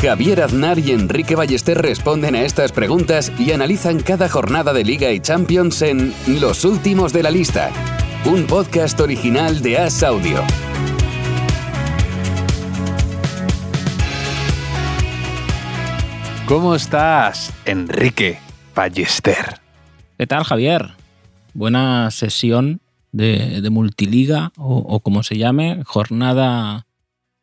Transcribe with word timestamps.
Javier 0.00 0.42
Aznar 0.42 0.78
y 0.78 0.92
Enrique 0.92 1.34
Ballester 1.34 1.76
responden 1.76 2.36
a 2.36 2.42
estas 2.42 2.70
preguntas 2.70 3.32
y 3.36 3.50
analizan 3.50 3.98
cada 3.98 4.28
jornada 4.28 4.72
de 4.72 4.84
Liga 4.84 5.10
y 5.10 5.18
Champions 5.18 5.82
en 5.82 6.14
Los 6.40 6.64
Últimos 6.64 7.12
de 7.12 7.24
la 7.24 7.32
Lista, 7.32 7.72
un 8.24 8.46
podcast 8.46 9.00
original 9.00 9.60
de 9.60 9.76
As 9.78 10.04
Audio. 10.04 10.44
¿Cómo 16.46 16.76
estás, 16.76 17.52
Enrique 17.64 18.38
Ballester? 18.76 19.58
¿Qué 20.16 20.28
tal, 20.28 20.44
Javier? 20.44 20.92
Buena 21.54 22.12
sesión 22.12 22.80
de, 23.10 23.60
de 23.60 23.70
multiliga 23.70 24.52
o, 24.56 24.76
o, 24.76 25.00
como 25.00 25.24
se 25.24 25.36
llame, 25.36 25.82
jornada 25.84 26.86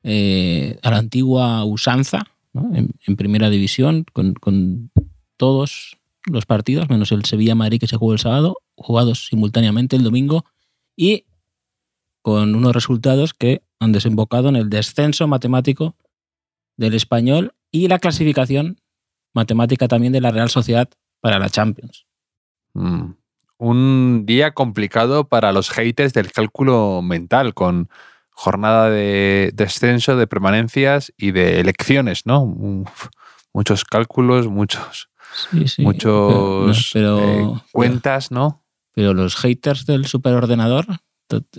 eh, 0.03 0.80
a 0.84 0.92
la 0.92 0.98
antigua 1.00 1.66
usanza 1.66 2.28
en, 2.73 3.16
primera 3.16 3.50
división 3.50 4.05
con, 4.14 4.34
con, 4.34 4.91
todos 5.38 5.98
los 6.26 6.45
partidos, 6.45 6.90
menos 6.90 7.12
el 7.12 7.26
Sevilla-Madrid 7.26 7.80
que 7.80 7.88
se 7.88 7.98
jugó 7.98 8.14
el 8.14 8.20
sábado, 8.20 8.58
jugados 8.75 9.28
simultáneamente 9.28 9.95
el 9.95 10.03
domingo 10.03 10.45
y 10.95 11.26
con 12.22 12.56
unos 12.56 12.73
resultados 12.73 13.33
que 13.33 13.61
han 13.80 13.92
desembocado 13.92 14.50
en 14.50 14.56
el 14.56 14.70
descenso 14.70 15.28
matemático 15.28 15.95
del 16.78 16.94
español 16.94 17.53
y 17.72 17.88
la 17.88 18.00
clasificación 18.00 18.80
matemática 19.33 19.88
también 19.88 20.14
de 20.14 20.22
la 20.22 20.31
Real 20.31 20.50
Sociedad 20.50 20.89
para 21.20 21.38
la 21.38 21.50
Champions. 21.50 22.06
Mm. 22.73 23.11
Un 23.58 24.26
día 24.26 24.53
complicado 24.53 25.28
para 25.28 25.52
los 25.52 25.70
haters 25.70 26.14
del 26.14 26.31
cálculo 26.31 27.02
mental, 27.02 27.53
con 27.53 27.89
jornada 28.36 28.89
de 28.89 29.52
descenso, 29.53 30.17
de 30.17 30.28
permanencias 30.28 31.14
y 31.17 31.31
de 31.31 31.61
elecciones, 31.61 32.25
¿no? 32.25 32.44
Uf, 32.44 33.08
muchos 33.53 33.86
cálculos, 33.86 34.47
muchos, 34.47 35.09
sí, 35.50 35.67
sí, 35.69 35.81
muchos 35.81 36.92
pero, 36.94 37.17
pero, 37.17 37.55
eh, 37.55 37.61
cuentas, 37.72 38.31
¿no? 38.31 38.66
Pero 38.94 39.14
los 39.14 39.38
haters 39.38 39.86
del 39.86 40.05
superordenador, 40.05 40.86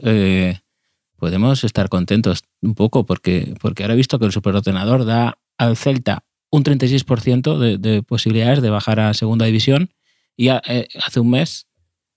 eh, 0.02 0.60
podemos 1.16 1.64
estar 1.64 1.88
contentos 1.88 2.44
un 2.60 2.74
poco 2.74 3.06
porque, 3.06 3.54
porque 3.60 3.82
ahora 3.82 3.94
he 3.94 3.96
visto 3.96 4.18
que 4.18 4.26
el 4.26 4.32
superordenador 4.32 5.06
da 5.06 5.38
al 5.56 5.78
Celta 5.78 6.24
un 6.50 6.62
36% 6.62 7.58
de, 7.58 7.78
de, 7.78 8.02
posibilidades 8.02 8.60
de 8.60 8.70
bajar 8.70 9.00
a 9.00 9.14
segunda 9.14 9.46
división 9.46 9.90
y 10.36 10.48
a, 10.48 10.62
eh, 10.66 10.88
hace 11.02 11.20
un 11.20 11.30
mes 11.30 11.66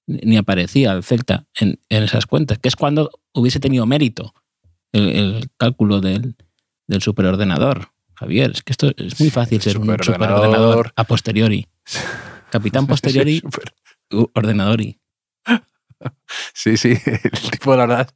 ni 0.06 0.36
aparecía 0.36 0.92
el 0.92 1.04
Celta 1.04 1.48
en, 1.56 1.80
en, 1.88 2.04
esas 2.04 2.26
cuentas, 2.26 2.60
que 2.60 2.68
es 2.68 2.76
cuando 2.76 3.10
hubiese 3.34 3.62
tenido 3.62 3.86
mérito 3.86 4.34
el, 4.92 5.10
el 5.10 5.50
cálculo 5.58 6.02
del, 6.02 6.36
del, 6.88 7.02
superordenador. 7.02 7.90
Javier, 8.16 8.52
es 8.52 8.64
que 8.64 8.74
esto 8.74 8.92
es 8.98 9.20
muy 9.20 9.30
fácil 9.30 9.62
ser 9.62 9.78
un 9.78 9.86
superordenador 10.02 10.92
a 10.96 11.04
posteriori. 11.06 11.68
Capitán 12.50 12.88
posteriori, 12.88 13.40
super... 13.40 13.74
ordenadori. 14.34 15.00
Sí, 16.54 16.78
sí, 16.78 16.98
el 17.06 17.52
tipo, 17.52 17.76
la 17.76 17.86
verdad, 17.86 18.10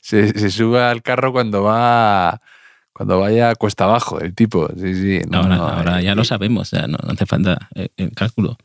se, 0.00 0.38
se 0.38 0.50
sube 0.50 0.80
al 0.80 1.02
carro 1.02 1.32
cuando 1.32 1.62
va 1.62 2.40
cuando 2.98 3.20
vaya 3.20 3.54
cuesta 3.54 3.84
abajo 3.84 4.18
el 4.18 4.34
tipo. 4.34 4.68
Sí, 4.76 4.92
sí. 4.94 5.20
No, 5.30 5.38
ahora, 5.38 5.56
no, 5.56 5.68
ahora 5.68 6.02
ya 6.02 6.16
lo 6.16 6.24
sabemos, 6.24 6.72
ya 6.72 6.88
no, 6.88 6.98
no, 7.00 7.12
hace 7.12 7.26
falta 7.26 7.68
el 7.96 8.12
cálculo. 8.12 8.58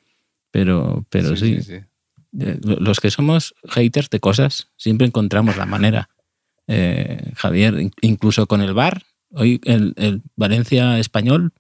Pero, 0.50 1.06
pero 1.12 1.36
sí, 1.36 1.58
sí. 1.58 1.62
sí, 1.62 1.80
sí. 1.80 2.60
Los 2.64 3.00
que 3.00 3.12
somos 3.12 3.54
haters 3.70 4.10
de 4.10 4.20
cosas, 4.20 4.70
siempre 4.76 5.06
encontramos 5.06 5.56
la 5.56 5.68
manera. 5.68 6.10
Eh, 6.76 7.34
Javier, 7.36 7.92
incluso 8.02 8.48
con 8.48 8.62
el 8.62 8.74
bar, 8.74 9.04
hoy 9.32 9.62
el, 9.66 10.22
Valencia 10.36 10.98
español, 11.00 11.52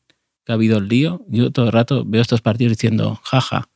que 0.46 0.52
ha 0.52 0.56
habido 0.56 0.80
el 0.80 0.88
lío, 0.88 1.24
yo 1.28 1.52
todo 1.52 1.68
el 1.68 1.72
rato 1.72 2.04
veo 2.06 2.22
estos 2.22 2.42
partidos 2.42 2.72
diciendo, 2.72 3.20
jaja, 3.24 3.70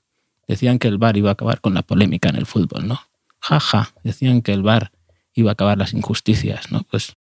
decían 0.47 0.79
que 0.79 0.87
el 0.87 0.97
bar 0.97 1.15
iba 1.15 1.29
a 1.29 1.33
acabar 1.33 1.61
con 1.61 1.73
la 1.73 1.83
polémica 1.83 2.29
en 2.29 2.37
el 2.37 2.45
fútbol, 2.45 2.87
¿no? 2.87 3.01
Jaja, 3.39 3.93
decían 4.03 4.41
que 4.41 4.53
el 4.53 4.63
bar 4.63 4.91
iba 5.33 5.51
a 5.51 5.53
acabar 5.53 5.77
las 5.77 5.93
injusticias, 5.93 6.71
¿no? 6.71 6.83
Pues 6.89 7.15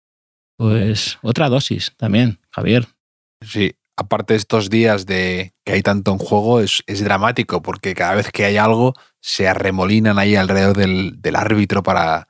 pues 0.57 1.19
otra 1.23 1.49
dosis 1.49 1.93
también, 1.97 2.39
Javier. 2.51 2.87
Sí, 3.41 3.75
aparte 3.97 4.35
de 4.35 4.39
estos 4.39 4.71
días 4.71 5.07
de 5.07 5.53
que 5.65 5.73
hay 5.73 5.83
tanto 5.83 6.13
en 6.13 6.19
juego, 6.19 6.61
es, 6.61 6.83
dramático 6.87 7.63
porque 7.63 7.95
cada 7.95 8.15
vez 8.15 8.31
que 8.31 8.45
hay 8.45 8.57
algo 8.57 8.95
se 9.21 9.49
arremolinan 9.49 10.19
ahí 10.19 10.37
alrededor 10.37 10.77
del 10.77 11.37
árbitro 11.37 11.83
para 11.83 12.29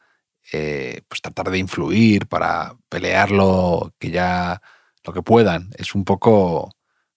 eh, 0.57 1.03
pues 1.09 1.21
tratar 1.21 1.51
de 1.51 1.59
influir, 1.59 2.27
para 2.27 2.77
pelearlo, 2.89 3.93
que 3.99 4.11
ya 4.11 4.63
lo 5.03 5.13
que 5.13 5.23
puedan. 5.23 5.71
Es 5.77 5.97
un 5.97 6.05
poco 6.05 6.71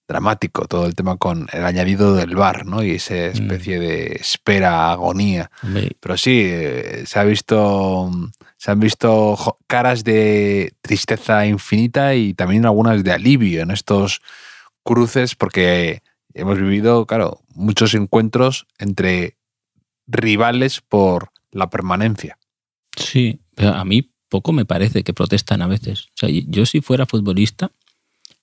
dramático 0.08 0.66
todo 0.66 0.88
el 0.88 0.96
tema 0.96 1.18
con 1.18 1.47
el 1.52 1.64
añadido 1.64 2.16
del 2.16 2.36
bar, 2.36 2.66
¿no? 2.66 2.81
Y 2.81 2.92
esa 2.92 3.16
especie 3.26 3.78
mm. 3.78 3.81
de 3.81 4.06
espera, 4.20 4.92
agonía. 4.92 5.52
Sí. 5.62 5.92
Pero 6.00 6.18
sí, 6.18 6.42
eh, 6.46 7.03
se 7.06 7.20
ha 7.20 7.24
visto 7.24 8.09
se 8.58 8.72
han 8.72 8.80
visto 8.80 9.38
caras 9.68 10.03
de 10.03 10.74
tristeza 10.81 11.46
infinita 11.46 12.16
y 12.16 12.34
también 12.34 12.66
algunas 12.66 13.03
de 13.03 13.12
alivio 13.12 13.62
en 13.62 13.70
estos 13.70 14.22
cruces 14.84 15.36
porque 15.36 16.02
hemos 16.34 16.58
vivido, 16.58 17.06
claro, 17.06 17.42
muchos 17.53 17.94
encuentros 17.94 18.66
entre 18.80 19.38
rivales 20.08 20.81
por 20.81 21.30
la 21.52 21.70
permanencia. 21.70 22.40
Sí, 22.97 23.40
a 23.58 23.85
mí 23.85 24.12
poco 24.30 24.52
me 24.52 24.66
parece 24.66 25.03
que 25.03 25.13
protestan 25.13 25.62
a 25.62 25.68
veces. 25.68 26.08
O 26.08 26.16
sea, 26.16 26.30
yo 26.30 26.66
si 26.66 26.81
fuera 26.81 27.06
futbolista 27.06 27.72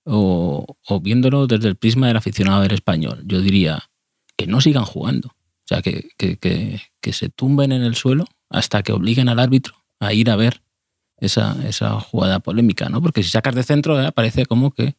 o, 0.04 0.66
viéndolo 1.03 1.47
desde 1.47 1.69
el 1.69 1.76
prisma 1.76 2.09
del 2.09 2.16
aficionado 2.16 2.62
del 2.62 2.72
español, 2.72 3.22
yo 3.26 3.41
diría 3.41 3.91
que 4.37 4.47
no 4.47 4.60
sigan 4.60 4.84
jugando. 4.84 5.28
O 5.28 5.66
sea, 5.66 5.82
que, 5.82 6.09
que, 6.16 6.37
que, 6.38 7.12
se 7.12 7.31
tumben 7.31 7.72
en 7.72 7.82
el 7.82 7.94
suelo 7.94 8.26
hasta 8.50 8.82
que 8.82 8.92
obliguen 8.92 9.28
al 9.28 9.38
árbitro 9.38 9.75
a 9.98 10.12
ir 10.12 10.31
a 10.31 10.37
ver 10.37 10.62
esa, 11.19 11.56
esa 11.66 11.98
jugada 12.00 12.41
polémica, 12.41 12.88
¿no? 12.91 13.00
Porque 13.00 13.22
si 13.22 13.31
sacas 13.31 13.54
de 13.54 13.62
centro 13.62 14.00
¿eh? 14.00 14.12
parece 14.12 14.44
como 14.44 14.72
que, 14.72 14.94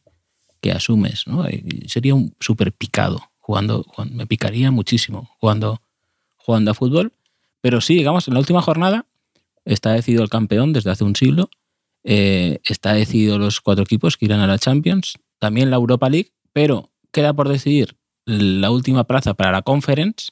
que 0.60 0.72
asumes, 0.72 1.26
¿no? 1.28 1.44
Sería 1.86 2.16
un 2.16 2.34
súper 2.40 2.72
picado 2.72 3.30
jugando, 3.38 3.84
jugando, 3.84 4.16
me 4.16 4.26
picaría 4.26 4.72
muchísimo 4.72 5.30
jugando, 5.38 5.80
jugando 6.36 6.72
a 6.72 6.74
fútbol. 6.74 7.12
Pero 7.60 7.80
sí, 7.80 7.94
digamos, 7.94 8.26
en 8.26 8.34
la 8.34 8.40
última 8.40 8.60
jornada 8.60 9.06
está 9.66 9.92
decidido 9.92 10.22
el 10.22 10.30
campeón 10.30 10.72
desde 10.72 10.90
hace 10.90 11.04
un 11.04 11.14
siglo, 11.14 11.50
eh, 12.04 12.60
está 12.64 12.94
decidido 12.94 13.38
los 13.38 13.60
cuatro 13.60 13.84
equipos 13.84 14.16
que 14.16 14.24
irán 14.24 14.40
a 14.40 14.46
la 14.46 14.58
Champions, 14.58 15.18
también 15.38 15.70
la 15.70 15.76
Europa 15.76 16.08
League, 16.08 16.32
pero 16.52 16.90
queda 17.12 17.34
por 17.34 17.48
decidir 17.48 17.96
la 18.24 18.70
última 18.70 19.04
plaza 19.04 19.34
para 19.34 19.52
la 19.52 19.62
Conference, 19.62 20.30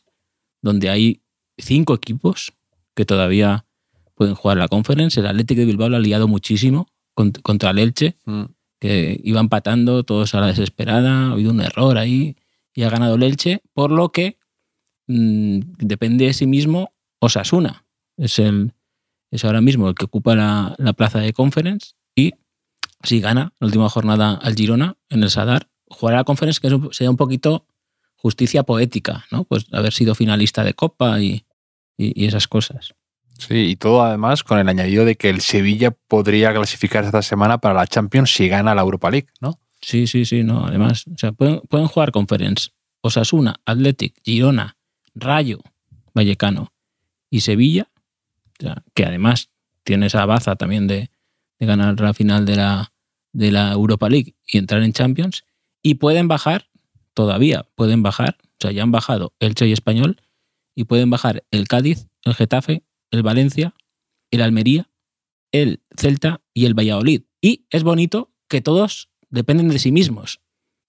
donde 0.62 0.88
hay 0.88 1.20
cinco 1.58 1.94
equipos 1.94 2.54
que 2.94 3.04
todavía 3.04 3.66
pueden 4.14 4.34
jugar 4.34 4.56
la 4.56 4.68
conference. 4.68 5.20
El 5.20 5.26
Atlético 5.26 5.60
de 5.60 5.66
Bilbao 5.66 5.88
lo 5.88 5.96
ha 5.96 6.00
liado 6.00 6.28
muchísimo 6.28 6.88
contra 7.14 7.70
el 7.70 7.78
Elche, 7.78 8.16
mm. 8.24 8.44
que 8.80 9.20
iba 9.22 9.40
empatando 9.40 10.02
todos 10.04 10.34
a 10.34 10.40
la 10.40 10.46
desesperada, 10.48 11.28
ha 11.28 11.32
habido 11.32 11.50
un 11.50 11.60
error 11.60 11.98
ahí 11.98 12.36
y 12.74 12.82
ha 12.82 12.90
ganado 12.90 13.16
el 13.16 13.22
Elche, 13.22 13.62
por 13.72 13.90
lo 13.90 14.10
que 14.10 14.38
mmm, 15.06 15.60
depende 15.78 16.26
de 16.26 16.32
sí 16.32 16.46
mismo 16.46 16.92
Osasuna. 17.20 17.84
Es, 18.16 18.38
el, 18.38 18.72
es 19.34 19.44
ahora 19.44 19.60
mismo 19.60 19.88
el 19.88 19.94
que 19.94 20.04
ocupa 20.04 20.36
la, 20.36 20.74
la 20.78 20.92
plaza 20.92 21.18
de 21.18 21.32
conference 21.32 21.94
y 22.14 22.34
si 23.02 23.20
gana 23.20 23.52
la 23.58 23.66
última 23.66 23.88
jornada 23.88 24.34
al 24.34 24.54
Girona 24.54 24.96
en 25.08 25.22
el 25.22 25.30
Sadar, 25.30 25.68
jugará 25.88 26.18
la 26.18 26.24
conference 26.24 26.60
que 26.60 26.70
sería 26.92 27.10
un 27.10 27.16
poquito 27.16 27.66
justicia 28.14 28.62
poética, 28.62 29.26
¿no? 29.30 29.44
Pues 29.44 29.66
haber 29.72 29.92
sido 29.92 30.14
finalista 30.14 30.62
de 30.62 30.74
Copa 30.74 31.20
y, 31.20 31.44
y, 31.98 32.22
y 32.22 32.26
esas 32.26 32.46
cosas. 32.46 32.94
Sí, 33.36 33.70
y 33.70 33.76
todo 33.76 34.02
además 34.02 34.44
con 34.44 34.58
el 34.58 34.68
añadido 34.68 35.04
de 35.04 35.16
que 35.16 35.30
el 35.30 35.40
Sevilla 35.40 35.90
podría 35.90 36.54
clasificar 36.54 37.04
esta 37.04 37.22
semana 37.22 37.58
para 37.58 37.74
la 37.74 37.86
Champions 37.86 38.32
si 38.32 38.48
gana 38.48 38.74
la 38.74 38.82
Europa 38.82 39.10
League, 39.10 39.28
¿no? 39.40 39.58
Sí, 39.80 40.06
sí, 40.06 40.24
sí, 40.24 40.44
no. 40.44 40.64
Además, 40.64 41.06
o 41.08 41.18
sea, 41.18 41.32
pueden, 41.32 41.60
pueden 41.68 41.88
jugar 41.88 42.12
Conference 42.12 42.70
Osasuna, 43.02 43.56
Athletic, 43.66 44.14
Girona, 44.24 44.76
Rayo, 45.14 45.60
Vallecano 46.14 46.72
y 47.28 47.40
Sevilla, 47.40 47.88
que 48.94 49.04
además 49.04 49.50
tiene 49.82 50.06
esa 50.06 50.24
baza 50.26 50.56
también 50.56 50.86
de, 50.86 51.10
ganar 51.60 51.98
la 51.98 52.12
final 52.12 52.44
de 52.44 52.56
la, 52.56 52.92
de 53.32 53.50
la 53.50 53.72
Europa 53.72 54.10
League 54.10 54.34
y 54.46 54.58
entrar 54.58 54.82
en 54.82 54.92
Champions, 54.92 55.44
y 55.82 55.94
pueden 55.94 56.28
bajar, 56.28 56.68
todavía 57.14 57.66
pueden 57.74 58.02
bajar, 58.02 58.36
o 58.42 58.56
sea, 58.60 58.70
ya 58.70 58.82
han 58.82 58.90
bajado 58.90 59.34
Elche 59.38 59.66
y 59.66 59.72
Español, 59.72 60.20
y 60.74 60.84
pueden 60.84 61.08
bajar 61.08 61.44
el 61.50 61.66
Cádiz, 61.66 62.08
el 62.22 62.34
Getafe, 62.34 62.82
el 63.10 63.22
Valencia, 63.22 63.74
el 64.30 64.42
Almería, 64.42 64.90
el 65.52 65.82
Celta 65.96 66.42
y 66.52 66.66
el 66.66 66.74
Valladolid. 66.74 67.22
Y 67.40 67.66
es 67.70 67.82
bonito 67.82 68.32
que 68.48 68.60
todos 68.60 69.10
dependen 69.30 69.68
de 69.68 69.78
sí 69.78 69.92
mismos. 69.92 70.40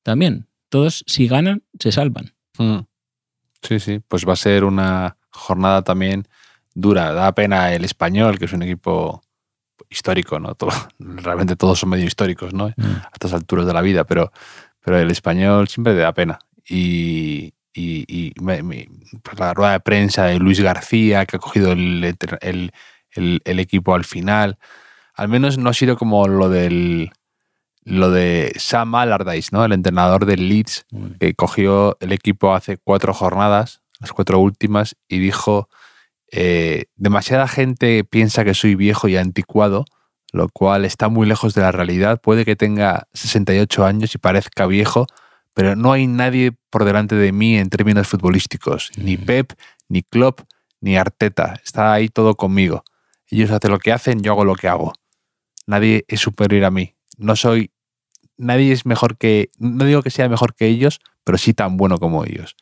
También, 0.03 0.47
todos 0.69 1.03
si 1.07 1.27
ganan, 1.27 1.63
se 1.79 1.91
salvan. 1.91 2.33
Mm. 2.57 2.79
Sí, 3.61 3.79
sí, 3.79 4.01
pues 4.07 4.27
va 4.27 4.33
a 4.33 4.37
ser 4.37 4.63
una 4.63 5.17
jornada 5.29 5.83
también 5.83 6.27
dura. 6.75 7.11
Da 7.13 7.31
pena 7.33 7.73
el 7.73 7.83
español, 7.83 8.37
que 8.37 8.45
es 8.45 8.53
un 8.53 8.61
equipo 8.61 9.23
histórico, 9.89 10.39
¿no? 10.39 10.53
Todo, 10.55 10.71
realmente 10.99 11.55
todos 11.55 11.79
son 11.79 11.89
medio 11.89 12.05
históricos, 12.05 12.53
¿no? 12.53 12.67
Mm. 12.77 12.83
A 13.03 13.09
estas 13.13 13.33
alturas 13.33 13.65
de 13.65 13.73
la 13.73 13.81
vida, 13.81 14.03
pero, 14.03 14.31
pero 14.81 14.99
el 14.99 15.09
español 15.09 15.67
siempre 15.67 15.93
te 15.93 15.99
da 15.99 16.13
pena. 16.13 16.37
Y, 16.67 17.53
y, 17.73 18.05
y 18.07 18.33
me- 18.41 18.61
me- 18.63 18.87
pues 19.23 19.39
la 19.39 19.53
rueda 19.53 19.71
de 19.73 19.79
prensa 19.79 20.25
de 20.25 20.37
Luis 20.39 20.59
García, 20.59 21.25
que 21.25 21.37
ha 21.37 21.39
cogido 21.39 21.71
el, 21.71 22.03
el- 22.41 22.71
el- 23.11 23.41
el 23.43 23.59
equipo 23.59 23.95
al 23.95 24.03
final, 24.05 24.57
al 25.13 25.27
menos 25.29 25.57
no 25.57 25.69
ha 25.69 25.73
sido 25.73 25.97
como 25.97 26.27
lo 26.27 26.49
del 26.49 27.11
lo 27.87 28.09
de 28.09 28.51
Sam 28.57 28.95
Allardyce, 28.95 29.49
¿no? 29.51 29.63
El 29.63 29.71
entrenador 29.71 30.25
del 30.25 30.49
Leeds, 30.49 30.87
que 31.19 31.35
cogió 31.35 31.95
el 31.99 32.11
equipo 32.13 32.55
hace 32.55 32.77
cuatro 32.77 33.13
jornadas, 33.13 33.81
las 33.99 34.11
cuatro 34.11 34.39
últimas, 34.39 34.95
y 35.07 35.19
dijo, 35.19 35.69
eh, 36.37 36.87
demasiada 36.97 37.47
gente 37.47 38.03
piensa 38.03 38.43
que 38.43 38.53
soy 38.53 38.75
viejo 38.75 39.07
y 39.07 39.15
anticuado, 39.15 39.85
lo 40.33 40.49
cual 40.49 40.83
está 40.83 41.07
muy 41.07 41.25
lejos 41.25 41.53
de 41.53 41.61
la 41.61 41.71
realidad. 41.71 42.19
Puede 42.21 42.43
que 42.43 42.57
tenga 42.57 43.07
68 43.13 43.85
años 43.85 44.13
y 44.13 44.17
parezca 44.17 44.65
viejo, 44.65 45.07
pero 45.53 45.77
no 45.77 45.93
hay 45.93 46.07
nadie 46.07 46.51
por 46.69 46.83
delante 46.83 47.15
de 47.15 47.31
mí 47.31 47.57
en 47.57 47.69
términos 47.69 48.09
futbolísticos. 48.09 48.91
Ni 48.97 49.15
Mm. 49.15 49.25
Pep, 49.25 49.53
ni 49.87 50.03
Klopp, 50.03 50.41
ni 50.81 50.97
Arteta. 50.97 51.61
Está 51.63 51.93
ahí 51.93 52.09
todo 52.09 52.35
conmigo. 52.35 52.83
Ellos 53.29 53.49
hacen 53.51 53.71
lo 53.71 53.79
que 53.79 53.93
hacen, 53.93 54.21
yo 54.21 54.33
hago 54.33 54.43
lo 54.43 54.55
que 54.55 54.67
hago. 54.67 54.91
Nadie 55.65 56.03
es 56.09 56.19
superior 56.19 56.65
a 56.65 56.71
mí. 56.71 56.95
No 57.17 57.37
soy... 57.37 57.71
Nadie 58.37 58.73
es 58.73 58.85
mejor 58.85 59.17
que... 59.17 59.51
No 59.57 59.85
digo 59.85 60.03
que 60.03 60.09
sea 60.09 60.27
mejor 60.27 60.53
que 60.53 60.67
ellos, 60.67 60.99
pero 61.23 61.37
sí 61.37 61.53
tan 61.53 61.77
bueno 61.77 61.97
como 61.97 62.25
ellos. 62.25 62.57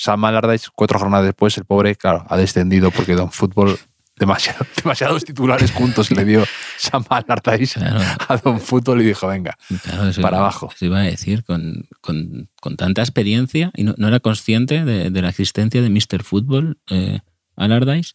Sam 0.00 0.24
Allardyce, 0.24 0.68
cuatro 0.76 0.98
jornadas 1.00 1.26
después, 1.26 1.56
el 1.58 1.64
pobre, 1.64 1.96
claro, 1.96 2.24
ha 2.28 2.36
descendido 2.36 2.92
porque 2.92 3.14
Don 3.16 3.32
Fútbol 3.32 3.76
demasiado, 4.16 4.64
demasiados 4.76 5.24
titulares 5.24 5.72
juntos 5.72 6.10
le 6.12 6.24
dio 6.24 6.44
Sam 6.76 7.04
Allardyce 7.08 7.80
Claro, 7.80 8.00
a 8.28 8.36
Don 8.36 8.60
Fútbol 8.60 9.00
y 9.02 9.06
dijo, 9.06 9.26
venga, 9.26 9.56
claro, 9.82 10.08
eso 10.08 10.22
Para 10.22 10.36
iba- 10.36 10.46
abajo. 10.46 10.70
eso 10.74 10.84
iba 10.86 10.98
a 11.00 11.02
decir, 11.02 11.42
con, 11.42 11.88
con- 12.00 12.48
con 12.60 12.76
tanta 12.76 13.02
experiencia, 13.02 13.72
y 13.74 13.82
no, 13.82 13.94
no 13.98 14.06
era 14.06 14.20
consciente 14.20 14.84
de, 14.84 15.10
de 15.10 15.22
la 15.22 15.30
existencia 15.30 15.82
de 15.82 15.90
Mr. 15.90 16.22
Fútbol, 16.22 16.78
eh, 16.90 17.18
Allardyce. 17.56 18.12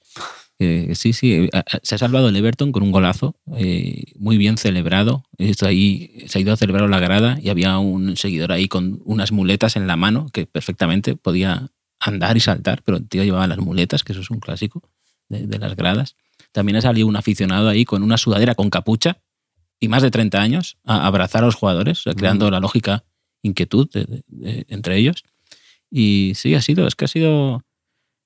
Que 0.87 0.95
sí, 0.95 1.13
sí, 1.13 1.49
a- 1.53 1.63
se 1.83 1.95
ha 1.95 1.97
salvado 1.97 2.29
el 2.29 2.35
Everton 2.35 2.71
con 2.71 2.83
un 2.83 2.91
golazo, 2.91 3.35
eh, 3.57 4.03
muy 4.17 4.37
bien 4.37 4.57
celebrado. 4.57 5.25
Esto 5.37 5.65
ahí, 5.67 6.23
se 6.27 6.37
ha 6.37 6.41
ido 6.41 6.53
a 6.53 6.57
celebrar 6.57 6.89
la 6.89 6.99
grada 6.99 7.37
y 7.41 7.49
había 7.49 7.77
un 7.79 8.15
seguidor 8.17 8.51
ahí 8.51 8.67
con 8.67 9.01
unas 9.05 9.31
muletas 9.31 9.75
en 9.75 9.87
la 9.87 9.95
mano 9.95 10.27
que 10.33 10.45
perfectamente 10.45 11.15
podía 11.15 11.69
andar 11.99 12.35
y 12.37 12.39
saltar, 12.39 12.81
pero 12.83 12.97
el 12.97 13.07
tío 13.07 13.23
llevaba 13.23 13.47
las 13.47 13.59
muletas, 13.59 14.03
que 14.03 14.11
eso 14.13 14.21
es 14.21 14.29
un 14.29 14.39
clásico 14.39 14.81
de, 15.29 15.47
de 15.47 15.57
las 15.59 15.75
gradas. 15.75 16.15
También 16.51 16.75
ha 16.77 16.81
salido 16.81 17.07
un 17.07 17.15
aficionado 17.15 17.69
ahí 17.69 17.85
con 17.85 18.03
una 18.03 18.17
sudadera 18.17 18.55
con 18.55 18.69
capucha 18.69 19.21
y 19.79 19.87
más 19.87 20.01
de 20.03 20.11
30 20.11 20.41
años 20.41 20.77
a 20.85 21.05
abrazar 21.07 21.43
a 21.43 21.45
los 21.47 21.55
jugadores, 21.55 21.99
o 21.99 22.03
sea, 22.03 22.13
creando 22.13 22.49
la 22.51 22.59
lógica 22.59 23.03
inquietud 23.41 23.89
de- 23.91 24.05
de- 24.05 24.23
de- 24.27 24.65
entre 24.69 24.97
ellos. 24.97 25.23
Y 25.89 26.33
sí, 26.35 26.55
ha 26.55 26.61
sido, 26.61 26.87
es 26.87 26.95
que 26.95 27.05
ha 27.05 27.07
sido. 27.07 27.63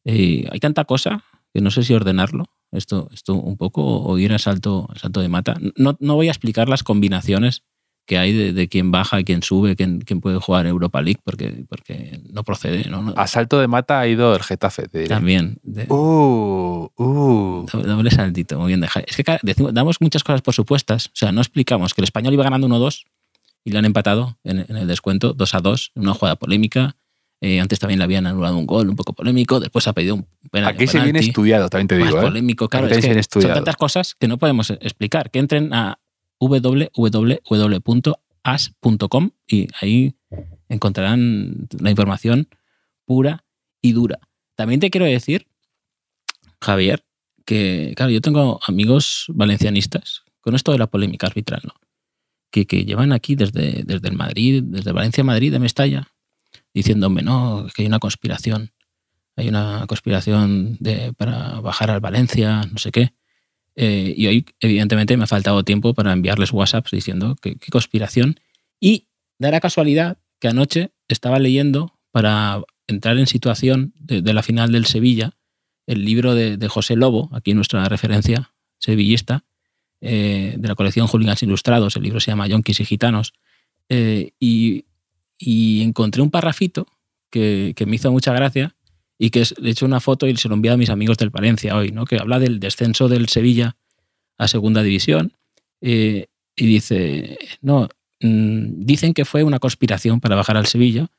eh, 0.06 0.48
hay 0.52 0.60
tanta 0.60 0.86
cosa 0.86 1.24
que 1.54 1.62
no 1.62 1.72
sé 1.72 1.84
si 1.84 1.94
ordenarlo, 1.94 2.46
esto, 2.72 3.10
esto 3.14 3.34
un 3.36 3.58
poco, 3.58 3.82
o 4.04 4.18
ir 4.18 4.34
a 4.34 4.40
salto, 4.40 4.88
a 4.94 5.00
salto 5.00 5.22
de 5.22 5.30
mata. 5.30 5.56
No, 5.78 5.98
no 6.00 6.16
voy 6.16 6.28
a 6.28 6.32
explicar 6.32 6.68
las 6.70 6.84
combinaciones 6.84 7.64
que 8.06 8.18
hay 8.18 8.32
de, 8.32 8.54
de 8.54 8.70
quién 8.70 8.90
baja, 8.90 9.22
quién 9.24 9.44
sube, 9.44 9.76
quién, 9.76 10.00
quién 10.00 10.22
puede 10.22 10.38
jugar 10.40 10.66
Europa 10.66 11.02
League, 11.02 11.20
porque, 11.26 11.66
porque 11.68 12.22
no 12.32 12.44
procede. 12.44 12.90
¿no? 12.90 13.14
A 13.18 13.28
salto 13.28 13.60
de 13.60 13.68
mata 13.68 14.00
ha 14.00 14.08
ido 14.08 14.34
el 14.34 14.44
Getafe, 14.44 14.88
te 14.88 15.00
diré. 15.00 15.10
también. 15.10 15.60
de- 15.64 15.88
Uh, 15.90 16.88
uh. 16.96 17.66
Doble 17.72 18.12
saltito, 18.12 18.58
muy 18.60 18.68
bien. 18.68 18.80
deja- 18.82 19.02
Es 19.02 19.16
que 19.18 19.24
decimos- 19.44 19.74
damos 19.74 19.98
muchas 20.00 20.24
cosas 20.24 20.42
por 20.42 20.54
supuestas. 20.54 21.08
O 21.08 21.16
sea, 21.16 21.32
no 21.34 21.42
explicamos 21.42 21.94
que 21.94 22.00
el 22.02 22.06
español 22.06 22.34
iba 22.34 22.44
ganando 22.46 22.68
1-2 22.68 23.06
y 23.66 23.72
le 23.72 23.80
han 23.80 23.86
empatado 23.86 24.38
en, 24.46 24.60
en 24.70 24.78
el 24.78 24.88
descuento 24.88 25.34
2-2 25.36 25.92
en 25.96 26.04
una 26.04 26.14
jugada 26.14 26.38
polémica. 26.38 26.96
Eh, 27.40 27.60
antes 27.60 27.78
también 27.80 28.00
le 28.00 28.04
habían 28.06 28.26
anulado 28.26 28.58
un 28.58 28.66
gol 28.66 28.90
un 28.90 28.96
poco 28.96 29.14
polémico. 29.14 29.60
Después 29.60 29.88
ha 29.88 29.94
pedido 29.94 30.16
un 30.16 30.28
penalti. 30.52 30.84
Aquí 30.84 30.88
se 30.92 31.00
viene 31.00 31.20
estudiado, 31.20 31.70
también 31.70 31.88
te 31.88 31.98
Más 32.00 32.08
digo. 32.08 32.20
¿eh? 32.20 32.24
polémico, 32.24 32.68
claro. 32.68 32.88
Es 32.88 33.06
que 33.06 33.24
son 33.24 33.54
tantas 33.54 33.76
cosas 33.76 34.16
que 34.16 34.28
no 34.28 34.38
podemos 34.38 34.72
explicar. 34.72 35.30
Que 35.30 35.40
entren 35.40 35.74
a 35.74 36.00
www.as.com 38.00 39.30
y 39.48 39.68
ahí 39.82 40.16
encontrarán 40.70 41.68
la 41.80 41.90
información 41.90 42.48
pura 43.06 43.46
y 43.82 43.92
dura. 43.94 44.20
También 44.56 44.80
te 44.80 44.90
quiero 44.90 45.06
decir, 45.06 45.48
Javier, 46.60 47.06
que 47.46 47.94
claro, 47.96 48.12
yo 48.12 48.22
tengo 48.22 48.60
amigos 48.68 49.26
valencianistas 49.30 50.24
con 50.42 50.56
esto 50.56 50.72
de 50.72 50.80
la 50.80 50.88
polémica 50.88 51.28
arbitral, 51.28 51.62
¿no? 51.64 51.74
Que, 52.50 52.66
que 52.66 52.86
llevan 52.86 53.12
aquí 53.12 53.36
desde, 53.36 53.84
desde 53.84 54.08
el 54.08 54.16
Madrid, 54.16 54.64
desde 54.66 54.92
Valencia 54.92 55.22
a 55.22 55.26
Madrid 55.26 55.52
de 55.52 55.60
Mestalla, 55.60 56.08
diciéndome, 56.78 57.24
no, 57.24 57.68
que 57.74 57.82
hay 57.82 57.88
una 57.88 57.98
conspiración. 57.98 58.72
Hay 59.36 59.50
una 59.50 59.86
conspiración 59.88 60.78
de, 60.80 61.12
para 61.14 61.60
bajar 61.60 61.90
al 61.90 62.00
Valencia, 62.00 62.62
no 62.72 62.78
sé 62.78 62.92
qué. 62.92 63.14
Eh, 63.76 64.14
y 64.16 64.28
hoy, 64.28 64.46
evidentemente, 64.60 65.18
me 65.18 65.24
ha 65.24 65.28
faltado 65.28 65.64
tiempo 65.64 65.96
para 65.96 66.14
enviarles 66.14 66.54
WhatsApps 66.54 66.92
diciendo 66.92 67.36
qué 67.42 67.58
conspiración. 67.72 68.40
Y 68.80 69.08
dará 69.40 69.60
casualidad 69.60 70.20
que 70.40 70.50
anoche 70.50 70.92
estaba 71.08 71.40
leyendo 71.40 71.98
para 72.12 72.62
entrar 72.86 73.18
en 73.18 73.26
situación 73.26 73.94
de, 74.00 74.22
la 74.34 74.44
final 74.44 74.72
del 74.72 74.86
Sevilla 74.86 75.32
el 75.88 76.06
libro 76.06 76.36
de, 76.36 76.68
José 76.68 76.96
Lobo, 76.96 77.30
aquí 77.34 77.54
nuestra 77.56 77.86
referencia 77.86 78.52
sevillista, 78.78 79.46
eh, 80.02 80.56
de 80.58 80.68
la 80.68 80.76
colección 80.76 81.08
Hooligans 81.08 81.42
Ilustrados. 81.42 81.96
El 81.96 82.04
libro 82.04 82.20
se 82.20 82.30
llama 82.30 82.46
Yonkis 82.48 82.82
y 82.82 82.86
Gitanos. 82.86 83.34
Eh, 83.90 84.34
y, 84.40 84.86
y 85.38 85.82
encontré 85.82 86.22
un 86.22 86.32
parrafito 86.32 86.88
que, 87.30 87.74
que 87.76 87.86
me 87.86 87.96
hizo 87.96 88.12
mucha 88.12 88.34
gracia 88.34 88.76
y 89.20 89.30
que 89.30 89.42
he 89.42 89.70
hecho 89.70 89.86
una 89.86 90.00
foto 90.00 90.28
y 90.28 90.36
se 90.38 90.48
lo 90.48 90.56
enviado 90.56 90.76
a 90.76 90.78
mis 90.78 90.90
amigos 90.90 91.18
del 91.18 91.32
Palencia 91.32 91.76
hoy, 91.76 91.92
¿no? 91.92 92.06
que 92.06 92.18
habla 92.18 92.40
del 92.40 92.60
descenso 92.60 93.08
del 93.08 93.28
Sevilla 93.30 93.76
a 94.38 94.48
segunda 94.48 94.84
división 94.84 95.34
eh, 95.82 96.28
y 96.56 96.66
dice, 96.66 97.38
no, 97.62 97.90
mm, 98.22 98.86
dicen 98.86 99.14
que 99.14 99.26
fue 99.26 99.44
una 99.44 99.60
conspiración 99.60 100.20
para 100.20 100.36
bajar 100.36 100.58
al 100.58 100.68
Sevilla 100.68 101.10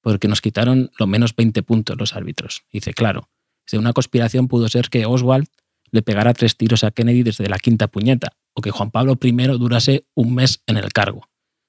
porque 0.00 0.28
nos 0.28 0.40
quitaron 0.40 0.90
lo 0.98 1.06
menos 1.06 1.34
20 1.34 1.62
puntos 1.62 1.96
los 1.98 2.14
árbitros. 2.14 2.64
Dice, 2.72 2.94
claro, 2.94 3.28
dice, 3.66 3.78
una 3.78 3.92
conspiración 3.92 4.48
pudo 4.48 4.68
ser 4.68 4.88
que 4.88 5.04
Oswald 5.06 5.48
le 5.90 6.02
pegara 6.02 6.34
tres 6.34 6.56
tiros 6.56 6.84
a 6.84 6.90
Kennedy 6.90 7.22
desde 7.22 7.48
la 7.48 7.58
quinta 7.58 7.88
puñeta 7.88 8.32
o 8.52 8.60
que 8.60 8.70
Juan 8.70 8.90
Pablo 8.90 9.18
I 9.20 9.32
durase 9.58 10.06
un 10.14 10.34
mes 10.34 10.62
en 10.66 10.76
el 10.76 10.92
cargo. 10.92 11.28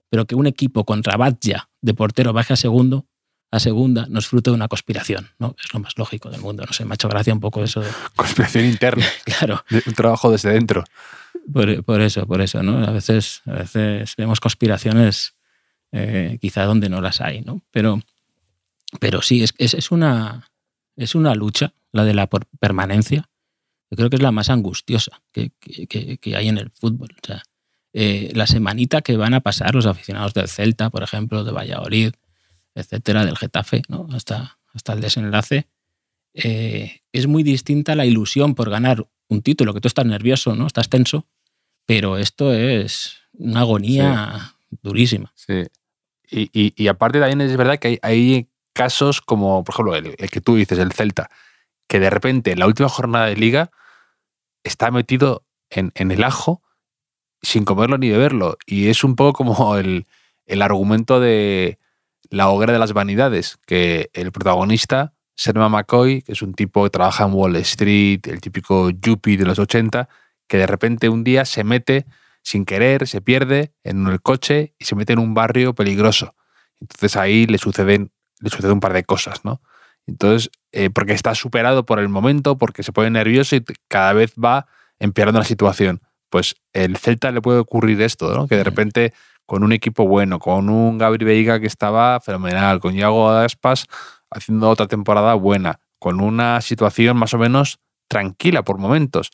Pero 0.09 0.25
que 0.25 0.35
un 0.35 0.47
equipo 0.47 0.85
con 0.85 1.03
Rabatja 1.03 1.69
de 1.81 1.93
portero 1.93 2.33
baje 2.33 2.53
a 2.53 2.55
segundo 2.55 3.05
a 3.49 3.59
segunda 3.59 4.07
no 4.09 4.19
es 4.19 4.27
fruto 4.27 4.51
de 4.51 4.55
una 4.55 4.67
conspiración, 4.67 5.29
¿no? 5.39 5.55
Es 5.63 5.73
lo 5.73 5.79
más 5.79 5.93
lógico 5.97 6.29
del 6.29 6.41
mundo. 6.41 6.65
No 6.65 6.73
sé, 6.73 6.83
me 6.83 6.91
ha 6.91 6.95
hecho 6.95 7.07
gracia 7.07 7.33
un 7.33 7.39
poco 7.39 7.63
eso. 7.63 7.79
de- 7.79 7.89
Conspiración 8.15 8.65
interna, 8.65 9.05
claro, 9.25 9.63
un 9.85 9.93
trabajo 9.93 10.29
desde 10.31 10.51
dentro. 10.51 10.83
por, 11.53 11.81
por 11.85 12.01
eso, 12.01 12.27
por 12.27 12.41
eso, 12.41 12.61
¿no? 12.61 12.85
A 12.85 12.91
veces, 12.91 13.41
a 13.45 13.53
veces 13.53 14.15
vemos 14.17 14.41
conspiraciones 14.41 15.35
eh, 15.93 16.37
quizá 16.41 16.65
donde 16.65 16.89
no 16.89 16.99
las 16.99 17.21
hay, 17.21 17.39
¿no? 17.41 17.61
Pero, 17.71 18.01
pero 18.99 19.21
sí, 19.21 19.43
es, 19.43 19.53
es, 19.57 19.73
es 19.73 19.91
una, 19.91 20.51
es 20.97 21.15
una 21.15 21.33
lucha, 21.33 21.73
la 21.93 22.03
de 22.03 22.13
la 22.13 22.27
por- 22.27 22.47
permanencia. 22.59 23.29
Yo 23.89 23.95
creo 23.95 24.09
que 24.09 24.17
es 24.17 24.21
la 24.21 24.33
más 24.33 24.49
angustiosa 24.49 25.21
que, 25.31 25.51
que- 25.61 25.87
que- 25.87 26.17
que 26.17 26.35
hay 26.35 26.49
en 26.49 26.57
el 26.57 26.69
fútbol. 26.71 27.15
O 27.23 27.25
sea, 27.25 27.41
eh, 27.99 28.31
la 28.35 28.45
semanita 28.45 29.01
que 29.01 29.17
van 29.17 29.33
a 29.33 29.39
pasar 29.39 29.73
los 29.73 29.87
aficionados 29.87 30.35
del 30.35 30.47
Celta, 30.47 30.91
por 30.91 31.01
ejemplo, 31.01 31.43
de 31.43 31.51
Valladolid, 31.51 32.11
etcétera, 32.75 33.25
del 33.25 33.35
Getafe, 33.37 33.81
¿no? 33.89 34.07
hasta, 34.13 34.59
hasta 34.73 34.93
el 34.93 35.01
desenlace, 35.01 35.67
eh, 36.35 37.01
es 37.11 37.25
muy 37.25 37.41
distinta 37.41 37.95
la 37.95 38.05
ilusión 38.05 38.53
por 38.53 38.69
ganar 38.69 39.07
un 39.29 39.41
título, 39.41 39.73
que 39.73 39.81
tú 39.81 39.87
estás 39.87 40.05
nervioso, 40.05 40.55
¿no? 40.55 40.67
Estás 40.67 40.89
tenso, 40.89 41.25
pero 41.87 42.17
esto 42.19 42.53
es 42.53 43.17
una 43.33 43.61
agonía 43.61 44.53
durísima. 44.83 45.33
Sí. 45.35 45.63
Y, 46.29 46.49
y- 46.53 46.73
y 46.75 46.87
aparte 46.87 47.19
también 47.19 47.41
es 47.41 47.57
verdad 47.57 47.79
que 47.79 47.87
hay, 47.87 47.99
hay 48.03 48.47
casos 48.73 49.21
como, 49.21 49.63
por 49.63 49.73
ejemplo, 49.73 49.95
el, 49.95 50.15
el 50.19 50.29
que 50.29 50.39
tú 50.41 50.55
dices, 50.55 50.77
el 50.77 50.91
Celta, 50.91 51.31
que 51.87 51.99
de 51.99 52.11
repente 52.11 52.51
en 52.51 52.59
la 52.59 52.67
última 52.67 52.89
jornada 52.89 53.25
de 53.25 53.37
liga 53.37 53.71
está 54.63 54.91
metido 54.91 55.45
en, 55.71 55.91
en 55.95 56.11
el 56.11 56.23
ajo 56.23 56.61
sin 57.47 57.65
comerlo 57.65 57.97
ni 57.97 58.09
beberlo. 58.09 58.57
Y 58.65 58.87
es 58.87 59.03
un 59.03 59.15
poco 59.15 59.33
como 59.33 59.75
el, 59.77 60.05
el 60.45 60.61
argumento 60.61 61.19
de 61.19 61.79
la 62.29 62.49
hoguera 62.49 62.73
de 62.73 62.79
las 62.79 62.93
vanidades, 62.93 63.57
que 63.65 64.09
el 64.13 64.31
protagonista 64.31 65.13
Sherman 65.37 65.71
McCoy, 65.71 66.23
que 66.23 66.33
es 66.33 66.41
un 66.41 66.53
tipo 66.53 66.83
que 66.83 66.89
trabaja 66.89 67.25
en 67.25 67.33
Wall 67.33 67.55
Street, 67.57 68.21
el 68.27 68.41
típico 68.41 68.89
yuppie 68.89 69.37
de 69.37 69.45
los 69.45 69.59
80, 69.59 70.09
que 70.47 70.57
de 70.57 70.67
repente 70.67 71.09
un 71.09 71.23
día 71.23 71.45
se 71.45 71.63
mete 71.63 72.05
sin 72.41 72.65
querer, 72.65 73.07
se 73.07 73.21
pierde 73.21 73.71
en 73.83 74.07
el 74.07 74.21
coche 74.21 74.73
y 74.79 74.85
se 74.85 74.95
mete 74.95 75.13
en 75.13 75.19
un 75.19 75.33
barrio 75.33 75.73
peligroso. 75.73 76.35
Entonces 76.79 77.15
ahí 77.15 77.45
le 77.45 77.57
suceden 77.57 78.11
le 78.39 78.49
sucede 78.49 78.71
un 78.71 78.79
par 78.79 78.93
de 78.93 79.03
cosas, 79.03 79.43
¿no? 79.43 79.61
Entonces, 80.05 80.51
eh, 80.71 80.89
porque 80.89 81.13
está 81.13 81.35
superado 81.35 81.85
por 81.85 81.99
el 81.99 82.07
momento, 82.07 82.57
porque 82.57 82.83
se 82.83 82.93
pone 82.93 83.09
nervioso 83.09 83.55
y 83.55 83.65
cada 83.87 84.13
vez 84.13 84.33
va 84.33 84.67
empeorando 84.99 85.39
la 85.39 85.45
situación. 85.45 86.01
Pues 86.29 86.55
el 86.73 86.97
Celta 86.97 87.31
le 87.31 87.41
puede 87.41 87.59
ocurrir 87.59 88.01
esto, 88.01 88.33
¿no? 88.33 88.47
Que 88.47 88.57
de 88.57 88.63
repente 88.63 89.13
con 89.45 89.63
un 89.63 89.71
equipo 89.71 90.07
bueno, 90.07 90.39
con 90.39 90.69
un 90.69 90.97
Gabri 90.97 91.25
Veiga 91.25 91.59
que 91.59 91.67
estaba 91.67 92.19
fenomenal, 92.19 92.79
con 92.79 92.95
Iago 92.95 93.29
Aspas 93.29 93.87
haciendo 94.29 94.69
otra 94.69 94.87
temporada 94.87 95.33
buena, 95.35 95.79
con 95.99 96.19
una 96.19 96.59
situación 96.61 97.17
más 97.17 97.33
o 97.33 97.37
menos 97.37 97.79
tranquila 98.09 98.63
por 98.63 98.77
momentos. 98.77 99.31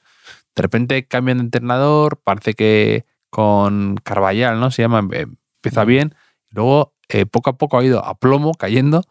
De 0.56 0.62
repente 0.62 1.08
cambian 1.08 1.40
de 1.40 1.44
entrenador, 1.46 2.22
parece 2.24 2.54
que 2.54 3.06
con 3.32 3.96
Carvallal, 4.04 4.60
¿no? 4.60 4.70
Se 4.70 4.84
llama, 4.84 5.00
em, 5.00 5.36
empieza 5.58 5.84
bien, 5.84 6.16
luego 6.50 6.94
eh, 7.10 7.26
poco 7.26 7.50
a 7.50 7.58
poco 7.58 7.80
ha 7.80 7.84
ido 7.84 8.06
a 8.06 8.16
plomo 8.16 8.54
cayendo 8.54 9.04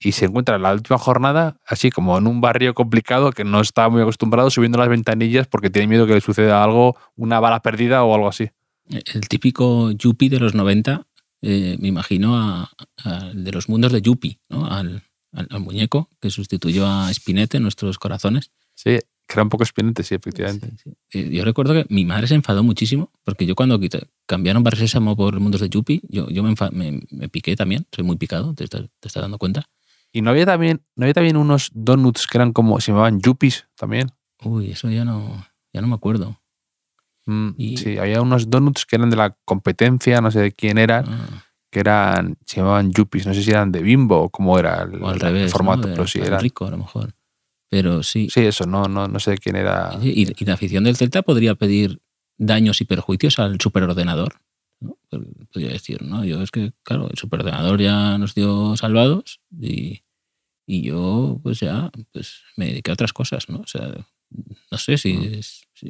y 0.00 0.12
se 0.12 0.26
encuentra 0.26 0.56
en 0.56 0.62
la 0.62 0.72
última 0.72 0.98
jornada 0.98 1.58
así 1.66 1.90
como 1.90 2.16
en 2.18 2.26
un 2.26 2.40
barrio 2.40 2.74
complicado 2.74 3.32
que 3.32 3.44
no 3.44 3.60
está 3.60 3.88
muy 3.88 4.02
acostumbrado 4.02 4.50
subiendo 4.50 4.78
las 4.78 4.88
ventanillas 4.88 5.46
porque 5.46 5.70
tiene 5.70 5.88
miedo 5.88 6.06
que 6.06 6.14
le 6.14 6.20
suceda 6.20 6.62
algo, 6.62 6.96
una 7.16 7.40
bala 7.40 7.60
perdida 7.60 8.04
o 8.04 8.14
algo 8.14 8.28
así. 8.28 8.50
El 8.88 9.28
típico 9.28 9.90
Yuppie 9.90 10.30
de 10.30 10.40
los 10.40 10.54
90, 10.54 11.06
eh, 11.42 11.76
me 11.80 11.88
imagino 11.88 12.36
a, 12.36 12.70
de 13.34 13.52
los 13.52 13.68
mundos 13.68 13.92
de 13.92 14.00
Yuppie, 14.00 14.40
¿no? 14.48 14.66
al, 14.66 15.02
al, 15.32 15.60
muñeco 15.60 16.08
que 16.20 16.30
sustituyó 16.30 16.86
a 16.86 17.12
Spinette 17.12 17.56
en 17.56 17.64
nuestros 17.64 17.98
corazones. 17.98 18.50
Sí, 18.74 18.98
que 19.26 19.34
era 19.34 19.42
un 19.42 19.50
poco 19.50 19.64
Spinette, 19.64 20.02
sí, 20.04 20.14
efectivamente. 20.14 20.72
Eh, 21.12 21.28
yo 21.30 21.44
recuerdo 21.44 21.74
que 21.74 21.86
mi 21.90 22.06
madre 22.06 22.28
se 22.28 22.34
enfadó 22.34 22.62
muchísimo 22.62 23.10
porque 23.24 23.44
yo 23.44 23.54
cuando 23.54 23.78
cambiaron 24.24 24.62
Barrio 24.62 24.80
Sésamo 24.80 25.16
por 25.16 25.38
Mundos 25.38 25.60
de 25.60 25.68
Yuppie, 25.68 26.00
yo, 26.08 26.28
yo 26.30 26.42
me, 26.42 26.54
me, 27.10 27.28
piqué 27.28 27.56
también, 27.56 27.86
soy 27.94 28.04
muy 28.04 28.16
picado, 28.16 28.54
te, 28.54 28.66
te 28.68 28.88
estás 29.02 29.20
dando 29.20 29.36
cuenta. 29.36 29.68
Y 30.18 30.20
no 30.20 30.30
había 30.30 30.46
también, 30.46 30.82
no 30.96 31.04
había 31.04 31.14
también 31.14 31.36
unos 31.36 31.70
donuts 31.72 32.26
que 32.26 32.38
eran 32.38 32.52
como, 32.52 32.80
se 32.80 32.90
llamaban 32.90 33.20
yuppies 33.20 33.68
también. 33.76 34.10
Uy, 34.42 34.72
eso 34.72 34.90
ya 34.90 35.04
no, 35.04 35.46
ya 35.72 35.80
no 35.80 35.86
me 35.86 35.94
acuerdo. 35.94 36.40
Mm, 37.26 37.50
sí, 37.76 37.98
había 37.98 38.20
unos 38.20 38.50
donuts 38.50 38.84
que 38.84 38.96
eran 38.96 39.10
de 39.10 39.16
la 39.16 39.38
competencia, 39.44 40.20
no 40.20 40.32
sé 40.32 40.40
de 40.40 40.50
quién 40.50 40.76
eran, 40.76 41.04
ah. 41.06 41.44
que 41.70 41.78
eran, 41.78 42.36
se 42.44 42.56
llamaban 42.56 42.90
yuppies, 42.90 43.28
no 43.28 43.32
sé 43.34 43.44
si 43.44 43.52
eran 43.52 43.70
de 43.70 43.80
bimbo 43.80 44.20
o 44.20 44.28
cómo 44.28 44.58
era 44.58 44.82
el, 44.82 45.50
formato, 45.50 45.82
pero 45.82 46.04
sí 46.08 46.18
era. 46.18 46.38
rico 46.38 46.66
a 46.66 46.72
lo 46.72 46.78
mejor. 46.78 47.14
Pero 47.70 48.02
sí. 48.02 48.28
Sí, 48.28 48.40
eso, 48.40 48.66
no, 48.66 48.86
no, 48.86 49.06
no 49.06 49.20
sé 49.20 49.30
de 49.30 49.38
quién 49.38 49.54
era. 49.54 49.96
Y, 50.02 50.22
y, 50.22 50.44
la 50.44 50.54
afición 50.54 50.82
del 50.82 50.96
Celta 50.96 51.22
podría 51.22 51.54
pedir 51.54 52.00
daños 52.38 52.80
y 52.80 52.86
perjuicios 52.86 53.38
al 53.38 53.60
superordenador. 53.60 54.40
¿no? 54.80 54.98
Podría 55.52 55.70
decir, 55.70 56.02
¿no? 56.02 56.24
Yo 56.24 56.42
es 56.42 56.50
que, 56.50 56.72
claro, 56.82 57.08
el 57.08 57.16
superordenador 57.16 57.80
ya 57.80 58.18
nos 58.18 58.34
dio 58.34 58.76
salvados 58.76 59.40
y, 59.60 60.02
y 60.70 60.82
yo, 60.82 61.40
pues 61.42 61.60
ya, 61.60 61.90
pues 62.12 62.42
me 62.56 62.66
dediqué 62.66 62.90
a 62.90 62.94
otras 62.94 63.14
cosas, 63.14 63.48
¿no? 63.48 63.60
O 63.60 63.66
sea, 63.66 63.90
no 64.70 64.76
sé 64.76 64.98
si, 64.98 65.40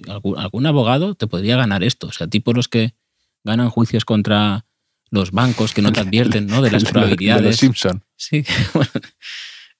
algún, 0.06 0.66
abogado 0.66 1.16
te 1.16 1.26
podría 1.26 1.56
ganar 1.56 1.82
esto. 1.82 2.06
O 2.06 2.12
sea, 2.12 2.28
tipo 2.28 2.52
los 2.52 2.68
que 2.68 2.94
ganan 3.42 3.70
juicios 3.70 4.04
contra 4.04 4.66
los 5.10 5.32
bancos 5.32 5.74
que 5.74 5.82
no 5.82 5.90
te 5.90 5.98
advierten, 5.98 6.46
¿no? 6.46 6.62
De 6.62 6.70
las 6.70 6.84
probabilidades. 6.84 7.42
De 7.42 7.48
los 7.48 7.56
Simpson. 7.56 8.04
Sí, 8.14 8.44
bueno, 8.72 8.90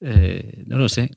eh, 0.00 0.64
no 0.67 0.78
lo 0.78 0.88
sé, 0.88 1.12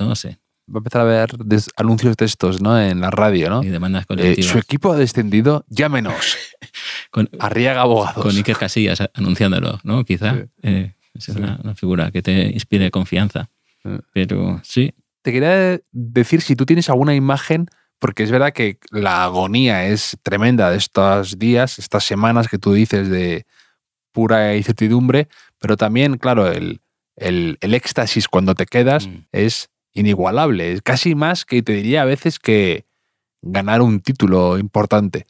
no 0.00 0.08
lo 0.08 0.14
sé. 0.14 0.38
Va 0.66 0.76
a 0.76 0.78
empezar 0.78 1.02
a 1.02 1.04
ver 1.04 1.30
anuncios 1.76 2.16
de 2.16 2.24
estos, 2.24 2.62
¿no? 2.62 2.80
En 2.80 3.02
la 3.02 3.10
radio, 3.10 3.50
¿no? 3.50 3.62
Y 3.62 3.68
demandas 3.68 4.06
colectivas. 4.06 4.50
su 4.50 4.56
equipo 4.56 4.90
ha 4.90 4.96
descendido, 4.96 5.66
llámenos. 5.68 6.38
con, 7.10 7.28
Arriaga 7.38 7.82
Abogados. 7.82 8.22
Con 8.22 8.34
Iker 8.34 8.56
Casillas 8.56 9.02
anunciándolo, 9.12 9.80
¿no? 9.82 10.02
Quizá. 10.06 10.46
Eh, 10.62 10.94
es 11.18 11.28
una, 11.28 11.74
figura 11.74 12.10
que 12.10 12.22
te 12.22 12.46
inspire 12.46 12.90
confianza. 12.90 13.48
Pero 14.12 14.60
sí. 14.64 14.94
Te 15.22 15.32
quería 15.32 15.80
decir 15.92 16.40
si 16.40 16.56
tú 16.56 16.64
tienes 16.64 16.88
alguna 16.88 17.14
imagen, 17.14 17.66
porque 17.98 18.22
es 18.22 18.30
verdad 18.30 18.52
que 18.52 18.78
la 18.90 19.24
agonía 19.24 19.86
es 19.86 20.16
tremenda 20.22 20.70
de 20.70 20.76
estos 20.76 21.38
días, 21.38 21.78
estas 21.78 22.04
semanas 22.04 22.48
que 22.48 22.58
tú 22.58 22.72
dices 22.72 23.08
de 23.08 23.44
pura 24.12 24.56
incertidumbre, 24.56 25.28
pero 25.58 25.76
también, 25.76 26.18
claro, 26.18 26.50
el, 26.50 26.80
el, 27.16 27.58
éxtasis 27.60 28.28
cuando 28.28 28.54
te 28.54 28.66
quedas 28.66 29.08
mm. 29.08 29.26
es 29.32 29.70
inigualable. 29.92 30.72
Es 30.72 30.82
casi 30.82 31.14
más 31.14 31.44
que 31.44 31.62
te 31.62 31.72
diría 31.72 32.02
a 32.02 32.06
veces 32.06 32.38
que 32.38 32.86
ganar 33.42 33.82
un 33.82 34.00
título 34.00 34.58
importante, 34.58 35.26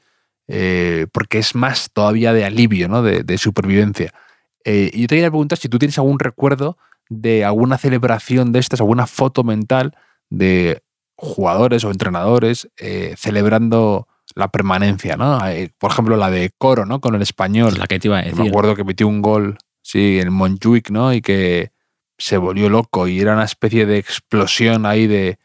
eh, 0.46 1.06
porque 1.12 1.38
es 1.38 1.54
más 1.54 1.90
todavía 1.92 2.32
de 2.32 2.44
alivio, 2.44 2.88
¿no? 2.88 3.02
de, 3.02 3.22
de 3.22 3.38
supervivencia. 3.38 4.12
Eh, 4.70 4.90
y 4.92 5.00
yo 5.00 5.06
te 5.06 5.14
quería 5.14 5.30
preguntar 5.30 5.56
si 5.56 5.70
tú 5.70 5.78
tienes 5.78 5.96
algún 5.96 6.18
recuerdo 6.18 6.76
de 7.08 7.42
alguna 7.42 7.78
celebración 7.78 8.52
de 8.52 8.58
estas, 8.58 8.80
alguna 8.82 9.06
foto 9.06 9.42
mental 9.42 9.96
de 10.28 10.82
jugadores 11.16 11.84
o 11.84 11.90
entrenadores 11.90 12.68
eh, 12.76 13.14
celebrando 13.16 14.08
la 14.34 14.48
permanencia, 14.48 15.16
¿no? 15.16 15.38
Eh, 15.48 15.70
por 15.78 15.90
ejemplo, 15.90 16.18
la 16.18 16.30
de 16.30 16.50
Coro, 16.58 16.84
¿no? 16.84 17.00
Con 17.00 17.14
el 17.14 17.22
español. 17.22 17.76
La 17.78 17.86
que 17.86 17.98
te 17.98 18.08
iba 18.08 18.18
a 18.18 18.22
decir. 18.22 18.38
Me 18.38 18.48
acuerdo 18.48 18.76
que 18.76 18.84
metió 18.84 19.08
un 19.08 19.22
gol, 19.22 19.56
sí, 19.80 20.20
en 20.20 20.30
Montjuic, 20.34 20.90
¿no? 20.90 21.14
Y 21.14 21.22
que 21.22 21.72
se 22.18 22.36
volvió 22.36 22.68
loco 22.68 23.08
y 23.08 23.20
era 23.20 23.32
una 23.32 23.44
especie 23.44 23.86
de 23.86 23.96
explosión 23.96 24.84
ahí 24.84 25.06
de, 25.06 25.38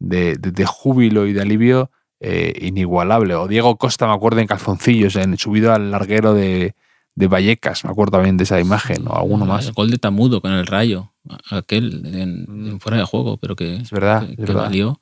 de, 0.00 0.66
júbilo 0.66 1.26
y 1.26 1.32
de 1.32 1.40
alivio 1.40 1.90
inigualable. 2.20 3.36
O 3.36 3.48
Diego 3.48 3.76
Costa, 3.76 4.06
me 4.06 4.12
acuerdo, 4.12 4.40
en 4.40 4.48
calzoncillos, 4.48 5.16
en 5.16 5.38
subido 5.38 5.72
al 5.72 5.92
larguero 5.92 6.34
de, 6.34 6.74
de 7.16 7.28
Vallecas, 7.28 7.84
me 7.84 7.90
acuerdo 7.90 8.12
también 8.12 8.36
de 8.36 8.44
esa 8.44 8.60
imagen, 8.60 9.08
o 9.08 9.16
alguno 9.16 9.46
más. 9.46 9.66
El 9.66 9.72
gol 9.72 9.90
de 9.90 9.96
Tamudo 9.96 10.42
con 10.42 10.52
el 10.52 10.66
rayo, 10.66 11.14
aquel 11.50 12.02
en, 12.14 12.74
mm. 12.74 12.78
fuera 12.78 12.98
de 12.98 13.04
juego, 13.04 13.38
pero 13.38 13.56
que, 13.56 13.76
es 13.76 13.90
verdad, 13.90 14.28
que, 14.28 14.52
valió. 14.52 15.00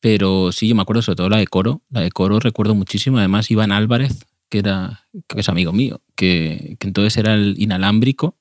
Pero 0.00 0.52
sí, 0.52 0.68
yo 0.68 0.74
me 0.74 0.82
acuerdo 0.82 1.00
sobre 1.00 1.16
todo 1.16 1.30
la 1.30 1.38
de 1.38 1.46
Coro. 1.46 1.82
La 1.88 2.02
de 2.02 2.10
Coro 2.10 2.38
recuerdo 2.40 2.74
muchísimo. 2.74 3.18
Además, 3.18 3.50
Iván 3.50 3.72
Álvarez, 3.72 4.26
que 4.50 4.58
era 4.58 5.06
que 5.26 5.40
es 5.40 5.48
amigo 5.48 5.72
mío, 5.72 6.02
que, 6.14 6.76
entonces 6.78 7.16
era 7.16 7.32
el 7.32 7.54
inalámbrico 7.58 8.36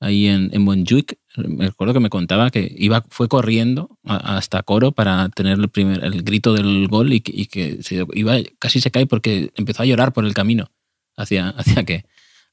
ahí 0.00 0.26
en, 0.26 0.50
en 0.52 0.62
Montjuic. 0.62 1.16
Me 1.36 1.66
acuerdo 1.66 1.94
que 1.94 2.00
me 2.00 2.10
contaba 2.10 2.50
que 2.50 2.74
iba, 2.76 3.04
fue 3.08 3.28
corriendo 3.28 3.96
hasta 4.02 4.64
Coro 4.64 4.90
para 4.90 5.28
tener 5.28 5.60
el, 5.60 5.68
primer, 5.68 6.02
el 6.02 6.24
grito 6.24 6.54
del 6.54 6.88
gol 6.88 7.12
y 7.12 7.20
que, 7.20 7.84
se, 7.84 8.04
iba, 8.14 8.34
casi 8.58 8.80
se 8.80 8.90
cae 8.90 9.06
porque 9.06 9.52
empezó 9.54 9.84
a 9.84 9.86
llorar 9.86 10.12
por 10.12 10.24
el 10.24 10.34
camino 10.34 10.72
hacia, 11.16 11.48
hacia 11.56 11.84
que 11.84 12.04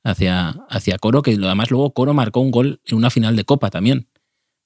hacia, 0.06 0.50
hacia 0.70 1.00
Coro, 1.00 1.22
que 1.22 1.32
además 1.32 1.72
luego 1.72 1.94
Coro 1.94 2.14
marcó 2.14 2.40
un 2.40 2.52
gol 2.52 2.80
en 2.86 2.96
una 2.98 3.10
final 3.10 3.36
de 3.36 3.44
Copa 3.44 3.70
también 3.70 4.08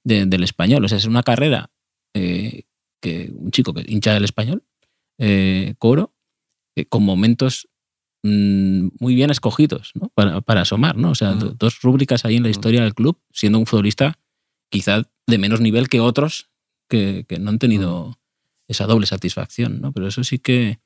del 0.04 0.44
español. 0.44 0.84
O 0.84 0.88
sea, 0.88 0.98
es 0.98 1.06
una 1.06 1.24
carrera 1.24 1.72
eh, 2.14 2.64
que 3.02 3.32
un 3.34 3.52
chico 3.52 3.74
que 3.74 3.86
hincha 3.88 4.14
del 4.14 4.26
español, 4.26 4.64
eh, 5.18 5.76
Coro, 5.78 6.14
eh, 6.76 6.86
con 6.86 7.04
momentos 7.04 7.70
mm, 8.24 8.90
muy 9.00 9.16
bien 9.16 9.30
escogidos 9.30 9.94
para, 10.14 10.42
para, 10.42 10.62
asomar. 10.62 10.98
¿no? 10.98 11.12
O 11.12 11.16
sea, 11.16 11.34
dos 11.34 11.82
rúbricas 11.82 12.26
ahí 12.26 12.36
en 12.36 12.44
la 12.44 12.50
historia 12.50 12.82
del 12.84 12.94
club, 12.94 13.18
siendo 13.32 13.60
un 13.60 13.66
futbolista 13.66 14.20
quizá 14.70 15.04
de 15.26 15.38
menos 15.38 15.62
nivel 15.62 15.88
que 15.88 16.02
otros 16.02 16.50
que, 16.90 17.26
no 17.40 17.50
han 17.50 17.60
tenido 17.60 18.20
esa 18.68 18.88
doble 18.88 19.06
satisfacción. 19.06 19.80
¿no? 19.80 19.94
Pero 19.94 20.08
eso 20.08 20.24
sí 20.24 20.40
que 20.40 20.80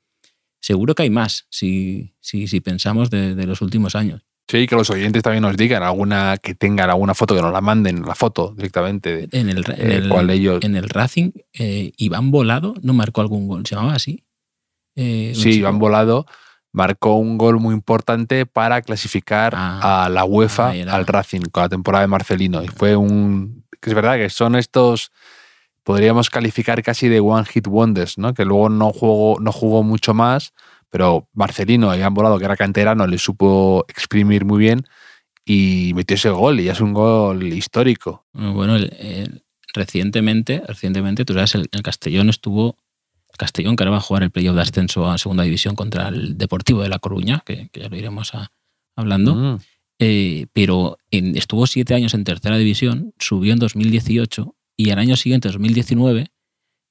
seguro 0.60 0.94
que 0.94 1.02
hay 1.02 1.10
más 1.10 1.46
si, 1.50 2.14
si, 2.20 2.46
si 2.46 2.60
pensamos 2.60 3.10
de, 3.10 3.34
de 3.34 3.46
los 3.46 3.60
últimos 3.62 3.96
años. 3.96 4.22
Sí, 4.46 4.66
que 4.66 4.76
los 4.76 4.90
oyentes 4.90 5.22
también 5.22 5.42
nos 5.42 5.56
digan 5.56 5.82
alguna 5.82 6.36
que 6.36 6.54
tengan 6.54 6.90
alguna 6.90 7.14
foto, 7.14 7.34
que 7.34 7.40
nos 7.40 7.52
la 7.52 7.62
manden, 7.62 8.02
la 8.02 8.14
foto 8.14 8.52
directamente. 8.54 9.28
en, 9.32 9.48
el, 9.48 9.64
en, 9.78 9.90
eh, 9.90 9.96
el, 9.96 10.30
ellos... 10.30 10.62
en 10.62 10.76
el 10.76 10.88
Racing, 10.90 11.30
eh, 11.54 11.92
Iván 11.96 12.30
Volado 12.30 12.74
no 12.82 12.92
marcó 12.92 13.22
algún 13.22 13.48
gol, 13.48 13.66
se 13.66 13.74
llamaba 13.74 13.94
así. 13.94 14.24
Eh, 14.96 15.32
sí, 15.34 15.52
Iván 15.54 15.78
Volado 15.78 16.26
marcó 16.72 17.14
un 17.14 17.38
gol 17.38 17.58
muy 17.58 17.74
importante 17.74 18.44
para 18.44 18.82
clasificar 18.82 19.54
ah, 19.56 20.04
a 20.04 20.08
la 20.10 20.24
UEFA 20.24 20.70
al 20.70 21.06
Racing 21.06 21.42
con 21.50 21.62
la 21.62 21.68
temporada 21.70 22.02
de 22.02 22.08
Marcelino. 22.08 22.62
Y 22.62 22.68
fue 22.68 22.96
un. 22.96 23.64
es 23.80 23.94
verdad 23.94 24.16
que 24.16 24.28
son 24.28 24.56
estos. 24.56 25.10
Podríamos 25.84 26.30
calificar 26.30 26.82
casi 26.82 27.08
de 27.08 27.20
one 27.20 27.44
hit 27.44 27.66
wonders, 27.66 28.18
¿no? 28.18 28.34
Que 28.34 28.44
luego 28.44 28.70
no 28.70 28.90
jugó, 28.90 29.38
no 29.40 29.52
jugó 29.52 29.82
mucho 29.82 30.14
más 30.14 30.52
pero 30.94 31.28
Marcelino, 31.32 31.90
han 31.90 32.14
Volado, 32.14 32.38
que 32.38 32.44
era 32.44 32.56
canterano, 32.56 33.04
le 33.08 33.18
supo 33.18 33.84
exprimir 33.88 34.44
muy 34.44 34.60
bien 34.60 34.86
y 35.44 35.90
metió 35.92 36.14
ese 36.14 36.30
gol 36.30 36.60
y 36.60 36.66
ya 36.66 36.72
es 36.72 36.80
un 36.80 36.92
gol 36.92 37.52
histórico. 37.52 38.24
Bueno, 38.32 38.76
recientemente, 39.74 40.62
recientemente, 40.68 41.24
tú 41.24 41.34
sabes, 41.34 41.56
el, 41.56 41.68
Castellón 41.82 42.28
estuvo, 42.28 42.76
el 43.28 43.36
Castellón 43.36 43.74
que 43.74 43.82
ahora 43.82 43.90
va 43.90 43.96
a 43.96 44.02
jugar 44.02 44.22
el 44.22 44.30
playoff 44.30 44.54
de 44.54 44.62
ascenso 44.62 45.10
a 45.10 45.18
segunda 45.18 45.42
división 45.42 45.74
contra 45.74 46.06
el 46.10 46.38
Deportivo 46.38 46.82
de 46.82 46.88
La 46.88 47.00
Coruña, 47.00 47.42
que, 47.44 47.70
ya 47.74 47.88
lo 47.88 47.96
iremos 47.96 48.30
hablando, 48.94 49.34
mm. 49.34 49.58
eh, 49.98 50.46
pero 50.52 50.98
estuvo 51.10 51.66
siete 51.66 51.94
años 51.94 52.14
en 52.14 52.22
tercera 52.22 52.56
división, 52.56 53.14
subió 53.18 53.52
en 53.52 53.58
2018 53.58 54.54
y 54.76 54.90
al 54.90 55.00
año 55.00 55.16
siguiente, 55.16 55.48
2019, 55.48 56.28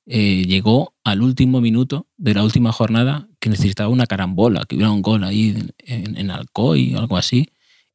eh, 0.05 0.43
llegó 0.45 0.95
al 1.03 1.21
último 1.21 1.61
minuto 1.61 2.07
de 2.17 2.33
la 2.33 2.43
última 2.43 2.71
jornada 2.71 3.27
que 3.39 3.49
necesitaba 3.49 3.89
una 3.89 4.05
carambola, 4.05 4.65
que 4.67 4.75
hubiera 4.75 4.91
un 4.91 5.01
gol 5.01 5.23
ahí 5.23 5.55
en, 5.79 6.17
en 6.17 6.31
Alcoy 6.31 6.95
o 6.95 6.99
algo 6.99 7.17
así, 7.17 7.49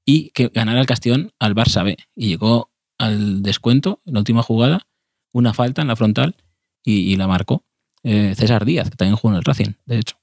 y 0.05 0.31
que 0.31 0.49
ganara 0.49 0.81
el 0.81 0.87
Castellón 0.87 1.33
al 1.38 1.55
Barça 1.55 1.85
B. 1.85 1.97
Y 2.17 2.29
llegó 2.29 2.71
al 2.99 3.43
descuento, 3.43 4.00
en 4.07 4.15
la 4.15 4.21
última 4.21 4.43
jugada, 4.43 4.87
una 5.33 5.55
falta 5.55 5.83
en 5.83 5.88
la 5.88 5.97
frontal 5.97 6.37
y, 6.85 7.17
la 7.17 7.27
marcó. 7.27 7.65
Eh, 8.03 8.35
César 8.35 8.65
Díaz, 8.65 8.91
que 8.91 8.97
también 8.97 9.17
jugó 9.17 9.35
en 9.35 9.38
el 9.38 9.45
Racing, 9.45 9.73
de 9.85 9.99
hecho. 9.99 10.17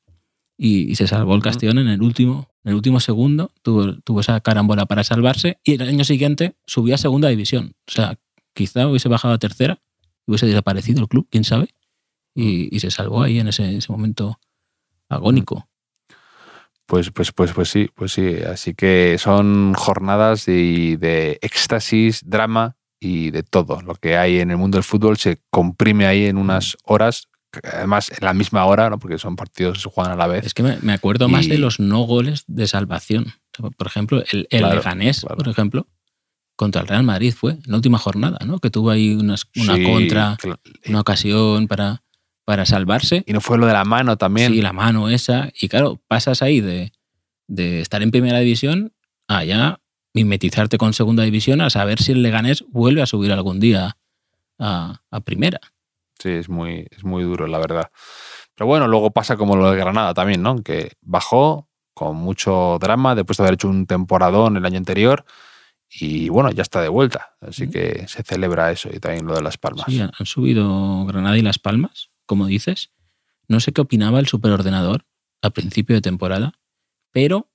Y, 0.57 0.95
se 0.95 1.07
salvó 1.07 1.35
el 1.35 1.41
Castellón 1.41 1.77
en 1.77 1.87
el 1.87 2.01
último, 2.01 2.49
en 2.63 2.69
el 2.69 2.75
último 2.75 2.99
segundo, 2.99 3.51
tuvo, 3.61 3.99
tuvo 4.01 4.21
esa 4.21 4.39
carambola 4.41 4.85
para 4.85 5.03
salvarse 5.03 5.59
y 5.63 5.73
el 5.73 5.81
año 5.83 6.03
siguiente 6.03 6.55
subió 6.65 6.95
a 6.95 6.97
segunda 6.97 7.29
división. 7.29 7.75
O 7.87 7.91
sea, 7.91 8.17
quizá 8.55 8.87
hubiese 8.87 9.09
bajado 9.09 9.35
a 9.35 9.37
tercera, 9.37 9.81
hubiese 10.25 10.45
desaparecido 10.45 11.01
el 11.01 11.07
club, 11.07 11.27
quién 11.29 11.43
sabe, 11.43 11.69
y, 12.33 12.79
se 12.79 12.91
salvó 12.91 13.23
ahí 13.23 13.39
en 13.39 13.47
ese, 13.47 13.79
momento 13.89 14.39
agónico. 15.07 15.67
Pues, 16.85 17.09
pues, 17.11 17.31
pues, 17.31 17.53
pues 17.53 17.69
sí, 17.69 17.89
pues 17.95 18.11
sí. 18.11 18.35
Así 18.47 18.73
que 18.75 19.17
son 19.17 19.73
jornadas 19.73 20.45
de, 20.45 20.97
de, 20.99 21.39
éxtasis, 21.41 22.21
drama 22.25 22.75
y 22.99 23.31
de 23.31 23.43
todo. 23.43 23.81
Lo 23.81 23.95
que 23.95 24.17
hay 24.17 24.39
en 24.39 24.51
el 24.51 24.57
mundo 24.57 24.77
del 24.77 24.83
fútbol 24.83 25.17
se 25.17 25.39
comprime 25.49 26.05
ahí 26.05 26.25
en 26.25 26.37
unas 26.37 26.77
horas, 26.83 27.27
además 27.63 28.11
en 28.11 28.25
la 28.25 28.33
misma 28.33 28.65
hora, 28.65 28.89
¿no? 28.89 28.99
porque 28.99 29.17
son 29.17 29.35
partidos 29.35 29.77
que 29.77 29.83
se 29.83 29.89
juegan 29.89 30.13
a 30.13 30.15
la 30.15 30.27
vez. 30.27 30.45
Es 30.45 30.53
que 30.53 30.63
me, 30.63 30.93
acuerdo 30.93 31.29
más 31.29 31.47
de 31.47 31.57
los 31.57 31.79
no 31.79 32.01
goles 32.01 32.43
de 32.47 32.67
salvación. 32.67 33.33
Por 33.77 33.87
ejemplo, 33.87 34.23
el, 34.31 34.47
el 34.51 34.69
Leganés, 34.69 35.25
por 35.25 35.47
ejemplo, 35.47 35.87
contra 36.55 36.81
el 36.81 36.87
Real 36.87 37.03
Madrid 37.03 37.33
fue 37.33 37.51
en 37.51 37.63
la 37.65 37.75
última 37.75 37.97
jornada, 37.97 38.39
¿no? 38.45 38.59
Que 38.59 38.69
tuvo 38.69 38.89
ahí 38.89 39.15
una 39.15 39.35
contra, 39.85 40.37
una 40.87 41.01
ocasión 41.01 41.67
para, 41.67 42.03
para 42.45 42.65
salvarse. 42.65 43.23
Y 43.25 43.33
no 43.33 43.41
fue 43.41 43.57
lo 43.57 43.65
de 43.65 43.73
la 43.73 43.83
mano 43.83 44.17
también. 44.17 44.53
Sí, 44.53 44.61
la 44.61 44.73
mano 44.73 45.09
esa. 45.09 45.49
Y 45.59 45.67
claro, 45.67 45.99
pasas 46.07 46.41
ahí 46.41 46.61
de, 46.61 46.91
estar 47.81 48.01
en 48.01 48.11
primera 48.11 48.39
división 48.39 48.93
a 49.27 49.43
ya 49.43 49.81
mimetizarte 50.13 50.77
con 50.77 50.93
segunda 50.93 51.23
división 51.23 51.59
a 51.61 51.69
saber 51.69 52.01
si 52.01 52.13
el 52.13 52.21
Leganés 52.21 52.63
vuelve 52.69 53.01
a 53.01 53.05
subir 53.05 53.31
algún 53.33 53.59
día 53.59 53.97
a, 54.57 55.01
primera. 55.25 55.59
Sí, 56.17 56.29
es 56.29 56.47
muy, 56.47 56.87
es 56.91 57.03
muy 57.03 57.23
duro, 57.23 57.47
la 57.47 57.57
verdad. 57.57 57.91
Pero 58.55 58.67
bueno, 58.67 58.87
luego 58.87 59.11
pasa 59.11 59.35
como 59.35 59.57
lo 59.57 59.69
de 59.69 59.77
Granada 59.77 60.13
también, 60.13 60.41
¿no? 60.41 60.63
Que 60.63 60.93
bajó 61.01 61.67
con 61.93 62.15
mucho 62.15 62.77
drama 62.79 63.15
después 63.15 63.37
de 63.37 63.43
haber 63.43 63.55
hecho 63.55 63.67
un 63.67 63.85
temporadón 63.85 64.55
el 64.55 64.65
año 64.65 64.77
anterior 64.77 65.25
y 65.89 66.29
bueno, 66.29 66.51
ya 66.51 66.61
está 66.61 66.81
de 66.81 66.89
vuelta. 66.89 67.35
Así 67.41 67.69
que 67.69 68.05
se 68.07 68.23
celebra 68.23 68.71
eso 68.71 68.89
y 68.93 68.99
también 68.99 69.25
lo 69.25 69.35
de 69.35 69.41
Las 69.41 69.57
Palmas. 69.57 69.85
Sí, 69.87 69.99
han 69.99 70.25
subido 70.25 71.05
Granada 71.05 71.37
y 71.37 71.41
Las 71.41 71.59
Palmas, 71.59 72.09
como 72.25 72.47
dices. 72.47 72.91
No 73.47 73.59
sé 73.59 73.71
qué 73.71 73.81
opinaba 73.81 74.19
el 74.19 74.27
superordenador 74.27 75.05
a 75.41 75.51
principio 75.51 75.95
de 75.95 76.01
temporada, 76.01 76.53
pero 77.11 77.49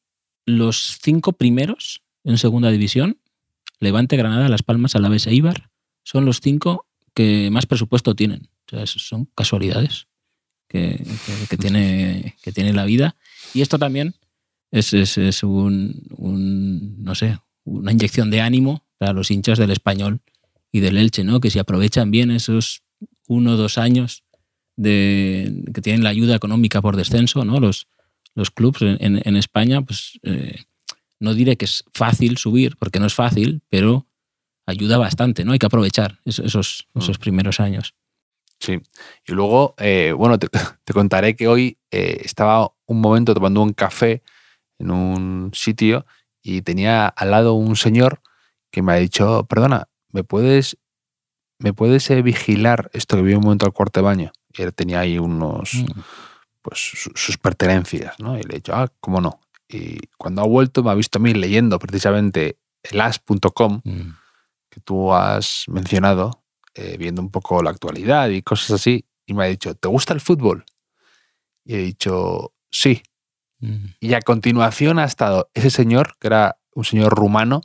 los 0.47 0.99
cinco 1.03 1.33
primeros 1.33 2.03
en 2.25 2.39
segunda 2.39 2.71
división, 2.71 3.19
Levante, 3.79 4.17
Granada, 4.17 4.49
Las 4.49 4.63
Palmas, 4.63 4.95
Alavés 4.95 5.27
e 5.27 5.35
Ibar, 5.35 5.71
son 6.03 6.25
los 6.25 6.41
cinco 6.41 6.87
que 7.15 7.51
más 7.51 7.67
presupuesto 7.67 8.15
tienen. 8.15 8.49
O 8.67 8.71
sea, 8.71 8.87
son 8.87 9.27
casualidades 9.35 10.07
que, 10.69 11.05
tiene, 11.61 12.37
que 12.43 12.53
tiene 12.53 12.73
la 12.73 12.85
vida. 12.85 13.17
Y 13.55 13.63
esto 13.63 13.79
también 13.79 14.15
es, 14.71 14.93
es, 14.93 15.43
un, 15.43 16.03
un, 16.17 17.03
no 17.03 17.15
sé, 17.15 17.39
una 17.71 17.93
inyección 17.93 18.31
de 18.31 18.41
ánimo 18.41 18.85
para 18.99 19.13
los 19.13 19.31
hinchas 19.31 19.59
del 19.59 19.71
español 19.71 20.21
y 20.73 20.81
del 20.81 20.97
Elche, 20.97 21.25
¿no? 21.25 21.41
Que 21.41 21.51
si 21.51 21.59
aprovechan 21.59 22.11
bien 22.11 22.31
esos 22.31 22.83
uno 23.29 23.53
o 23.53 23.57
dos 23.57 23.79
años 23.79 24.25
de, 24.77 25.65
que 25.73 25.81
tienen 25.81 26.03
la 26.03 26.11
ayuda 26.11 26.35
económica 26.35 26.83
por 26.83 26.97
descenso, 26.97 27.45
¿no? 27.45 27.61
Los, 27.61 27.87
los 28.35 28.51
clubes 28.51 28.83
en, 28.83 29.37
España, 29.37 29.83
pues 29.83 30.19
eh, 30.23 30.63
no 31.19 31.35
diré 31.35 31.57
que 31.57 31.65
es 31.65 31.85
fácil 31.93 32.39
subir, 32.39 32.77
porque 32.77 33.01
no 33.01 33.07
es 33.07 33.15
fácil, 33.15 33.63
pero 33.69 34.07
ayuda 34.67 34.99
bastante, 34.99 35.45
¿no? 35.45 35.53
Hay 35.53 35.59
que 35.59 35.67
aprovechar 35.67 36.19
esos, 36.25 36.89
esos 36.95 37.19
mm. 37.19 37.21
primeros 37.21 37.61
años. 37.61 37.95
Sí. 38.61 38.81
Y 39.27 39.33
luego, 39.33 39.75
eh, 39.79 40.13
bueno, 40.17 40.39
te, 40.39 40.93
contaré 40.93 41.35
que 41.35 41.49
hoy 41.49 41.79
eh, 41.91 42.21
estaba 42.25 42.73
un 42.87 43.01
momento 43.01 43.35
tomando 43.35 43.63
un 43.63 43.73
café 43.73 44.23
en 44.79 44.91
un 44.91 45.51
sitio 45.55 46.07
y 46.43 46.63
tenía 46.63 47.07
al 47.07 47.31
lado 47.31 47.55
un 47.55 47.77
señor 47.77 48.23
que 48.71 48.83
me 48.83 48.93
ha 48.93 48.97
dicho, 48.97 49.45
perdona, 49.45 49.89
¿me 50.13 50.25
puedes, 50.25 50.77
me 51.59 51.73
puedes 51.73 52.11
eh, 52.11 52.23
vigilar 52.23 52.91
esto 52.93 53.17
que 53.17 53.23
vi 53.23 53.35
un 53.35 53.43
momento 53.43 53.67
al 53.67 53.73
cuarto 53.73 54.01
de 54.01 54.05
baño? 54.05 54.33
Y 54.57 54.63
él 54.63 54.75
tenía 54.75 55.01
ahí 55.01 55.19
unos, 55.19 55.75
mm. 55.75 56.01
pues 56.63 56.79
sus 57.15 57.39
pertenencias, 57.39 58.19
¿no? 58.19 58.39
Y 58.39 58.43
le 58.43 58.55
he 58.55 58.57
dicho, 58.57 58.75
ah, 58.75 58.89
¿cómo 59.01 59.21
no? 59.21 59.41
Y 59.69 60.01
cuando 60.17 60.43
ha 60.43 60.47
vuelto 60.47 60.83
me 60.83 60.91
ha 60.91 60.95
visto 60.95 61.19
a 61.19 61.23
mí 61.23 61.33
leyendo 61.33 61.79
precisamente 61.79 62.59
el 62.83 63.01
as.com 63.01 63.81
mm. 63.85 64.17
que 64.71 64.81
tú 64.81 65.13
has 65.13 65.65
mencionado, 65.69 66.45
eh, 66.75 66.97
viendo 66.99 67.21
un 67.23 67.31
poco 67.31 67.63
la 67.63 67.71
actualidad 67.71 68.29
y 68.29 68.43
cosas 68.43 68.73
así, 68.73 69.05
y 69.27 69.35
me 69.35 69.45
ha 69.45 69.49
dicho, 69.49 69.75
¿te 69.75 69.89
gusta 69.89 70.15
el 70.15 70.21
fútbol? 70.21 70.65
Y 71.65 71.75
he 71.75 71.79
dicho, 71.79 72.53
sí. 72.71 73.03
Y 74.01 74.15
a 74.15 74.21
continuación 74.21 74.99
ha 74.99 75.05
estado 75.05 75.51
ese 75.55 75.71
señor, 75.71 76.17
que 76.19 76.29
era 76.29 76.59
un 76.75 76.85
señor 76.85 77.15
rumano, 77.15 77.61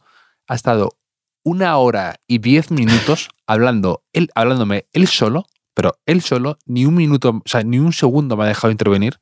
ha 0.48 0.56
estado 0.56 0.98
una 1.44 1.78
hora 1.78 2.20
y 2.28 2.40
diez 2.40 2.72
minutos 2.72 3.30
hablando, 3.48 4.04
él, 4.14 4.30
hablándome 4.36 4.88
él 4.94 5.08
solo, 5.08 5.46
pero 5.74 5.98
él 6.06 6.22
solo, 6.22 6.58
ni 6.66 6.86
un 6.86 6.96
minuto, 6.96 7.42
o 7.46 7.50
sea, 7.50 7.64
ni 7.64 7.80
un 7.80 7.94
segundo 7.94 8.36
me 8.36 8.44
ha 8.44 8.48
dejado 8.48 8.72
intervenir, 8.72 9.20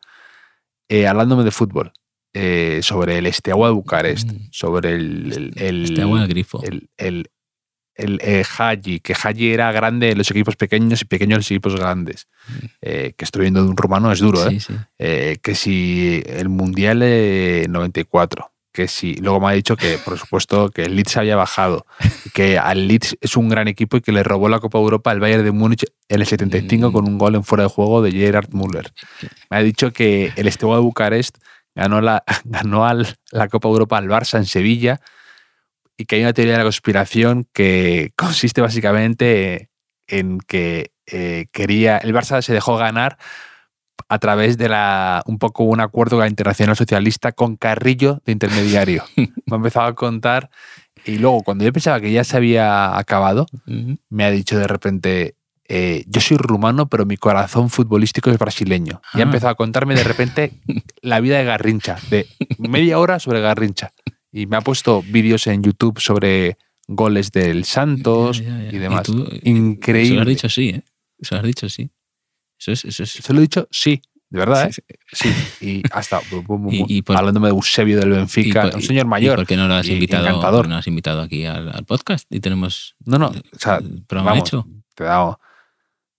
eh, 0.89 1.07
hablándome 1.07 1.43
de 1.43 1.51
fútbol. 1.51 1.93
Eh, 2.35 2.79
sobre 2.81 3.19
el 3.19 3.27
Esteagua 3.27 3.67
de 3.67 3.75
Bucarest, 3.75 4.31
mm. 4.31 4.47
sobre 4.49 4.95
el, 4.95 5.53
el, 5.55 5.99
el, 5.99 6.27
Grifo. 6.27 6.63
El, 6.97 7.29
el 7.95 8.19
eh, 8.23 8.43
Haji, 8.43 8.99
que 8.99 9.13
Haji 9.13 9.53
era 9.53 9.71
grande 9.71 10.11
en 10.11 10.17
los 10.17 10.29
equipos 10.31 10.55
pequeños 10.55 11.01
y 11.01 11.05
pequeños 11.05 11.35
en 11.35 11.39
los 11.39 11.51
equipos 11.51 11.75
grandes. 11.75 12.27
Mm. 12.47 12.65
Eh, 12.81 13.13
que 13.17 13.25
estoy 13.25 13.41
viendo 13.41 13.63
de 13.63 13.69
un 13.69 13.77
rumano 13.77 14.11
es 14.11 14.19
duro, 14.19 14.47
¿eh? 14.47 14.57
¿eh? 14.99 15.37
que 15.41 15.55
si 15.55 16.23
el 16.25 16.49
Mundial 16.49 16.99
94, 17.69 18.51
que 18.71 18.87
si. 18.87 19.15
Luego 19.15 19.39
me 19.39 19.47
ha 19.47 19.51
dicho 19.51 19.77
que, 19.77 19.97
por 19.99 20.17
supuesto, 20.17 20.69
que 20.69 20.83
el 20.83 20.95
Leeds 20.95 21.17
había 21.17 21.35
bajado, 21.35 21.85
que 22.33 22.57
al 22.57 22.87
Leeds 22.87 23.17
es 23.21 23.37
un 23.37 23.47
gran 23.47 23.67
equipo 23.67 23.97
y 23.97 24.01
que 24.01 24.11
le 24.11 24.23
robó 24.23 24.49
la 24.49 24.59
Copa 24.59 24.79
Europa 24.79 25.11
al 25.11 25.19
Bayern 25.19 25.43
de 25.43 25.51
Múnich 25.51 25.85
en 26.09 26.21
el 26.21 26.25
75 26.25 26.89
mm. 26.89 26.91
con 26.91 27.07
un 27.07 27.17
gol 27.17 27.35
en 27.35 27.43
fuera 27.43 27.63
de 27.63 27.69
juego 27.69 28.01
de 28.01 28.11
Gerard 28.11 28.49
Müller. 28.51 28.91
Me 29.49 29.57
ha 29.57 29.63
dicho 29.63 29.93
que 29.93 30.33
el 30.35 30.47
Esteban 30.47 30.77
de 30.77 30.81
Bucarest 30.81 31.37
ganó 31.75 32.01
la, 32.01 32.23
ganó 32.43 32.85
la 33.31 33.47
Copa 33.47 33.69
Europa 33.69 33.97
al 33.97 34.07
Barça 34.07 34.37
en 34.37 34.45
Sevilla 34.45 34.99
y 35.97 36.05
que 36.05 36.15
hay 36.15 36.21
una 36.21 36.33
teoría 36.33 36.53
de 36.53 36.59
la 36.59 36.63
conspiración 36.63 37.47
que 37.53 38.11
consiste 38.15 38.61
básicamente 38.61 39.69
en 40.07 40.39
que 40.39 40.91
eh, 41.07 41.45
quería, 41.51 41.97
el 41.97 42.13
Barça 42.13 42.41
se 42.41 42.53
dejó 42.53 42.77
ganar 42.77 43.17
a 44.09 44.19
través 44.19 44.57
de 44.57 44.69
la, 44.69 45.23
un 45.25 45.37
poco 45.37 45.63
un 45.63 45.79
acuerdo 45.79 46.17
con 46.17 46.21
la 46.21 46.29
Internacional 46.29 46.75
Socialista 46.75 47.31
con 47.31 47.55
Carrillo 47.55 48.21
de 48.25 48.31
intermediario. 48.31 49.03
me 49.15 49.25
ha 49.51 49.55
empezado 49.55 49.87
a 49.87 49.95
contar 49.95 50.49
y 51.05 51.17
luego 51.17 51.41
cuando 51.41 51.63
yo 51.63 51.73
pensaba 51.73 51.99
que 51.99 52.11
ya 52.11 52.23
se 52.23 52.37
había 52.37 52.97
acabado, 52.97 53.45
me 54.09 54.23
ha 54.23 54.31
dicho 54.31 54.57
de 54.57 54.67
repente, 54.67 55.35
eh, 55.67 56.05
yo 56.07 56.21
soy 56.21 56.37
rumano, 56.37 56.87
pero 56.87 57.05
mi 57.05 57.17
corazón 57.17 57.69
futbolístico 57.69 58.29
es 58.29 58.39
brasileño. 58.39 59.01
Y 59.13 59.17
ha 59.17 59.19
ah. 59.19 59.23
empezado 59.23 59.51
a 59.51 59.55
contarme 59.55 59.95
de 59.95 60.03
repente 60.03 60.53
la 61.01 61.19
vida 61.19 61.37
de 61.37 61.43
Garrincha, 61.43 61.97
de 62.09 62.27
media 62.57 62.99
hora 62.99 63.19
sobre 63.19 63.41
Garrincha 63.41 63.91
y 64.33 64.47
me 64.47 64.57
ha 64.57 64.61
puesto 64.61 65.03
vídeos 65.03 65.45
en 65.45 65.61
YouTube 65.61 65.99
sobre 65.99 66.57
goles 66.87 67.31
del 67.31 67.63
Santos 67.63 68.41
y 68.41 68.77
demás. 68.77 69.07
Increíble. 69.43 70.07
Eso 70.07 70.15
lo 70.15 70.21
has 70.21 70.27
dicho 70.27 70.49
sí, 70.49 70.69
¿eh? 70.69 70.83
Eso 71.19 71.35
lo 71.35 71.41
has 71.41 71.47
dicho 71.47 71.69
sí. 71.69 71.91
Eso 72.59 72.71
es, 72.71 72.85
eso 72.85 73.03
es. 73.03 73.29
lo 73.29 73.37
he 73.37 73.41
dicho 73.41 73.67
sí, 73.69 74.01
de 74.29 74.39
verdad, 74.39 74.69
¿eh? 74.69 74.83
Sí. 75.11 75.29
Y 75.61 75.83
hasta 75.91 76.19
hablándome 77.15 77.47
de 77.47 77.53
Eusebio 77.53 77.99
del 77.99 78.09
Benfica, 78.09 78.71
un 78.73 78.81
señor 78.81 79.05
mayor. 79.05 79.35
¿Por 79.35 79.45
qué 79.45 79.55
no 79.55 79.67
lo 79.67 79.75
has 79.75 79.87
invitado? 79.87 80.63
No 80.63 80.77
has 80.77 80.87
invitado 80.87 81.21
aquí 81.21 81.45
al, 81.45 81.85
podcast 81.85 82.25
y 82.31 82.39
tenemos. 82.39 82.95
No, 83.05 83.19
no. 83.19 83.27
O 83.27 83.59
sea, 83.59 83.79
hecho. 84.35 84.65
Te 84.95 85.03
da, 85.03 85.37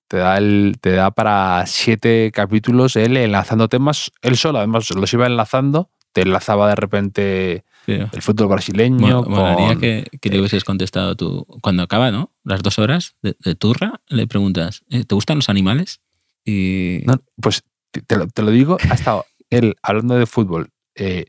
te 0.06 0.18
da, 0.18 0.38
el, 0.38 0.76
te 0.80 0.92
da 0.92 1.10
para 1.10 1.64
siete 1.66 2.30
capítulos 2.32 2.94
él 2.96 3.16
enlazando 3.16 3.68
temas, 3.68 4.12
él 4.22 4.36
solo, 4.36 4.58
además 4.58 4.90
los 4.90 5.12
iba 5.12 5.26
enlazando, 5.26 5.90
te 6.12 6.22
enlazaba 6.22 6.68
de 6.68 6.74
repente 6.74 7.64
el 7.86 8.22
fútbol 8.22 8.48
brasileño. 8.48 9.22
Me 9.22 9.78
que, 9.78 10.06
que, 10.20 10.30
le 10.30 10.38
hubieses 10.38 10.64
contestado 10.64 11.16
tú. 11.16 11.46
Cuando 11.60 11.82
acaba, 11.82 12.10
¿no? 12.10 12.32
Las 12.44 12.62
dos 12.62 12.78
horas 12.78 13.16
de, 13.22 13.54
turra, 13.54 14.00
le 14.08 14.26
preguntas, 14.26 14.82
eh, 14.90 15.04
¿te 15.04 15.14
gustan 15.14 15.36
los 15.36 15.48
animales? 15.48 16.00
Y... 16.44 17.04
pues 17.40 17.62
te 18.06 18.42
lo, 18.42 18.50
digo, 18.50 18.76
ha 18.90 18.94
estado 18.94 19.24
él 19.50 19.76
hablando 19.82 20.16
de 20.16 20.26
fútbol 20.26 20.70
eh, 20.96 21.26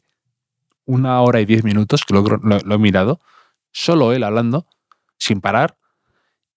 una 0.86 1.22
hora 1.22 1.42
y 1.42 1.46
diez 1.46 1.64
minutos, 1.64 2.06
que 2.06 2.14
lo, 2.14 2.24
he 2.24 2.78
mirado, 2.78 3.20
solo 3.72 4.14
él 4.14 4.24
hablando, 4.24 4.68
sin 5.18 5.42
parar, 5.42 5.78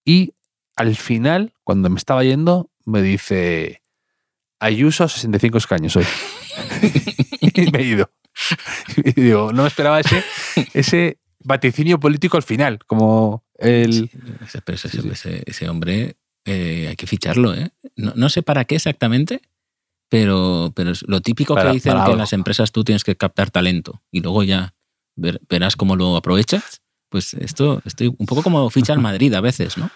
y 0.04 0.34
al 0.76 0.96
final, 0.96 1.54
cuando 1.64 1.90
me 1.90 1.98
estaba 1.98 2.24
yendo, 2.24 2.70
me 2.84 3.02
dice 3.02 3.82
Ayuso 4.60 5.08
65 5.08 5.58
escaños 5.58 5.96
hoy. 5.96 6.06
y 7.40 7.70
me 7.70 7.80
he 7.80 7.84
ido. 7.84 8.10
Y 9.04 9.20
digo, 9.20 9.52
no 9.52 9.62
me 9.62 9.68
esperaba 9.68 10.00
ese, 10.00 10.22
ese 10.74 11.18
vaticinio 11.40 11.98
político 12.00 12.36
al 12.36 12.42
final, 12.42 12.78
como 12.86 13.44
el... 13.58 13.92
Sí, 13.92 14.10
ese, 14.44 14.60
pero 14.62 14.76
ese- 14.76 15.08
ese- 15.12 15.42
ese 15.46 15.68
hombre 15.68 16.16
eh, 16.44 16.86
hay 16.88 16.96
que 16.96 17.06
ficharlo, 17.06 17.54
¿eh? 17.54 17.70
No, 17.96 18.12
no 18.16 18.28
sé 18.28 18.42
para 18.42 18.64
qué 18.64 18.76
exactamente, 18.76 19.40
pero, 20.08 20.72
pero 20.74 20.90
es 20.92 21.02
lo 21.06 21.20
típico 21.20 21.54
Para- 21.54 21.70
que 21.70 21.74
dicen 21.74 21.94
que 22.04 22.12
en 22.12 22.18
las 22.18 22.32
empresas 22.32 22.72
tú 22.72 22.84
tienes 22.84 23.04
que 23.04 23.16
captar 23.16 23.50
talento 23.50 24.02
y 24.10 24.20
luego 24.20 24.42
ya 24.42 24.74
ver- 25.16 25.40
verás 25.48 25.76
cómo 25.76 25.96
lo 25.96 26.16
aprovechas. 26.16 26.80
Pues 27.10 27.34
esto 27.34 27.80
estoy 27.86 28.08
un 28.18 28.26
poco 28.26 28.42
como 28.42 28.68
ficha 28.70 28.92
al 28.92 28.98
Madrid 29.00 29.32
a 29.34 29.40
veces, 29.40 29.78
¿no? 29.78 29.90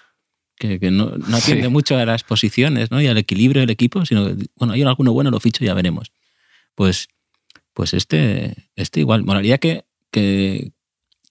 Que, 0.57 0.79
que 0.81 0.91
no, 0.91 1.11
no 1.17 1.37
atiende 1.37 1.65
Sí. 1.65 1.71
mucho 1.71 1.97
a 1.97 2.05
las 2.07 2.25
posiciones 2.25 2.91
¿no? 2.91 3.01
y 3.01 3.07
al 3.07 3.19
equilibrio 3.19 3.61
del 3.61 3.71
equipo, 3.71 4.05
sino 4.07 4.27
que, 4.27 4.47
bueno, 4.57 4.73
hay 4.75 4.83
alguno 4.83 5.13
bueno, 5.13 5.31
lo 5.31 5.41
ficho 5.41 5.63
y 5.65 5.67
ya 5.67 5.75
veremos. 5.75 6.13
Pues, 6.75 7.09
pues 7.75 7.95
este, 7.95 8.69
este 8.77 9.01
igual. 9.01 9.25
Molaría 9.25 9.59
que, 9.59 9.85
que, 10.11 10.73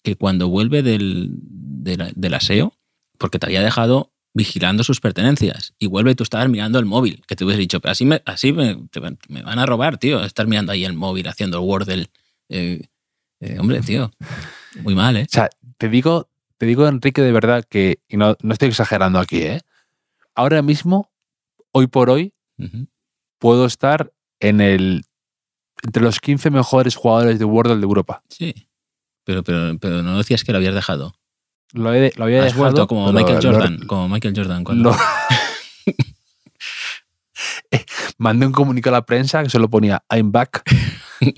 que 0.04 0.16
cuando 0.16 0.50
vuelve 0.50 0.84
del, 0.84 1.32
del 1.42 2.34
aseo, 2.34 2.74
porque 3.18 3.40
te 3.40 3.46
había 3.46 3.62
dejado 3.62 4.12
vigilando 4.34 4.84
sus 4.84 5.02
pertenencias 5.02 5.74
y 5.78 5.88
vuelve 5.88 6.12
y 6.12 6.16
tú 6.16 6.24
estabas 6.24 6.50
mirando 6.50 6.80
el 6.80 6.86
móvil, 6.86 7.22
que 7.28 7.36
te 7.36 7.44
hubieras 7.44 7.60
dicho, 7.60 7.80
pero 7.80 7.92
así 7.92 8.06
me, 8.06 8.22
así 8.26 8.54
me, 8.54 8.76
te 8.90 9.02
me 9.02 9.42
van 9.44 9.60
a 9.60 9.66
robar, 9.66 9.98
tío, 9.98 10.24
estar 10.24 10.48
mirando 10.48 10.72
ahí 10.72 10.86
el 10.86 10.94
móvil 10.94 11.28
haciendo 11.28 11.58
el 11.58 11.66
Wordle. 11.66 12.08
Eh, 12.50 12.82
eh, 13.42 13.58
hombre, 13.60 13.82
tío, 13.82 14.12
muy 14.82 14.96
mal, 14.96 15.18
¿eh? 15.18 15.24
O 15.24 15.32
sea, 15.32 15.50
te 15.78 15.90
digo, 15.90 16.30
te 16.58 16.66
digo, 16.66 16.88
Enrique, 16.88 17.22
de 17.22 17.32
verdad 17.32 17.66
que, 17.68 18.00
y 18.08 18.18
no, 18.18 18.38
no 18.42 18.54
estoy 18.54 18.70
exagerando 18.70 19.20
aquí, 19.20 19.42
¿eh? 19.42 19.62
Ahora 20.36 20.62
mismo, 20.62 21.12
hoy 21.72 21.88
por 21.88 22.10
hoy, 22.10 22.34
puedo 23.40 23.66
estar 23.66 24.14
en 24.40 24.62
el 24.62 25.04
entre 25.84 26.04
los 26.04 26.20
15 26.20 26.50
mejores 26.52 26.96
jugadores 26.96 27.39
de 27.39 27.46
Wordle 27.46 27.76
de 27.78 27.84
Europa. 27.84 28.24
Sí, 28.30 28.54
pero, 29.24 29.44
pero, 29.44 29.78
pero 29.80 30.02
no 30.04 30.17
decías 30.17 30.44
que 30.44 30.52
lo 30.52 30.58
habías 30.58 30.74
dejado. 30.76 31.13
Lo, 31.74 31.94
he- 31.94 32.12
lo 32.17 32.26
había 32.26 32.39
Has 32.39 32.46
dejado. 32.48 32.63
vuelto 32.63 32.88
como 32.88 33.08
lo- 33.12 33.13
Michael 33.13 33.39
lo- 33.44 33.52
Jordan, 33.52 33.80
como 33.88 34.10
Michael 34.10 34.34
Jordan. 34.36 34.63
cuando- 34.63 34.91
lo- 34.91 34.98
mandé 38.17 38.46
un 38.46 38.52
comunicado 38.52 38.96
a 38.96 39.00
la 39.00 39.06
prensa 39.06 39.44
que 39.44 39.50
solo 39.50 39.70
ponía 39.70 40.04
I'm 40.10 40.32
back 40.32 40.63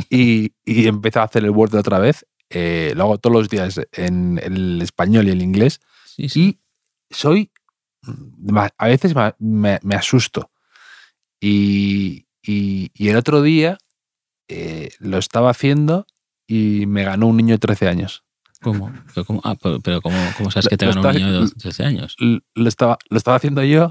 y, 0.09 0.51
y 0.65 0.87
empecé 0.87 1.19
a 1.19 1.23
hacer 1.23 1.43
el 1.43 1.51
Wordle 1.51 1.79
otra 1.79 1.99
vez. 1.99 2.25
Eh, 2.49 2.93
lo 2.95 3.03
hago 3.03 3.17
todos 3.17 3.35
los 3.35 3.49
días 3.49 3.79
en 3.93 4.39
el 4.43 4.81
español 4.81 5.27
y 5.27 5.31
el 5.31 5.41
inglés. 5.41 5.79
Sí, 6.05 6.29
sí. 6.29 6.59
y 7.09 7.13
soy 7.15 7.51
ma- 8.37 8.69
a 8.77 8.87
veces 8.87 9.13
me, 9.39 9.79
me 9.81 9.95
asusto 9.95 10.51
y, 11.39 12.25
y- 12.43 12.91
y 12.93 13.09
el 13.09 13.15
otro 13.15 13.41
día 13.41 13.77
eh, 14.47 14.89
lo 14.99 15.17
estaba 15.17 15.49
haciendo 15.49 16.05
y 16.47 16.85
me 16.87 17.03
ganó 17.03 17.27
un 17.27 17.37
niño 17.37 17.53
de 17.55 17.59
13 17.59 17.87
años 17.87 18.23
¿Cómo? 18.61 18.93
Pero, 19.13 19.25
¿cómo? 19.25 19.41
Ah, 19.43 19.55
pero, 19.61 19.81
pero 19.81 20.01
¿cómo, 20.01 20.15
cómo 20.37 20.49
sabes 20.49 20.69
que 20.69 20.77
te 20.77 20.85
ganó 20.85 21.01
un 21.01 21.13
niño 21.15 21.41
de 21.41 21.49
13 21.49 21.83
años? 21.83 22.15
Lo 22.55 22.69
estaba, 22.69 22.97
lo 23.09 23.17
estaba 23.17 23.37
haciendo 23.37 23.63
yo 23.63 23.89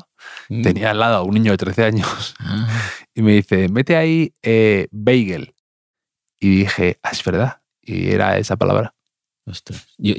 Mm. 0.48 0.62
tenía 0.62 0.92
al 0.92 1.00
lado 1.00 1.16
a 1.16 1.22
un 1.22 1.34
niño 1.34 1.50
de 1.50 1.58
13 1.58 1.82
años 1.84 2.34
Ah, 2.38 2.68
y 3.14 3.22
me 3.22 3.32
dice 3.32 3.68
mete 3.68 3.96
ahí 3.96 4.32
eh, 4.42 4.86
bagel 4.92 5.54
y 6.40 6.60
dije 6.60 7.00
ah, 7.02 7.10
es 7.10 7.24
verdad 7.24 7.60
y 7.82 8.10
era 8.10 8.38
esa 8.38 8.56
palabra 8.56 8.94
ostras. 9.46 9.88
Yo, 9.98 10.14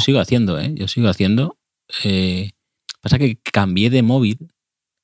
sigo 0.00 0.18
haciendo, 0.20 0.58
¿eh? 0.58 0.72
Yo 0.74 0.88
sigo 0.88 1.08
haciendo. 1.10 1.58
eh, 2.04 2.52
pasa 3.02 3.18
que 3.18 3.36
cambié 3.52 3.90
de 3.90 4.02
móvil 4.02 4.50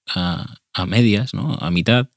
a, 0.06 0.56
a 0.72 0.86
medias, 0.86 1.34
¿no? 1.34 1.54
A 1.60 1.70
mitad. 1.70 2.08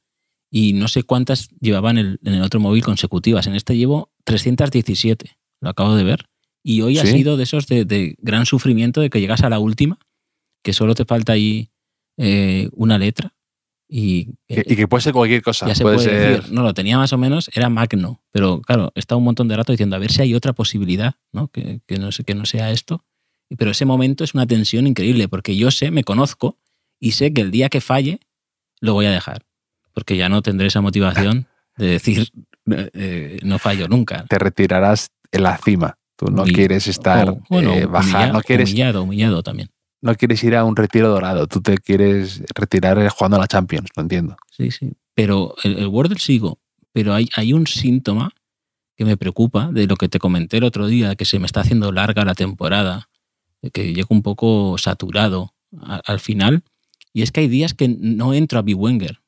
Y 0.51 0.73
no 0.73 0.89
sé 0.89 1.03
cuántas 1.03 1.49
llevaba 1.61 1.91
en 1.91 1.97
el, 1.97 2.19
en 2.23 2.33
el 2.33 2.41
otro 2.43 2.59
móvil 2.59 2.83
consecutivas. 2.83 3.47
En 3.47 3.55
este 3.55 3.77
llevo 3.77 4.11
317. 4.25 5.37
Lo 5.61 5.69
acabo 5.69 5.95
de 5.95 6.03
ver. 6.03 6.25
Y 6.63 6.81
hoy 6.81 6.99
ha 6.99 7.05
sido 7.05 7.37
de 7.37 7.43
esos 7.43 7.67
de, 7.67 7.85
de 7.85 8.15
gran 8.19 8.45
sufrimiento 8.45 9.01
de 9.01 9.09
que 9.09 9.19
llegas 9.19 9.41
a 9.41 9.49
la 9.49 9.59
última, 9.59 9.97
que 10.63 10.73
solo 10.73 10.93
te 10.93 11.05
falta 11.05 11.33
ahí 11.33 11.71
eh, 12.17 12.69
una 12.73 12.97
letra. 12.97 13.33
Y, 13.93 14.35
que 14.47 14.87
puede 14.87 15.01
ser 15.01 15.11
cualquier 15.11 15.41
cosa 15.41 15.67
ya 15.67 15.75
se 15.75 15.83
puede, 15.83 15.97
puede 15.97 16.09
ser 16.09 16.37
decir. 16.37 16.53
No, 16.53 16.61
lo 16.63 16.73
tenía 16.73 16.97
más 16.97 17.11
o 17.11 17.17
menos, 17.17 17.49
era 17.53 17.69
Magno. 17.69 18.21
Pero 18.31 18.61
claro, 18.61 18.91
he 18.95 18.99
estado 18.99 19.19
un 19.19 19.25
montón 19.25 19.47
de 19.47 19.57
rato 19.57 19.73
diciendo 19.73 19.95
a 19.95 19.99
ver 19.99 20.11
si 20.11 20.21
hay 20.21 20.33
otra 20.33 20.53
posibilidad, 20.53 21.15
¿no? 21.33 21.49
Que, 21.49 21.81
que 21.87 21.97
no, 21.97 22.11
sé, 22.11 22.23
que 22.23 22.35
no 22.35 22.45
sea 22.45 22.71
esto. 22.71 23.03
Pero 23.57 23.71
ese 23.71 23.85
momento 23.85 24.23
es 24.23 24.33
una 24.33 24.47
tensión 24.47 24.87
increíble, 24.87 25.27
porque 25.27 25.57
yo 25.57 25.71
sé, 25.71 25.91
me 25.91 26.03
conozco 26.03 26.57
y 26.99 27.11
sé 27.11 27.33
que 27.33 27.41
el 27.41 27.51
día 27.51 27.67
que 27.67 27.81
falle, 27.81 28.21
lo 28.79 28.93
voy 28.93 29.07
a 29.07 29.11
dejar. 29.11 29.45
Porque 29.93 30.17
ya 30.17 30.29
no 30.29 30.41
tendré 30.41 30.67
esa 30.67 30.81
motivación 30.81 31.47
de 31.77 31.85
decir, 31.87 32.29
eh, 32.69 32.89
eh, 32.93 33.39
no 33.43 33.59
fallo 33.59 33.87
nunca. 33.87 34.25
te 34.25 34.39
retirarás 34.39 35.11
en 35.31 35.43
la 35.43 35.57
cima 35.57 35.97
tú 36.15 36.27
no 36.31 36.43
quieres 36.43 36.87
estar 36.87 37.29
O, 37.29 37.41
bueno, 37.49 37.73
eh, 37.73 37.85
bajar 37.85 38.03
humillado, 38.03 38.33
no 38.33 38.41
quieres 38.41 38.69
humillado, 38.69 39.03
humillado 39.03 39.43
también. 39.43 39.69
no 40.01 40.13
quieres 40.15 40.43
ir 40.43 40.55
a 40.55 40.63
un 40.63 40.75
retiro 40.75 41.09
dorado, 41.09 41.47
tú 41.47 41.61
te 41.61 41.77
quieres 41.77 42.43
retirar 42.53 43.07
jugando 43.09 43.37
a 43.37 43.39
la 43.39 43.47
Champions, 43.47 43.89
lo 43.95 44.03
entiendo. 44.03 44.37
Sí, 44.51 44.71
sí. 44.71 44.93
Pero 45.15 45.55
el, 45.63 45.79
el 45.79 45.87
Wordle 45.87 46.19
sigo. 46.19 46.59
Pero 46.93 47.13
hay, 47.13 47.29
hay 47.35 47.53
un 47.53 47.67
síntoma 47.67 48.33
que 48.97 49.05
me 49.05 49.17
preocupa 49.17 49.71
de 49.71 49.87
lo 49.87 49.95
que 49.95 50.09
te 50.09 50.19
comenté 50.19 50.57
el 50.57 50.63
otro 50.63 50.87
día, 50.87 51.15
que 51.15 51.25
se 51.25 51.39
me 51.39 51.45
está 51.45 51.61
haciendo 51.61 51.91
larga 51.91 52.25
la 52.25 52.35
temporada, 52.35 53.09
que 53.73 53.93
llego 53.93 54.09
un 54.11 54.21
poco 54.21 54.77
saturado 54.77 55.53
al 55.79 56.19
final. 56.19 56.63
Y 57.13 57.21
es 57.21 57.31
que 57.31 57.41
hay 57.41 57.47
días 57.47 57.73
que 57.73 57.87
no 57.87 58.33
entro 58.33 58.59
a 58.59 58.61
Biwenger. 58.61 59.21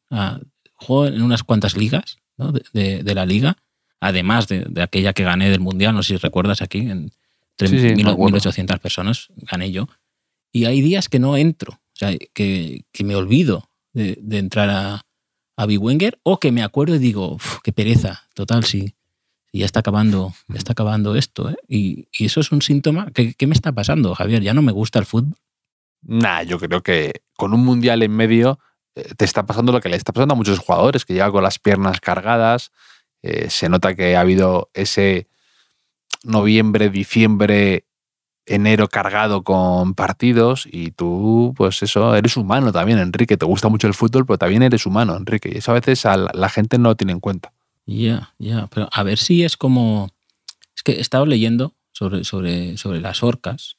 Juego 0.83 1.07
en 1.07 1.21
unas 1.21 1.43
cuantas 1.43 1.75
ligas 1.75 2.17
¿no? 2.37 2.51
de, 2.51 2.63
de- 2.73 3.03
de 3.03 3.15
la 3.15 3.25
liga, 3.25 3.57
además 3.99 4.47
de, 4.47 4.65
de 4.69 4.81
aquella 4.81 5.13
que 5.13 5.23
gané 5.23 5.49
del 5.49 5.59
Mundial, 5.61 5.95
no 5.95 6.03
sé 6.03 6.13
si 6.13 6.17
recuerdas 6.17 6.61
aquí, 6.61 6.79
en 6.79 7.11
entre 7.55 7.67
Sí, 7.67 7.79
sí, 7.89 7.95
mil- 7.95 8.05
me 8.05 8.11
acuerdo. 8.11 8.25
1800 8.33 8.79
personas, 8.79 9.27
gané 9.37 9.71
yo. 9.71 9.87
Y 10.51 10.65
hay 10.65 10.81
días 10.81 11.07
que 11.07 11.19
no 11.19 11.37
entro, 11.37 11.73
o 11.73 11.95
sea, 11.95 12.11
que, 12.33 12.83
que 12.91 13.03
me 13.03 13.15
olvido 13.15 13.69
de, 13.93 14.17
de 14.21 14.37
entrar 14.39 14.69
a, 14.71 15.01
a 15.55 15.65
Biwenger 15.67 16.19
o 16.23 16.39
que 16.39 16.51
me 16.51 16.63
acuerdo 16.63 16.95
y 16.95 16.99
digo, 16.99 17.33
"Uf, 17.35 17.59
qué 17.63 17.71
pereza, 17.71 18.23
total, 18.33 18.63
si 18.63 18.95
ya 19.53 19.65
está 19.65 19.81
acabando, 19.81 20.33
ya 20.47 20.57
está 20.57 20.71
acabando 20.73 21.15
esto. 21.15 21.51
¿eh?". 21.51 21.55
Y, 21.69 22.07
y 22.11 22.25
eso 22.25 22.39
es 22.39 22.51
un 22.51 22.63
síntoma. 22.63 23.11
¿Qué, 23.13 23.35
qué 23.35 23.45
me 23.45 23.53
está 23.53 23.71
pasando, 23.71 24.15
Javier? 24.15 24.41
Ya 24.41 24.55
no 24.55 24.63
me 24.63 24.71
gusta 24.71 24.97
el 24.97 25.05
fútbol. 25.05 25.35
Nah, 26.01 26.41
yo 26.41 26.57
creo 26.59 26.81
que 26.81 27.21
con 27.37 27.53
un 27.53 27.63
mundial 27.63 28.01
en 28.01 28.11
medio 28.15 28.57
te 28.93 29.25
está 29.25 29.45
pasando 29.45 29.71
lo 29.71 29.81
que 29.81 29.89
le 29.89 29.95
está 29.97 30.13
pasando 30.13 30.33
a 30.33 30.37
muchos 30.37 30.59
jugadores, 30.59 31.05
que 31.05 31.13
llegan 31.13 31.31
con 31.31 31.43
las 31.43 31.59
piernas 31.59 31.99
cargadas. 31.99 32.71
eh, 33.23 33.49
se 33.49 33.69
nota 33.69 33.95
que 33.95 34.15
ha 34.15 34.21
habido 34.21 34.69
ese 34.73 35.27
noviembre, 36.23 36.89
diciembre, 36.89 37.85
enero 38.45 38.89
cargado 38.89 39.43
con 39.43 39.93
partidos 39.93 40.67
y 40.69 40.91
tú, 40.91 41.53
pues 41.55 41.81
eso, 41.83 42.15
eres 42.15 42.35
humano 42.37 42.71
también, 42.71 42.99
Enrique. 42.99 43.37
Te 43.37 43.45
gusta 43.45 43.69
mucho 43.69 43.87
el 43.87 43.93
fútbol, 43.93 44.25
pero 44.25 44.37
también 44.37 44.63
eres 44.63 44.85
humano, 44.85 45.15
Enrique. 45.15 45.49
Y 45.53 45.57
eso 45.57 45.71
a 45.71 45.75
veces 45.75 46.05
a 46.05 46.17
la, 46.17 46.49
gente 46.49 46.77
no 46.77 46.89
lo 46.89 46.95
tiene 46.95 47.13
en 47.13 47.19
cuenta. 47.19 47.53
Ya, 47.85 48.33
ya, 48.39 48.67
pero 48.67 48.89
a 48.91 49.03
ver 49.03 49.17
si 49.17 49.43
es 49.43 49.57
como... 49.57 50.09
Es 50.75 50.83
que 50.83 50.93
he 50.93 51.01
estado 51.01 51.25
leyendo 51.25 51.73
sobre, 51.91 52.23
sobre, 52.23 52.77
sobre 52.77 52.99
las 52.99 53.23
orcas 53.23 53.77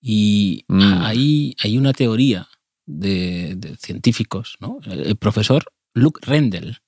y 0.00 0.64
Mm. 0.68 1.02
hay, 1.02 1.56
hay 1.62 1.78
una 1.78 1.92
teoría 1.94 2.48
de, 2.86 3.54
de 3.56 3.76
científicos, 3.76 4.56
¿no? 4.60 4.78
El, 4.86 5.16
profesor 5.16 5.64
Luke 5.94 6.20
Rendell, 6.22 6.78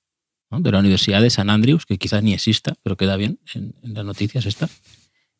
de 0.49 0.71
la 0.71 0.79
Universidad 0.79 1.21
de 1.21 1.29
San 1.29 1.49
Andrews, 1.49 1.85
que 1.85 1.97
quizás 1.97 2.23
ni 2.23 2.33
exista, 2.33 2.75
pero 2.83 2.95
queda 2.95 3.17
bien 3.17 3.39
en, 3.53 3.73
las 3.81 4.05
noticias 4.05 4.45
está, 4.45 4.69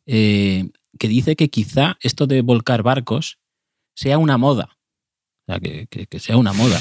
eh, 0.06 0.70
que 0.98 1.08
dice 1.08 1.36
que 1.36 1.48
quizá 1.48 1.96
esto 2.00 2.26
de 2.26 2.42
volcar 2.42 2.82
barcos 2.82 3.38
sea 3.94 4.18
una 4.18 4.36
moda, 4.38 4.76
o 5.46 5.52
sea, 5.52 5.60
que- 5.60 5.86
que 5.86 6.18
sea 6.18 6.36
una 6.36 6.52
moda, 6.52 6.78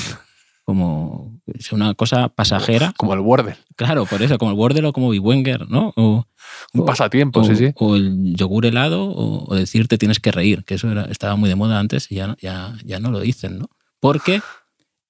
como 0.68 1.40
una 1.72 1.94
cosa 1.94 2.28
pasajera. 2.28 2.94
Como 2.98 3.14
el 3.14 3.22
Wordle. 3.22 3.56
Claro, 3.78 4.06
por 4.06 4.22
eso, 4.22 4.38
como 4.38 4.52
el 4.52 4.58
Wordle 4.58 4.86
o 4.86 4.92
como 4.92 5.10
Biwenger, 5.12 5.70
¿no? 5.70 5.94
O, 5.96 6.26
Un 6.74 6.86
pasatiempo, 6.86 7.40
o, 7.40 7.44
sí, 7.46 7.56
sí. 7.56 7.72
o 7.76 7.96
el 7.96 8.36
yogur 8.36 8.66
helado 8.66 9.06
o, 9.10 9.46
o 9.50 9.56
decirte 9.56 9.98
tienes 9.98 10.20
que 10.20 10.34
reír, 10.34 10.66
que 10.66 10.74
eso 10.76 10.92
era, 10.92 11.06
estaba 11.06 11.38
muy 11.38 11.48
de 11.48 11.56
moda 11.56 11.80
antes 11.80 12.12
y 12.12 12.16
ya, 12.16 12.28
no- 12.28 12.36
ya, 12.42 12.76
ya 12.84 13.00
no 13.00 13.12
lo 13.12 13.22
dicen, 13.22 13.60
¿no? 13.60 13.70
Porque 14.02 14.42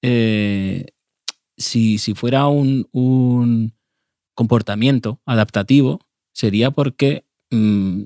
eh, 0.02 0.86
si, 1.56 1.98
si 1.98 2.14
fuera 2.14 2.46
un, 2.46 2.86
un 2.92 3.74
comportamiento 4.34 5.20
adaptativo, 5.26 6.00
sería 6.32 6.70
porque 6.70 7.24
mm, 7.50 8.02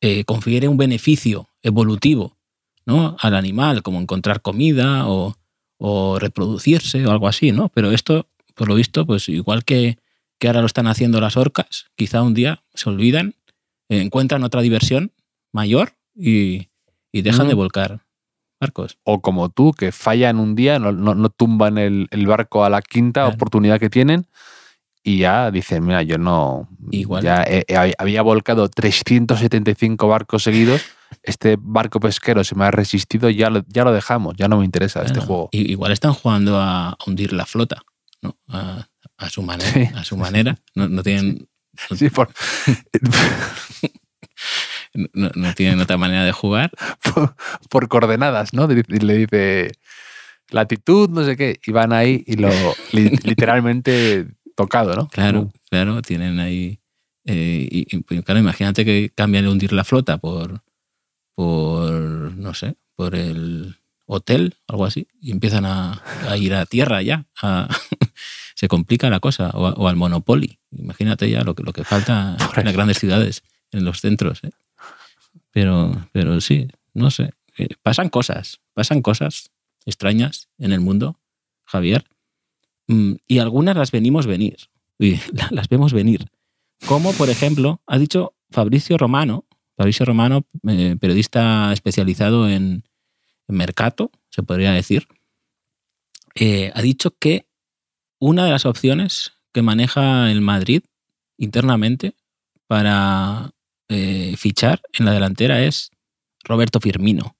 eh, 0.00 0.24
confiere 0.24 0.68
un 0.68 0.78
beneficio 0.78 1.50
evolutivo 1.62 2.38
¿no? 2.86 3.16
al 3.20 3.34
animal, 3.34 3.82
como 3.82 4.00
encontrar 4.00 4.40
comida 4.40 5.06
o, 5.08 5.36
o 5.78 6.18
reproducirse 6.18 7.06
o 7.06 7.10
algo 7.10 7.28
así, 7.28 7.52
¿no? 7.52 7.68
Pero 7.68 7.92
esto, 7.92 8.28
por 8.54 8.68
lo 8.68 8.74
visto, 8.74 9.04
pues 9.06 9.28
igual 9.28 9.64
que, 9.64 9.98
que 10.38 10.46
ahora 10.48 10.60
lo 10.60 10.66
están 10.66 10.86
haciendo 10.86 11.20
las 11.20 11.36
orcas, 11.36 11.86
quizá 11.96 12.22
un 12.22 12.34
día 12.34 12.62
se 12.74 12.88
olvidan, 12.88 13.34
encuentran 13.88 14.42
otra 14.44 14.62
diversión 14.62 15.12
mayor 15.52 15.92
y, 16.14 16.68
y 17.12 17.22
dejan 17.22 17.46
Mm. 17.46 17.48
de 17.48 17.54
volcar 17.54 18.00
barcos. 18.60 18.96
O 19.04 19.20
como 19.20 19.50
tú, 19.50 19.72
que 19.72 19.92
fallan 19.92 20.38
un 20.38 20.54
día, 20.54 20.78
no, 20.78 20.90
no- 20.92 21.14
no 21.14 21.28
tumban 21.28 21.76
el, 21.78 22.08
el 22.10 22.26
barco 22.26 22.64
a 22.64 22.70
la 22.70 22.80
quinta 22.80 23.22
Claro. 23.22 23.34
oportunidad 23.34 23.78
que 23.78 23.90
tienen 23.90 24.26
y 25.02 25.18
ya 25.18 25.50
dicen, 25.50 25.84
mira, 25.84 26.02
yo 26.02 26.16
no... 26.18 26.68
Igual. 26.90 27.22
Ya 27.22 27.42
he- 27.46 27.64
he- 27.68 27.94
había 27.98 28.22
volcado 28.22 28.68
375 28.68 30.08
barcos 30.08 30.42
seguidos, 30.42 30.82
este 31.22 31.56
barco 31.58 32.00
pesquero 32.00 32.42
se 32.44 32.54
me 32.54 32.64
ha 32.64 32.70
resistido, 32.70 33.28
ya 33.30 33.50
lo, 33.50 33.62
ya 33.68 33.84
lo 33.84 33.92
dejamos, 33.92 34.34
ya 34.36 34.48
no 34.48 34.58
me 34.58 34.64
interesa 34.64 35.02
este 35.02 35.20
juego. 35.20 35.48
Igual 35.52 35.92
están 35.92 36.12
jugando 36.14 36.58
a 36.60 36.96
hundir 37.06 37.32
la 37.32 37.46
flota, 37.46 37.82
¿no? 38.22 38.36
A, 38.48 38.88
a 39.18 39.28
su 39.30 39.42
manera. 39.42 39.70
Sí. 39.72 39.88
A 39.94 40.04
su 40.04 40.16
manera. 40.16 40.56
No, 40.74 40.88
no 40.88 41.02
tienen, 41.02 41.48
Sí, 41.94 42.08
por, 42.10 42.30
no, 45.12 45.30
no 45.34 45.54
tienen 45.54 45.80
otra 45.80 45.96
manera 45.96 46.24
de 46.24 46.32
jugar. 46.32 46.70
por, 47.14 47.34
por 47.68 47.88
coordenadas, 47.88 48.52
¿no? 48.54 48.66
Le 48.66 49.18
dice 49.18 49.72
latitud, 50.50 51.10
no 51.10 51.24
sé 51.24 51.36
qué, 51.36 51.58
y 51.66 51.72
van 51.72 51.92
ahí 51.92 52.22
y 52.26 52.36
lo 52.36 52.50
li- 52.92 53.10
literalmente 53.24 54.26
tocado, 54.54 54.94
¿no? 54.94 55.08
Claro, 55.08 55.52
claro, 55.70 56.00
tienen 56.02 56.38
ahí. 56.40 56.78
eh, 57.24 57.68
y, 57.70 57.94
y, 57.96 58.00
pues, 58.02 58.22
claro, 58.22 58.40
imagínate 58.40 58.84
que 58.84 59.10
cambian 59.14 59.44
el 59.44 59.50
hundir 59.50 59.72
la 59.72 59.84
flota 59.84 60.18
por, 60.18 60.62
por, 61.36 61.92
no 62.36 62.54
sé, 62.54 62.74
por 62.96 63.14
el 63.14 63.76
hotel, 64.06 64.56
algo 64.66 64.84
así, 64.86 65.06
y 65.20 65.30
empiezan 65.30 65.64
a, 65.66 66.02
a 66.28 66.36
ir 66.36 66.54
a 66.54 66.66
tierra 66.66 67.02
ya. 67.02 67.26
a- 67.40 67.68
se 68.54 68.68
complica 68.68 69.10
la 69.10 69.20
cosa, 69.20 69.50
o, 69.50 69.66
a- 69.66 69.72
o 69.74 69.86
al 69.86 69.96
Monopoly. 69.96 70.58
Imagínate 70.72 71.30
ya 71.30 71.42
lo 71.44 71.54
que, 71.54 71.62
lo 71.62 71.72
que 71.72 71.84
falta 71.84 72.36
en 72.56 72.64
las 72.64 72.72
grandes 72.74 72.98
ciudades, 72.98 73.42
en 73.70 73.84
los 73.84 74.00
centros. 74.00 74.42
¿eh? 74.44 74.50
Pero, 75.50 76.08
pero 76.12 76.40
sí, 76.40 76.68
no 76.94 77.10
sé. 77.10 77.32
eh, 77.58 77.68
pasan 77.82 78.08
cosas, 78.08 78.60
pasan 78.74 79.02
cosas 79.02 79.50
extrañas 79.84 80.48
en 80.58 80.72
el 80.72 80.80
mundo, 80.80 81.18
Javier. 81.64 82.06
Mm, 82.88 83.14
Y 83.26 83.38
algunas 83.40 83.76
las 83.76 83.90
venimos 83.90 84.26
venir. 84.26 84.56
La- 84.98 85.48
las 85.50 85.68
vemos 85.68 85.92
venir. 85.92 86.26
Como, 86.86 87.12
por 87.12 87.28
ejemplo, 87.28 87.82
ha 87.86 87.98
dicho 87.98 88.34
Fabricio 88.50 88.96
Romano, 88.96 89.44
Fabricio 89.76 90.06
Romano, 90.06 90.46
eh, 90.68 90.96
periodista 90.98 91.72
especializado 91.72 92.48
en, 92.48 92.84
en 93.48 93.56
mercato, 93.56 94.10
se 94.30 94.42
podría 94.42 94.72
decir, 94.72 95.06
eh, 96.34 96.72
ha 96.74 96.82
dicho 96.82 97.12
que 97.18 97.46
una 98.18 98.44
de 98.44 98.50
las 98.50 98.66
opciones 98.66 99.32
que 99.52 99.62
maneja 99.62 100.30
el 100.30 100.40
Madrid 100.40 100.82
internamente 101.38 102.14
para 102.66 103.52
eh, 103.88 104.34
fichar 104.36 104.82
en 104.92 105.06
la 105.06 105.12
delantera 105.12 105.62
es 105.62 105.90
Roberto 106.44 106.80
Firmino, 106.80 107.36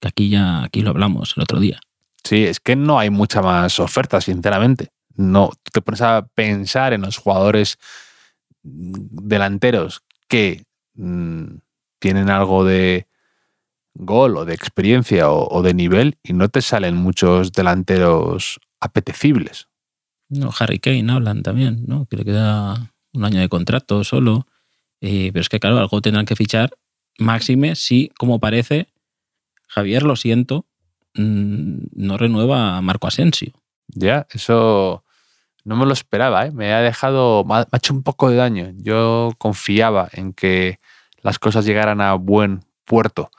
que 0.00 0.08
aquí 0.08 0.28
ya 0.28 0.64
aquí 0.64 0.82
lo 0.82 0.90
hablamos 0.90 1.34
el 1.36 1.42
otro 1.42 1.60
día. 1.60 1.80
Sí, 2.22 2.44
es 2.44 2.60
que 2.60 2.76
no 2.76 2.98
hay 2.98 3.10
mucha 3.10 3.42
más 3.42 3.78
oferta, 3.80 4.20
sinceramente. 4.20 4.88
No, 5.16 5.52
te 5.72 5.80
pones 5.80 6.00
a 6.00 6.26
pensar 6.34 6.92
en 6.92 7.02
los 7.02 7.18
jugadores 7.18 7.78
mm, 8.62 9.28
delanteros 9.28 10.02
que 10.26 10.64
mm, 10.94 11.56
tienen 12.04 12.28
algo 12.28 12.66
de 12.66 13.06
gol 13.94 14.36
o 14.36 14.44
de 14.44 14.52
experiencia 14.52 15.30
o, 15.30 15.48
o 15.48 15.62
de 15.62 15.72
nivel 15.72 16.18
y 16.22 16.34
no 16.34 16.50
te 16.50 16.60
salen 16.60 16.96
muchos 16.96 17.50
delanteros 17.50 18.60
apetecibles. 18.78 19.68
No, 20.28 20.50
Harry 20.58 20.80
Kane 20.80 21.10
hablan 21.10 21.42
también, 21.42 21.86
¿no? 21.86 22.04
Que 22.04 22.18
le 22.18 22.26
queda 22.26 22.92
un 23.14 23.24
año 23.24 23.40
de 23.40 23.48
contrato 23.48 24.04
solo. 24.04 24.46
Eh, 25.00 25.30
pero 25.32 25.40
es 25.40 25.48
que, 25.48 25.58
claro, 25.60 25.78
algo 25.78 26.02
tendrán 26.02 26.26
que 26.26 26.36
fichar. 26.36 26.74
Máxime, 27.18 27.74
sí, 27.74 28.10
como 28.18 28.38
parece, 28.38 28.88
Javier, 29.66 30.02
lo 30.02 30.16
siento, 30.16 30.66
mm, 31.14 31.86
no 31.92 32.18
renueva 32.18 32.76
a 32.76 32.82
Marco 32.82 33.06
Asensio. 33.06 33.54
Ya, 33.88 34.26
eso 34.30 35.04
no 35.64 35.74
me 35.76 35.86
lo 35.86 35.94
esperaba, 35.94 36.44
¿eh? 36.44 36.50
me 36.50 36.74
ha 36.74 36.80
dejado, 36.80 37.44
me 37.44 37.54
ha 37.54 37.66
hecho 37.72 37.94
un 37.94 38.02
poco 38.02 38.28
de 38.28 38.36
daño. 38.36 38.74
Yo 38.76 39.32
confiaba 39.38 40.10
en 40.12 40.34
que 40.34 40.80
las 41.24 41.40
cosas 41.40 41.64
llegaran 41.64 42.00
a 42.00 42.14
buen 42.14 42.64
puerto 42.84 43.30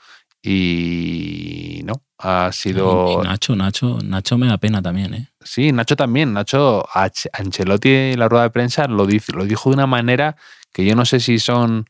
y 0.42 1.82
no, 1.86 1.94
ha 2.18 2.52
sido... 2.52 3.08
y 3.12 3.18
Nacho, 3.26 3.56
Nacho, 3.56 4.00
Nacho 4.04 4.38
me 4.38 4.48
da 4.48 4.58
pena 4.58 4.82
también, 4.82 5.14
¿eh? 5.14 5.30
Sí, 5.44 5.72
Nacho 5.72 5.96
también. 5.96 6.34
Nacho, 6.34 6.86
Ancelotti 7.34 7.90
en 7.90 8.20
la 8.20 8.28
rueda 8.28 8.44
de 8.44 8.50
prensa 8.50 8.88
lo, 8.88 9.06
dice, 9.06 9.32
lo 9.34 9.46
dijo 9.46 9.70
de 9.70 9.76
una 9.76 9.88
manera 9.88 10.36
que 10.74 10.86
yo 10.86 10.96
no 10.96 11.06
sé 11.06 11.20
si 11.20 11.40
son 11.40 11.86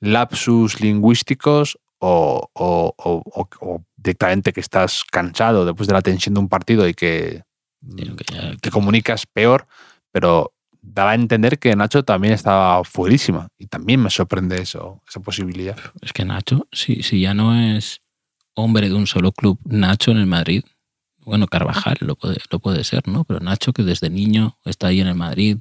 lapsus 0.00 0.80
lingüísticos 0.80 1.78
o, 1.98 2.48
o- 2.52 2.94
o- 2.96 3.22
o- 3.34 3.48
o 3.60 3.82
directamente 3.96 4.52
que 4.52 4.60
estás 4.60 5.04
cansado 5.10 5.64
después 5.64 5.86
de 5.88 5.94
la 5.94 6.02
tensión 6.02 6.34
de 6.34 6.40
un 6.40 6.48
partido 6.48 6.86
y 6.88 6.94
que 6.94 7.42
que 7.96 8.12
ya- 8.32 8.56
te 8.62 8.70
comunicas 8.70 9.26
peor, 9.26 9.66
pero 10.10 10.53
daba 10.86 11.12
a 11.12 11.14
entender 11.14 11.58
que 11.58 11.74
Nacho 11.74 12.04
también 12.04 12.34
estaba 12.34 12.84
fuerísima 12.84 13.48
y 13.58 13.66
también 13.66 14.02
me 14.02 14.10
sorprende 14.10 14.60
eso, 14.60 15.02
esa 15.08 15.20
posibilidad. 15.20 15.76
Es 16.02 16.12
que 16.12 16.24
Nacho, 16.24 16.68
si, 16.72 17.02
si 17.02 17.20
ya 17.20 17.34
no 17.34 17.54
es 17.58 18.00
hombre 18.54 18.88
de 18.88 18.94
un 18.94 19.06
solo 19.06 19.32
club, 19.32 19.58
Nacho 19.64 20.10
en 20.12 20.18
el 20.18 20.26
Madrid, 20.26 20.64
bueno, 21.24 21.46
Carvajal 21.46 21.96
lo 22.00 22.16
puede, 22.16 22.36
lo 22.50 22.58
puede 22.60 22.84
ser, 22.84 23.08
¿no? 23.08 23.24
Pero 23.24 23.40
Nacho 23.40 23.72
que 23.72 23.82
desde 23.82 24.10
niño 24.10 24.58
está 24.64 24.88
ahí 24.88 25.00
en 25.00 25.06
el 25.08 25.14
Madrid, 25.14 25.58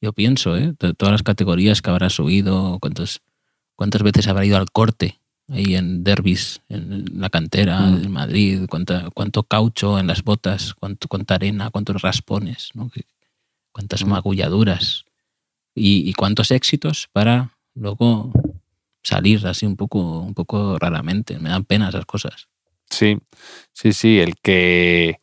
yo 0.00 0.12
pienso, 0.12 0.56
¿eh? 0.56 0.74
De 0.78 0.94
todas 0.94 1.12
las 1.12 1.22
categorías 1.22 1.82
que 1.82 1.90
habrá 1.90 2.08
subido, 2.10 2.78
cuántas, 2.80 3.20
cuántas 3.76 4.02
veces 4.02 4.26
habrá 4.26 4.44
ido 4.44 4.56
al 4.56 4.70
corte 4.70 5.20
ahí 5.48 5.76
en 5.76 6.02
derbis, 6.02 6.60
en 6.68 7.04
la 7.20 7.30
cantera 7.30 7.78
Mm. 7.80 7.96
del 7.96 8.08
Madrid, 8.08 8.66
cuánta, 8.68 9.10
cuánto 9.14 9.42
caucho 9.44 9.98
en 9.98 10.06
las 10.08 10.24
botas, 10.24 10.74
cuánto, 10.74 11.06
cuánta 11.08 11.36
arena, 11.36 11.70
cuántos 11.70 12.02
raspones, 12.02 12.70
¿no? 12.74 12.88
Que- 12.90 13.04
cuántas 13.76 14.06
magulladuras 14.06 15.04
y, 15.74 16.08
y 16.08 16.14
cuántos 16.14 16.50
éxitos 16.50 17.10
para 17.12 17.50
luego 17.74 18.32
salir 19.02 19.46
así 19.46 19.66
un 19.66 19.76
poco, 19.76 20.20
un 20.20 20.32
poco 20.32 20.78
raramente. 20.78 21.38
Me 21.38 21.50
dan 21.50 21.64
pena 21.64 21.90
esas 21.90 22.06
cosas. 22.06 22.48
Sí, 22.88 23.18
sí, 23.74 23.92
sí, 23.92 24.18
el 24.18 24.36
que 24.36 25.20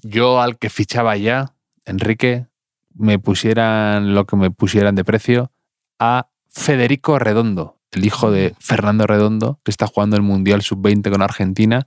yo 0.00 0.40
al 0.40 0.58
que 0.58 0.70
fichaba 0.70 1.14
ya, 1.18 1.52
Enrique, 1.84 2.46
me 2.94 3.18
pusieran 3.18 4.14
lo 4.14 4.24
que 4.26 4.36
me 4.36 4.50
pusieran 4.50 4.94
de 4.94 5.04
precio 5.04 5.52
a 5.98 6.30
Federico 6.48 7.18
Redondo, 7.18 7.76
el 7.90 8.06
hijo 8.06 8.30
de 8.30 8.54
Fernando 8.60 9.06
Redondo, 9.06 9.60
que 9.62 9.70
está 9.70 9.86
jugando 9.86 10.16
el 10.16 10.22
Mundial 10.22 10.62
Sub-20 10.62 11.10
con 11.10 11.20
Argentina. 11.20 11.86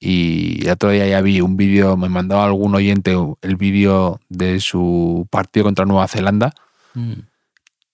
Y 0.00 0.64
el 0.66 0.70
otro 0.72 0.90
día 0.90 1.06
ya 1.06 1.20
vi 1.22 1.40
un 1.40 1.56
vídeo, 1.56 1.96
me 1.96 2.08
mandó 2.08 2.42
algún 2.42 2.74
oyente 2.74 3.16
el 3.42 3.56
vídeo 3.56 4.20
de 4.28 4.60
su 4.60 5.26
partido 5.30 5.64
contra 5.64 5.84
Nueva 5.86 6.08
Zelanda 6.08 6.52
Mm. 6.94 7.22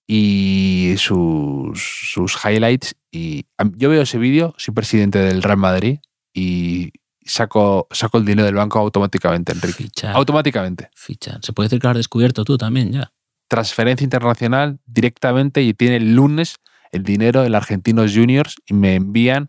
y 0.06 0.94
sus, 0.98 1.80
sus 2.12 2.36
highlights. 2.44 2.94
Y 3.10 3.46
yo 3.76 3.88
veo 3.90 4.02
ese 4.02 4.18
vídeo, 4.18 4.54
soy 4.58 4.74
presidente 4.74 5.18
del 5.18 5.42
Real 5.42 5.58
Madrid 5.58 5.98
y 6.34 6.90
saco, 7.24 7.86
saco 7.90 8.18
el 8.18 8.24
dinero 8.24 8.46
del 8.46 8.54
banco 8.56 8.78
automáticamente, 8.78 9.52
Enrique. 9.52 9.84
Fichar, 9.84 10.16
Automáticamente. 10.16 10.90
fichar. 10.94 11.38
Se 11.42 11.52
puede 11.52 11.66
decir 11.68 11.80
que 11.80 11.86
lo 11.86 11.90
has 11.92 11.96
descubierto 11.96 12.44
tú 12.44 12.58
también 12.58 12.92
ya. 12.92 13.12
Transferencia 13.48 14.04
internacional 14.04 14.78
directamente 14.86 15.62
y 15.62 15.74
tiene 15.74 15.96
el 15.96 16.14
lunes 16.14 16.56
el 16.92 17.04
dinero 17.04 17.42
del 17.42 17.54
Argentinos 17.54 18.12
Juniors 18.14 18.56
y 18.66 18.74
me 18.74 18.96
envían 18.96 19.46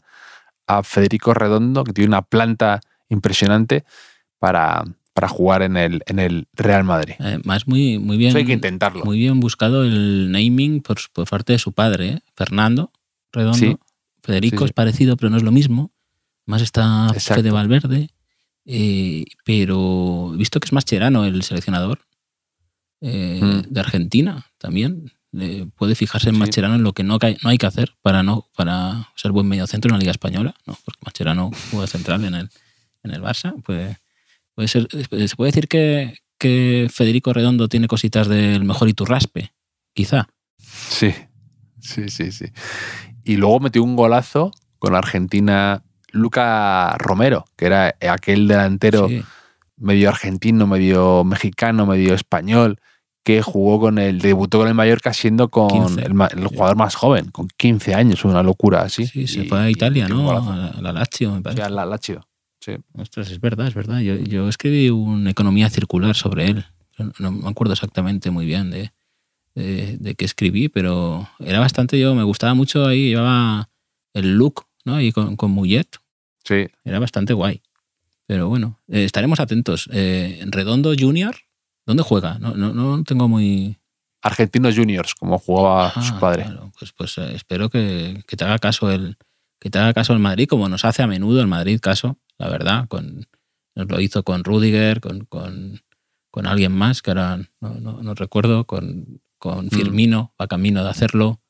a 0.78 0.84
Federico 0.84 1.34
Redondo, 1.34 1.84
que 1.84 1.94
tiene 1.94 2.08
una 2.10 2.22
planta 2.22 2.80
impresionante 3.10 3.84
para, 4.40 4.84
para 5.14 5.28
jugar 5.28 5.62
en 5.64 5.78
el, 5.78 6.02
en 6.06 6.20
el 6.20 6.48
Real 6.54 6.84
Madrid. 6.84 7.16
Además, 7.20 7.68
muy, 7.68 8.00
muy 8.00 8.18
bien. 8.18 8.30
Eso 8.30 8.38
hay 8.38 8.46
que 8.46 8.54
intentarlo. 8.54 9.04
Muy 9.06 9.18
bien 9.20 9.40
buscado 9.40 9.84
el 9.84 10.32
naming 10.32 10.82
por, 10.82 10.98
por 11.14 11.28
parte 11.30 11.54
de 11.54 11.60
su 11.60 11.72
padre, 11.74 12.08
¿eh? 12.10 12.20
Fernando 12.36 12.92
Redondo. 13.32 13.58
Sí. 13.58 13.78
Federico 14.24 14.58
Sí, 14.58 14.60
sí. 14.60 14.66
es 14.66 14.74
parecido, 14.74 15.18
pero 15.18 15.30
no 15.30 15.38
es 15.38 15.44
lo 15.44 15.52
mismo. 15.52 15.92
Más 16.46 16.62
está 16.62 17.08
Exacto. 17.14 17.42
Fede 17.42 17.52
Valverde. 17.52 18.10
eh, 18.66 19.26
pero 19.44 20.32
visto 20.38 20.60
que 20.60 20.66
es 20.68 20.74
más 20.74 20.86
cherano 20.86 21.26
el 21.26 21.42
seleccionador 21.44 22.00
eh, 23.02 23.40
Mm. 23.42 23.74
de 23.74 23.80
Argentina 23.80 24.46
también. 24.60 25.12
Eh, 25.40 25.66
puede 25.76 25.96
fijarse 25.96 26.30
en 26.30 26.36
Sí. 26.36 26.40
Mascherano 26.42 26.76
en 26.76 26.84
lo 26.84 26.94
que 26.94 27.04
no, 27.04 27.18
hay- 27.22 27.38
no 27.44 27.50
hay 27.50 27.58
que 27.58 27.66
hacer 27.66 27.94
para 28.02 28.22
no 28.24 28.48
para 28.56 29.10
ser 29.16 29.32
buen 29.32 29.48
mediocentro 29.48 29.90
en 29.90 29.94
la 29.94 30.00
Liga 30.00 30.12
Española, 30.12 30.54
¿no? 30.66 30.78
porque 30.84 31.00
Mascherano 31.06 31.52
juega 31.72 31.88
central 31.88 32.26
en 32.26 32.34
el, 32.36 32.50
en 33.04 33.12
el 33.12 33.22
Barça. 33.22 33.54
Pues, 33.64 33.98
puede 34.56 34.68
ser, 34.68 34.88
se 34.92 35.36
puede 35.36 35.52
decir 35.52 35.68
que, 35.68 36.16
que 36.38 36.90
Federico 36.94 37.32
Redondo 37.34 37.68
tiene 37.70 37.88
cositas 37.88 38.28
del 38.28 38.64
mejor 38.66 38.90
Iturraspe, 38.90 39.54
quizá. 39.94 40.28
Sí, 40.58 41.14
sí, 41.80 42.10
sí, 42.10 42.32
sí. 42.32 42.46
Y 43.24 43.38
luego 43.38 43.60
metió 43.62 43.84
un 43.84 43.96
golazo 43.96 44.52
con 44.80 44.96
Argentina 44.96 45.84
Luca 46.12 46.96
Romero, 46.98 47.46
que 47.56 47.66
era 47.68 47.96
aquel 48.12 48.48
delantero 48.48 49.08
Sí. 49.08 49.24
medio 49.78 50.10
argentino, 50.10 50.68
medio 50.68 51.24
mexicano, 51.24 51.86
medio 51.86 52.14
español, 52.14 52.80
que 53.24 53.42
jugó 53.42 53.80
con 53.80 54.00
el, 54.00 54.20
debutó 54.20 54.60
con 54.60 54.68
el 54.68 54.74
Mallorca 54.74 55.14
siendo 55.14 55.50
con 55.50 56.00
el, 56.00 56.12
el, 56.12 56.48
jugador 56.48 56.76
más 56.76 56.96
joven, 56.96 57.30
con 57.32 57.48
15 57.56 57.94
años, 57.94 58.26
una 58.26 58.42
locura 58.42 58.82
así. 58.82 59.06
Sí, 59.06 59.28
se 59.28 59.46
fue 59.46 59.60
a 59.60 59.70
Italia, 59.70 60.08
¿no? 60.08 60.32
A 60.32 60.82
la 60.82 60.92
Lazio, 60.92 61.34
me 61.34 61.42
parece. 61.42 61.62
Sí, 61.62 61.68
a 61.68 61.70
la 61.70 61.86
Lazio, 61.86 62.28
sí. 62.60 62.74
Ostras, 62.98 63.30
es 63.30 63.40
verdad, 63.40 63.68
es 63.68 63.76
verdad. 63.76 64.00
Yo, 64.00 64.16
yo 64.16 64.50
escribí 64.50 64.90
una 64.90 65.30
economía 65.30 65.70
circular 65.70 66.16
sobre 66.16 66.48
él. 66.48 66.66
No 67.20 67.32
me 67.32 67.50
acuerdo 67.50 67.74
exactamente 67.74 68.32
muy 68.32 68.46
bien 68.46 68.72
de, 68.72 68.92
de, 69.56 69.98
de 69.98 70.16
qué 70.16 70.26
escribí, 70.26 70.70
pero 70.70 71.28
era 71.40 71.60
bastante, 71.60 72.00
yo 72.00 72.16
me 72.16 72.24
gustaba 72.24 72.54
mucho 72.54 72.86
ahí, 72.86 73.10
llevaba 73.10 73.70
el 74.14 74.38
look, 74.38 74.66
¿no? 74.84 75.00
Y 75.02 75.12
con, 75.12 75.36
con 75.36 75.52
Mullet. 75.52 75.88
Sí. 76.44 76.68
Era 76.84 77.00
bastante 77.00 77.34
guay. 77.34 77.62
Pero 78.26 78.48
bueno, 78.50 78.80
eh, 78.88 79.04
estaremos 79.04 79.40
atentos. 79.40 79.90
Eh, 79.92 80.44
Redondo 80.48 80.94
Junior, 80.98 81.36
¿dónde 81.92 82.04
juega? 82.04 82.38
No, 82.40 82.54
no, 82.56 82.74
no 82.74 83.04
tengo 83.04 83.28
muy. 83.28 83.78
Argentinos 84.24 84.76
Juniors, 84.76 85.16
como 85.16 85.38
jugaba 85.40 85.92
Ah, 85.96 86.02
su 86.02 86.20
padre. 86.20 86.44
claro. 86.46 86.72
Pues, 86.78 86.92
pues 86.94 87.18
eh, 87.18 87.34
espero 87.36 87.70
que, 87.70 88.24
que 88.28 88.38
te 88.38 88.44
haga 88.46 88.60
caso 88.60 88.92
el 88.92 89.18
que 89.60 89.70
te 89.70 89.78
haga 89.80 89.94
caso 89.94 90.14
el 90.14 90.20
Madrid, 90.20 90.48
como 90.48 90.68
nos 90.70 90.86
hace 90.86 91.04
a 91.04 91.08
menudo 91.08 91.40
el 91.42 91.48
Madrid 91.48 91.80
caso, 91.80 92.18
la 92.38 92.50
verdad. 92.50 92.88
Con, 92.88 93.26
nos 93.76 93.88
lo 93.90 94.00
hizo 94.00 94.24
con 94.24 94.44
Rudiger, 94.44 95.02
con, 95.02 95.26
con, 95.26 95.82
con 96.32 96.46
alguien 96.48 96.72
más, 96.72 97.02
que 97.02 97.12
ahora 97.12 97.38
no, 97.60 97.76
no- 97.76 98.02
no 98.04 98.14
recuerdo, 98.16 98.66
con, 98.66 99.22
con 99.38 99.70
Firmino, 99.72 100.34
va 100.40 100.48
camino 100.48 100.84
de 100.84 100.90
hacerlo. 100.90 101.42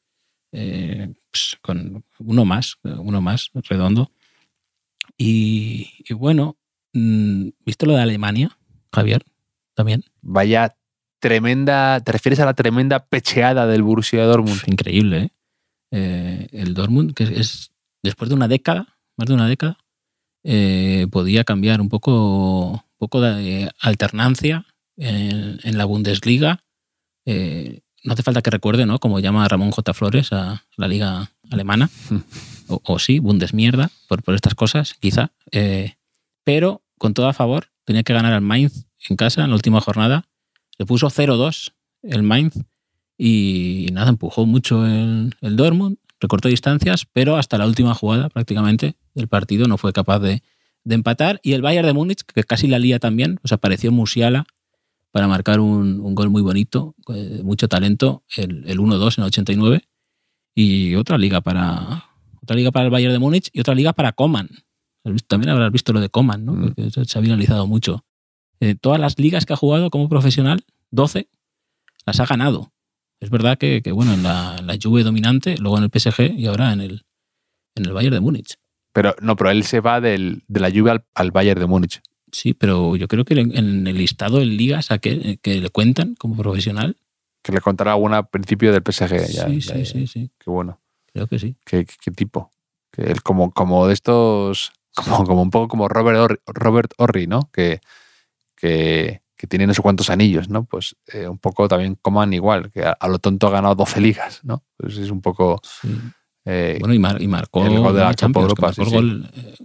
eh, 0.53 1.13
pues, 1.31 1.57
con 1.61 2.03
uno 2.19 2.43
más, 2.45 2.77
uno 2.83 3.21
más, 3.21 3.51
redondo. 3.69 4.11
Y, 5.17 5.89
y 6.07 6.13
bueno, 6.13 6.57
mm, 6.93 7.49
¿viste 7.65 7.85
lo 7.85 7.93
de 7.93 8.01
Alemania, 8.01 8.57
Javier? 8.93 9.23
También. 9.75 10.03
Vaya 10.21 10.75
tremenda, 11.19 11.99
¿te 12.01 12.11
refieres 12.11 12.39
a 12.39 12.45
la 12.45 12.53
tremenda 12.53 13.05
pecheada 13.05 13.67
del 13.67 13.83
Borussia 13.83 14.25
Dortmund? 14.25 14.57
Uf, 14.57 14.67
increíble, 14.67 15.17
¿eh? 15.19 15.29
Eh, 15.93 16.47
el 16.51 16.73
Dortmund, 16.73 17.13
que 17.13 17.23
es 17.23 17.71
después 18.01 18.29
de 18.29 18.35
una 18.35 18.47
década, 18.47 18.97
más 19.17 19.27
de 19.27 19.33
una 19.33 19.47
década, 19.47 19.77
eh, 20.43 21.07
podía 21.11 21.43
cambiar 21.43 21.81
un 21.81 21.89
poco, 21.89 22.71
un 22.71 22.97
poco 22.97 23.21
de 23.21 23.69
alternancia 23.79 24.65
en, 24.97 25.59
en 25.63 25.77
la 25.77 25.85
Bundesliga. 25.85 26.63
Eh, 27.25 27.81
no 28.03 28.13
hace 28.13 28.23
falta 28.23 28.41
que 28.41 28.49
recuerde, 28.49 28.85
¿no? 28.85 28.99
Como 28.99 29.19
llama 29.19 29.47
Ramón 29.47 29.71
J. 29.71 29.93
Flores 29.93 30.33
a 30.33 30.65
la 30.77 30.87
liga 30.87 31.31
alemana. 31.51 31.89
o, 32.67 32.81
o 32.83 32.99
sí, 32.99 33.19
Bundesmierda, 33.19 33.91
por, 34.07 34.23
por 34.23 34.33
estas 34.33 34.55
cosas, 34.55 34.95
quizá. 34.95 35.31
Eh, 35.51 35.95
pero 36.43 36.81
con 36.97 37.13
todo 37.13 37.27
a 37.27 37.33
favor, 37.33 37.67
tenía 37.83 38.03
que 38.03 38.13
ganar 38.13 38.33
al 38.33 38.41
Mainz 38.41 38.87
en 39.09 39.15
casa 39.15 39.43
en 39.43 39.49
la 39.49 39.55
última 39.55 39.81
jornada. 39.81 40.25
Le 40.77 40.85
puso 40.85 41.07
0-2 41.07 41.73
el 42.03 42.23
Mainz 42.23 42.55
y 43.17 43.87
nada, 43.93 44.09
empujó 44.09 44.45
mucho 44.45 44.85
el, 44.85 45.35
el 45.41 45.55
Dortmund, 45.55 45.97
recortó 46.19 46.49
distancias, 46.49 47.05
pero 47.11 47.37
hasta 47.37 47.57
la 47.57 47.67
última 47.67 47.93
jugada 47.93 48.29
prácticamente 48.29 48.95
del 49.13 49.27
partido 49.27 49.67
no 49.67 49.77
fue 49.77 49.93
capaz 49.93 50.19
de, 50.19 50.41
de 50.83 50.95
empatar. 50.95 51.39
Y 51.43 51.53
el 51.53 51.61
Bayern 51.61 51.87
de 51.87 51.93
Múnich, 51.93 52.23
que 52.23 52.43
casi 52.43 52.67
la 52.67 52.79
lía 52.79 52.99
también, 52.99 53.37
pues 53.41 53.51
apareció 53.51 53.91
Musiala 53.91 54.45
para 55.11 55.27
marcar 55.27 55.59
un, 55.59 55.99
un 55.99 56.15
gol 56.15 56.29
muy 56.29 56.41
bonito, 56.41 56.95
eh, 57.13 57.41
mucho 57.43 57.67
talento, 57.67 58.23
el, 58.35 58.63
el 58.67 58.79
1-2 58.79 59.17
en 59.17 59.23
el 59.23 59.27
89. 59.27 59.81
Y 60.55 60.95
otra 60.95 61.17
liga 61.17 61.41
para 61.41 62.05
otra 62.41 62.55
liga 62.55 62.71
para 62.71 62.85
el 62.85 62.91
Bayern 62.91 63.13
de 63.13 63.19
Múnich 63.19 63.49
y 63.53 63.59
otra 63.59 63.75
liga 63.75 63.93
para 63.93 64.13
Coman. 64.13 64.49
También 65.27 65.49
habrás 65.49 65.71
visto 65.71 65.93
lo 65.93 65.99
de 65.99 66.09
Coman, 66.09 66.45
¿no? 66.45 66.53
Mm. 66.53 66.73
Se 67.05 67.17
ha 67.17 67.21
viralizado 67.21 67.67
mucho. 67.67 68.03
Eh, 68.61 68.75
todas 68.79 68.99
las 68.99 69.19
ligas 69.19 69.45
que 69.45 69.53
ha 69.53 69.57
jugado 69.57 69.89
como 69.89 70.07
profesional, 70.07 70.63
12, 70.91 71.27
las 72.05 72.19
ha 72.21 72.25
ganado. 72.25 72.71
Es 73.19 73.29
verdad 73.29 73.57
que, 73.57 73.81
que, 73.81 73.91
bueno, 73.91 74.13
en 74.13 74.23
la, 74.23 74.55
en 74.59 74.67
la 74.67 74.77
Juve 74.81 75.03
dominante, 75.03 75.57
luego 75.57 75.77
en 75.77 75.83
el 75.83 75.89
PSG 75.91 76.33
y 76.37 76.47
ahora 76.47 76.71
en 76.71 76.79
el, 76.81 77.03
en 77.75 77.85
el 77.85 77.91
Bayern 77.93 78.13
de 78.15 78.19
Múnich. 78.21 78.55
Pero 78.93 79.15
no, 79.21 79.35
pero 79.35 79.49
él 79.51 79.63
se 79.63 79.79
va 79.79 79.99
del, 80.01 80.43
de 80.47 80.59
la 80.59 80.69
lluvia 80.69 80.93
al, 80.93 81.05
al 81.15 81.31
Bayern 81.31 81.59
de 81.59 81.65
Múnich. 81.67 82.01
Sí, 82.31 82.53
pero 82.53 82.95
yo 82.95 83.07
creo 83.07 83.25
que 83.25 83.33
en 83.33 83.87
el 83.87 83.97
listado 83.97 84.41
en 84.41 84.55
ligas 84.55 84.89
a 84.91 84.99
que, 84.99 85.37
que 85.41 85.59
le 85.59 85.69
cuentan 85.69 86.15
como 86.15 86.37
profesional. 86.37 86.95
Que 87.43 87.51
le 87.51 87.59
contará 87.61 87.91
alguna 87.93 88.17
al 88.19 88.27
principio 88.29 88.71
del 88.71 88.83
PSG. 88.83 89.27
Ya, 89.33 89.47
sí, 89.47 89.59
ya, 89.59 89.73
sí, 89.73 89.79
ya. 89.79 89.85
sí, 89.85 90.07
sí. 90.07 90.31
Qué 90.39 90.49
bueno. 90.49 90.79
Creo 91.13 91.27
que 91.27 91.39
sí. 91.39 91.55
Qué, 91.65 91.85
qué- 91.85 91.95
qué 91.99 92.11
tipo. 92.11 92.51
Que 92.91 93.03
él 93.03 93.21
como, 93.23 93.51
como 93.51 93.87
de 93.87 93.93
estos, 93.93 94.71
como, 94.95 95.25
como 95.25 95.41
un 95.41 95.49
poco 95.51 95.67
como 95.67 95.87
Robert 95.89 96.17
Orri, 96.19 96.37
Robert 96.47 96.93
Orri 96.97 97.27
¿no? 97.27 97.49
Que, 97.51 97.79
que, 98.61 99.21
que 99.35 99.47
tiene 99.47 99.65
no 99.67 99.73
sé 99.73 99.81
cuántos 99.81 100.09
anillos, 100.11 100.47
¿no? 100.49 100.63
Pues 100.65 100.95
eh, 101.07 101.27
un 101.27 101.39
poco 101.39 101.67
también 101.67 101.95
Coman 102.01 102.31
igual, 102.33 102.71
que 102.71 102.85
a, 102.85 102.91
a 102.91 103.07
lo 103.07 103.17
tonto 103.19 103.47
ha 103.47 103.51
ganado 103.51 103.73
12 103.75 103.99
ligas, 103.99 104.41
¿no? 104.43 104.63
Pues 104.77 104.97
es 104.97 105.09
un 105.09 105.21
poco... 105.21 105.59
sí. 105.81 105.97
eh, 106.45 106.77
Bueno, 106.79 106.93
y, 106.93 106.99
mar- 106.99 107.21
y 107.21 107.27
marcó 107.27 107.65
el 107.65 107.79
gol 107.79 107.95
de 107.95 108.01
la 108.01 108.13
Champions, 108.13 108.43
Europa, 108.43 108.67
marcó, 108.67 108.85
sí, 108.85 108.95
el 108.95 108.95
gol, 108.95 109.31
eh, 109.33 109.55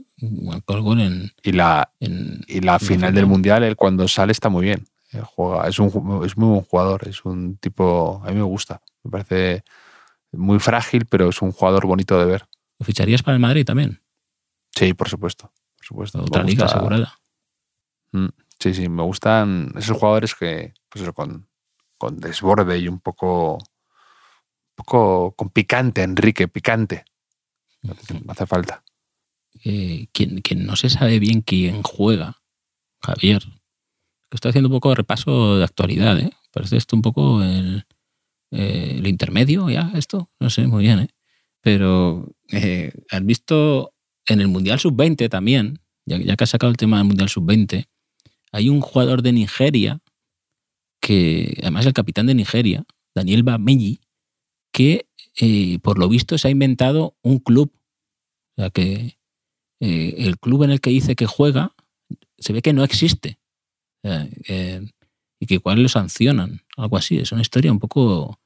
marcó 0.42 0.74
el 0.74 0.80
gol 0.80 1.00
en, 1.02 1.32
y 1.42 1.52
la, 1.52 1.92
en- 2.00 2.40
y 2.48 2.60
la 2.62 2.78
final 2.78 3.14
del 3.14 3.26
Mundial, 3.26 3.62
él 3.64 3.76
cuando 3.76 4.08
sale 4.08 4.32
está 4.32 4.48
muy 4.48 4.64
bien. 4.64 4.86
Juega, 5.22 5.68
es, 5.68 5.78
un, 5.78 6.22
es 6.26 6.36
muy 6.36 6.48
buen 6.48 6.62
jugador, 6.62 7.06
es 7.08 7.24
un 7.24 7.56
tipo... 7.58 8.20
A 8.24 8.28
mí 8.30 8.34
me 8.36 8.42
gusta, 8.42 8.82
me 9.04 9.10
parece 9.10 9.62
muy 10.32 10.58
frágil, 10.58 11.06
pero 11.06 11.28
es 11.30 11.40
un 11.40 11.52
jugador 11.52 11.86
bonito 11.86 12.18
de 12.18 12.26
ver. 12.26 12.46
¿Lo 12.78 12.84
ficharías 12.84 13.22
para 13.22 13.34
el 13.36 13.40
Madrid 13.40 13.64
también? 13.64 14.00
Sí, 14.74 14.92
por 14.92 15.08
supuesto. 15.08 15.50
Por 15.78 15.86
supuesto. 15.86 16.20
Otra 16.22 16.42
liga 16.42 16.64
asegurada. 16.66 17.14
Mm, 18.12 18.26
Sí, 18.66 18.74
sí, 18.82 18.88
me 18.88 19.04
gustan 19.04 19.72
esos 19.76 19.96
jugadores 19.96 20.34
que, 20.34 20.74
pues 20.88 21.02
eso, 21.02 21.12
con, 21.12 21.48
con 21.98 22.18
desborde 22.18 22.76
y 22.78 22.88
un 22.88 22.98
poco, 22.98 23.54
un 23.58 23.60
poco 24.74 25.36
con 25.36 25.50
picante, 25.50 26.02
Enrique, 26.02 26.48
picante. 26.48 27.04
Me 27.82 27.92
hace- 28.32 28.46
falta. 28.46 28.82
Eh, 29.64 30.08
quien, 30.12 30.40
quien 30.40 30.66
no 30.66 30.74
se 30.74 30.90
sabe 30.90 31.20
bien 31.20 31.42
quién 31.42 31.82
juega, 31.84 32.42
Javier. 33.02 33.44
Estoy 34.32 34.48
haciendo 34.48 34.68
un 34.68 34.74
poco 34.74 34.88
de 34.88 34.96
repaso 34.96 35.58
de 35.58 35.64
actualidad, 35.64 36.18
¿eh? 36.18 36.32
Parece 36.52 36.76
esto 36.76 36.96
un 36.96 37.02
poco 37.02 37.42
el, 37.44 37.86
eh, 38.50 38.96
el 38.98 39.06
intermedio 39.06 39.70
ya, 39.70 39.92
esto. 39.94 40.30
No 40.40 40.50
sé, 40.50 40.66
muy 40.66 40.82
bien, 40.82 40.98
¿eh? 40.98 41.08
Pero 41.60 42.34
eh, 42.50 42.92
has 43.12 43.24
visto 43.24 43.94
en 44.26 44.40
el 44.40 44.48
Mundial 44.48 44.80
Sub-20 44.80 45.28
también, 45.30 45.78
ya, 46.04 46.18
ya 46.18 46.34
que 46.36 46.42
has 46.44 46.50
sacado 46.50 46.70
el 46.72 46.76
tema 46.76 46.98
del 46.98 47.06
Mundial 47.06 47.28
Sub-20, 47.28 47.86
hay 48.52 48.68
un 48.68 48.80
jugador 48.80 49.22
de 49.22 49.32
Nigeria, 49.32 50.00
que 51.00 51.58
además 51.62 51.86
el 51.86 51.92
capitán 51.92 52.26
de 52.26 52.34
Nigeria, 52.34 52.84
Daniel 53.14 53.42
Bameyi, 53.42 54.00
que 54.72 55.08
eh, 55.40 55.78
por 55.80 55.98
lo 55.98 56.08
visto 56.08 56.38
se 56.38 56.48
ha 56.48 56.50
inventado 56.50 57.16
un 57.22 57.38
club. 57.38 57.72
O 58.56 58.62
sea 58.62 58.70
que 58.70 59.18
eh, 59.80 60.14
el 60.18 60.38
club 60.38 60.64
en 60.64 60.70
el 60.70 60.80
que 60.80 60.90
dice 60.90 61.14
que 61.16 61.26
juega 61.26 61.74
se 62.38 62.52
ve 62.52 62.62
que 62.62 62.72
no 62.72 62.84
existe. 62.84 63.38
O 64.02 64.08
sea, 64.08 64.28
eh, 64.48 64.86
y 65.38 65.46
que 65.46 65.54
igual 65.54 65.82
lo 65.82 65.88
sancionan, 65.88 66.62
algo 66.76 66.96
así. 66.96 67.18
Es 67.18 67.32
una 67.32 67.42
historia 67.42 67.72
un 67.72 67.78
poco 67.78 68.38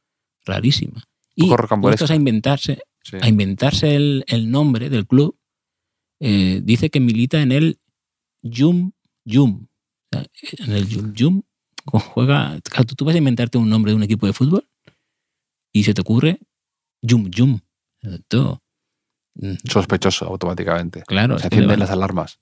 rarísima. 0.45 1.05
Y 1.35 1.49
poco 1.49 2.13
a 2.13 2.17
inventarse, 2.17 2.83
Sí. 3.03 3.17
a 3.19 3.29
inventarse 3.29 3.97
el, 3.97 4.25
el 4.27 4.51
nombre 4.51 4.91
del 4.91 5.07
club, 5.07 5.39
dice 6.21 6.91
que 6.91 7.01
milita 7.01 7.41
en 7.41 7.51
el 7.51 7.81
Yum 8.43 8.93
Yum. 9.25 9.67
En 10.13 10.73
el 10.73 10.89
Yum 10.89 11.13
Yum 11.15 11.43
juega. 11.85 12.61
tú, 12.97 13.05
vas 13.05 13.15
a 13.15 13.19
inventarte 13.19 13.59
un 13.59 13.69
nombre 13.69 13.93
de 13.93 13.97
un 13.97 14.03
equipo 14.03 14.27
de 14.27 14.33
fútbol 14.33 14.69
y 15.73 15.85
se 15.85 15.95
te 15.95 16.01
ocurre 16.01 16.41
Yum 17.03 17.31
Yum. 17.31 17.61
Todo. 18.29 18.63
Mm, 19.35 19.55
Sospechoso 19.69 20.27
automáticamente. 20.27 21.03
Claro, 21.07 21.39
Se 21.39 21.47
es 21.47 21.53
encienden 21.53 21.79
las 21.81 21.91
alarmas. 21.91 22.41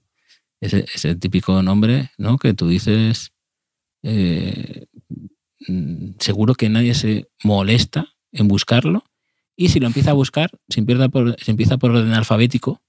ese, 0.60 0.86
ese 0.94 1.14
típico 1.16 1.62
nombre, 1.62 2.10
¿no? 2.16 2.38
Que 2.38 2.54
tú 2.54 2.68
dices, 2.68 3.32
eh, 4.02 4.86
mm, 5.66 6.12
seguro 6.18 6.54
que 6.54 6.68
nadie 6.68 6.94
se 6.94 7.28
molesta 7.44 8.14
en 8.32 8.48
buscarlo. 8.48 9.04
Y 9.56 9.70
si 9.70 9.80
lo 9.80 9.88
empieza 9.88 10.10
a 10.10 10.14
buscar, 10.14 10.50
si 10.68 10.80
empieza 10.80 11.08
por, 11.08 11.36
si 11.40 11.50
empieza 11.50 11.76
por 11.78 11.90
orden 11.90 12.12
alfabético, 12.12 12.80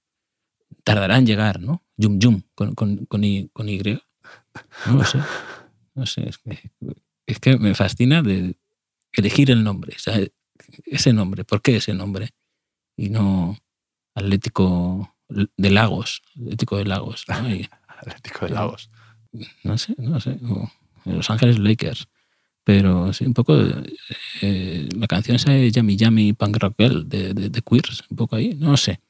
tardará 0.84 1.18
en 1.18 1.26
llegar, 1.26 1.60
¿no? 1.60 1.82
Yum 1.96 2.18
Yum, 2.20 2.42
con, 2.54 2.74
con, 2.74 3.06
con, 3.06 3.24
y, 3.24 3.48
con 3.48 3.68
Y. 3.68 3.80
No 4.86 4.94
lo 4.94 5.04
sé. 5.04 5.18
No 5.94 6.06
sé, 6.06 6.28
es 6.28 6.38
que, 6.38 6.70
es 7.26 7.38
que 7.40 7.58
me 7.58 7.74
fascina 7.74 8.22
de 8.22 8.56
elegir 9.12 9.50
el 9.50 9.62
nombre. 9.64 9.96
ese 10.86 11.12
nombre, 11.12 11.44
¿por 11.44 11.62
qué 11.62 11.76
ese 11.76 11.94
nombre? 11.94 12.30
Y 12.96 13.10
no 13.10 13.58
Atlético 14.14 15.14
de 15.28 15.70
Lagos, 15.70 16.22
Atlético 16.36 16.76
de 16.78 16.84
Lagos. 16.84 17.24
¿no? 17.28 17.48
Y- 17.54 17.68
Atlético 17.88 18.46
de 18.46 18.52
Lagos. 18.52 18.90
no 19.64 19.76
sé, 19.78 19.94
no 19.98 20.20
sé. 20.20 20.38
o 20.48 20.70
Los 21.04 21.30
Ángeles 21.30 21.58
Lakers. 21.58 22.08
Pero 22.64 23.12
sí, 23.12 23.24
un 23.24 23.34
poco. 23.34 23.56
eh, 24.42 24.88
la 24.94 25.06
canción 25.06 25.36
esa 25.36 25.50
de 25.52 25.70
Yummy 25.72 25.96
Yummy 25.96 26.32
Punk 26.34 26.56
Rock 26.58 26.74
Girl 26.78 27.08
de, 27.08 27.32
de, 27.34 27.48
de 27.48 27.62
Queers, 27.62 28.04
un 28.10 28.16
poco 28.16 28.36
ahí, 28.36 28.54
no 28.54 28.76
sé. 28.76 29.00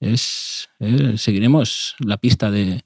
Es, 0.00 0.68
eh, 0.80 1.16
seguiremos 1.16 1.94
la 2.00 2.16
pista 2.16 2.50
de, 2.50 2.84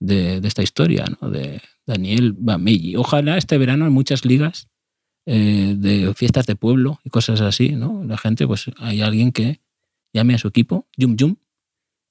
de, 0.00 0.40
de 0.40 0.48
esta 0.48 0.62
historia, 0.62 1.04
¿no? 1.20 1.30
De 1.30 1.60
Daniel 1.86 2.34
Bameyi. 2.36 2.96
Ojalá 2.96 3.36
este 3.36 3.58
verano 3.58 3.86
en 3.86 3.92
muchas 3.92 4.24
ligas 4.24 4.68
eh, 5.26 5.74
de 5.76 6.14
fiestas 6.14 6.46
de 6.46 6.56
pueblo 6.56 7.00
y 7.04 7.10
cosas 7.10 7.40
así, 7.40 7.70
¿no? 7.70 8.02
La 8.04 8.16
gente, 8.16 8.46
pues 8.46 8.70
hay 8.78 9.02
alguien 9.02 9.32
que 9.32 9.60
llame 10.12 10.34
a 10.34 10.38
su 10.38 10.48
equipo, 10.48 10.88
Yum 10.96 11.16
Yum, 11.16 11.36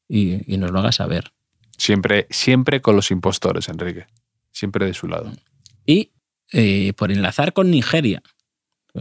y, 0.08 0.54
y 0.54 0.58
nos 0.58 0.72
lo 0.72 0.80
haga 0.80 0.92
saber. 0.92 1.34
Siempre, 1.78 2.28
siempre 2.30 2.82
con 2.82 2.96
los 2.96 3.12
impostores, 3.12 3.70
Enrique. 3.70 4.08
Siempre 4.52 4.86
de 4.86 4.94
su 4.94 5.08
lado. 5.08 5.32
Y 5.86 6.12
eh, 6.52 6.94
por 6.94 7.12
enlazar 7.12 7.54
con 7.54 7.70
Nigeria, 7.70 8.24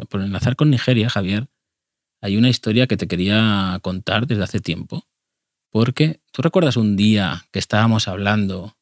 por 0.09 0.21
enlazar 0.21 0.57
con 0.57 0.71
Nigeria, 0.71 1.09
Javier, 1.09 1.49
hay 2.21 2.37
una 2.37 2.49
historia 2.49 2.87
que 2.87 2.97
te 2.97 3.09
quería 3.09 3.79
contar 3.83 4.27
desde 4.27 4.43
hace 4.43 4.61
tiempo. 4.61 5.07
Porque 5.71 6.21
tú 6.33 6.43
recuerdas 6.43 6.77
un 6.77 6.97
día 6.97 7.47
que 7.53 7.59
estábamos 7.59 8.09
hablando 8.09 8.77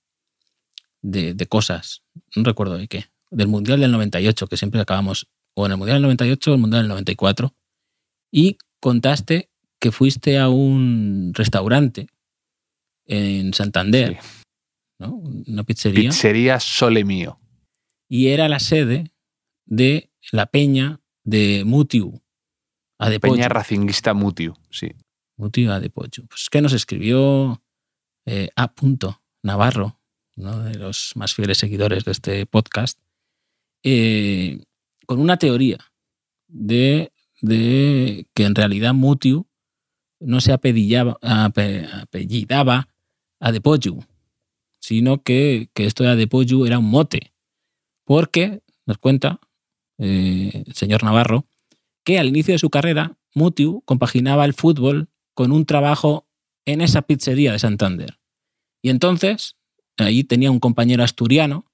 de, 1.03 1.35
de 1.35 1.47
cosas, 1.47 2.03
no 2.37 2.45
recuerdo 2.45 2.77
de 2.77 2.89
qué, 2.89 3.07
del 3.31 3.49
Mundial 3.49 3.81
del 3.81 3.93
98, 3.93 4.47
que 4.47 4.57
siempre 4.57 4.81
acabamos, 4.81 5.29
o 5.55 5.67
en 5.67 5.73
el 5.73 5.79
Mundial 5.79 5.97
del 5.97 6.03
98 6.03 6.51
o 6.51 6.55
el 6.55 6.61
Mundial 6.61 6.83
del 6.83 6.89
94, 6.89 7.55
y 8.31 8.59
contaste 8.81 9.51
que 9.79 9.93
fuiste 9.93 10.39
a 10.39 10.49
un 10.49 11.33
restaurante 11.35 12.09
en 13.07 13.53
Santander, 13.53 14.19
¿no? 14.99 15.15
una 15.15 15.63
pizzería, 15.65 16.11
Pizzería 16.11 16.61
Sole 16.61 17.05
Mío. 17.05 17.39
y 18.09 18.29
era 18.29 18.49
la 18.49 18.61
sede 18.61 19.13
de 19.67 20.11
la 20.33 20.47
peña 20.47 21.01
de 21.23 21.65
Mutiu, 21.67 22.23
Adepoyo. 22.99 23.35
Peña 23.35 23.49
Racinguista 23.49 24.15
Mutiu, 24.15 24.55
sí. 24.71 24.93
Mutiu 25.37 25.73
Adepoyo. 25.73 26.25
Pues 26.29 26.49
que 26.51 26.61
nos 26.61 26.73
escribió 26.73 27.63
eh, 28.27 28.51
A. 28.57 28.73
Navarro, 29.43 30.01
uno 30.37 30.61
de 30.61 30.75
los 30.77 31.13
más 31.17 31.35
fieles 31.35 31.59
seguidores 31.59 32.05
de 32.05 32.13
este 32.13 32.47
podcast, 32.47 32.99
eh, 33.83 34.65
con 35.07 35.21
una 35.21 35.37
teoría 35.37 35.79
de, 36.49 37.13
de 37.43 38.27
que 38.35 38.45
en 38.45 38.55
realidad 38.55 38.95
Mutiu 38.95 39.47
no 40.21 40.41
se 40.41 40.53
apellidaba, 40.53 41.19
ape- 41.21 41.87
apellidaba 41.93 42.89
Adepoyo, 43.41 43.99
sino 44.81 45.23
que, 45.23 45.69
que 45.75 45.85
esto 45.85 46.05
de 46.05 46.11
Adepoyo 46.11 46.65
era 46.67 46.79
un 46.79 46.89
mote. 46.89 47.33
Porque, 48.05 48.63
nos 48.87 48.99
cuenta 48.99 49.41
eh, 49.99 50.65
el 50.67 50.75
señor 50.75 51.03
Navarro, 51.05 51.47
que 52.05 52.19
al 52.19 52.29
inicio 52.29 52.53
de 52.55 52.59
su 52.59 52.71
carrera, 52.71 53.17
Mutiu 53.35 53.83
compaginaba 53.85 54.45
el 54.45 54.55
fútbol 54.55 55.09
con 55.35 55.53
un 55.53 55.67
trabajo 55.67 56.27
en 56.65 56.81
esa 56.81 57.03
pizzería 57.03 57.53
de 57.53 57.59
Santander. 57.59 58.19
Y 58.83 58.91
entonces, 58.91 59.57
ahí 59.99 60.25
tenía 60.25 60.51
un 60.51 60.61
compañero 60.61 61.03
asturiano 61.03 61.67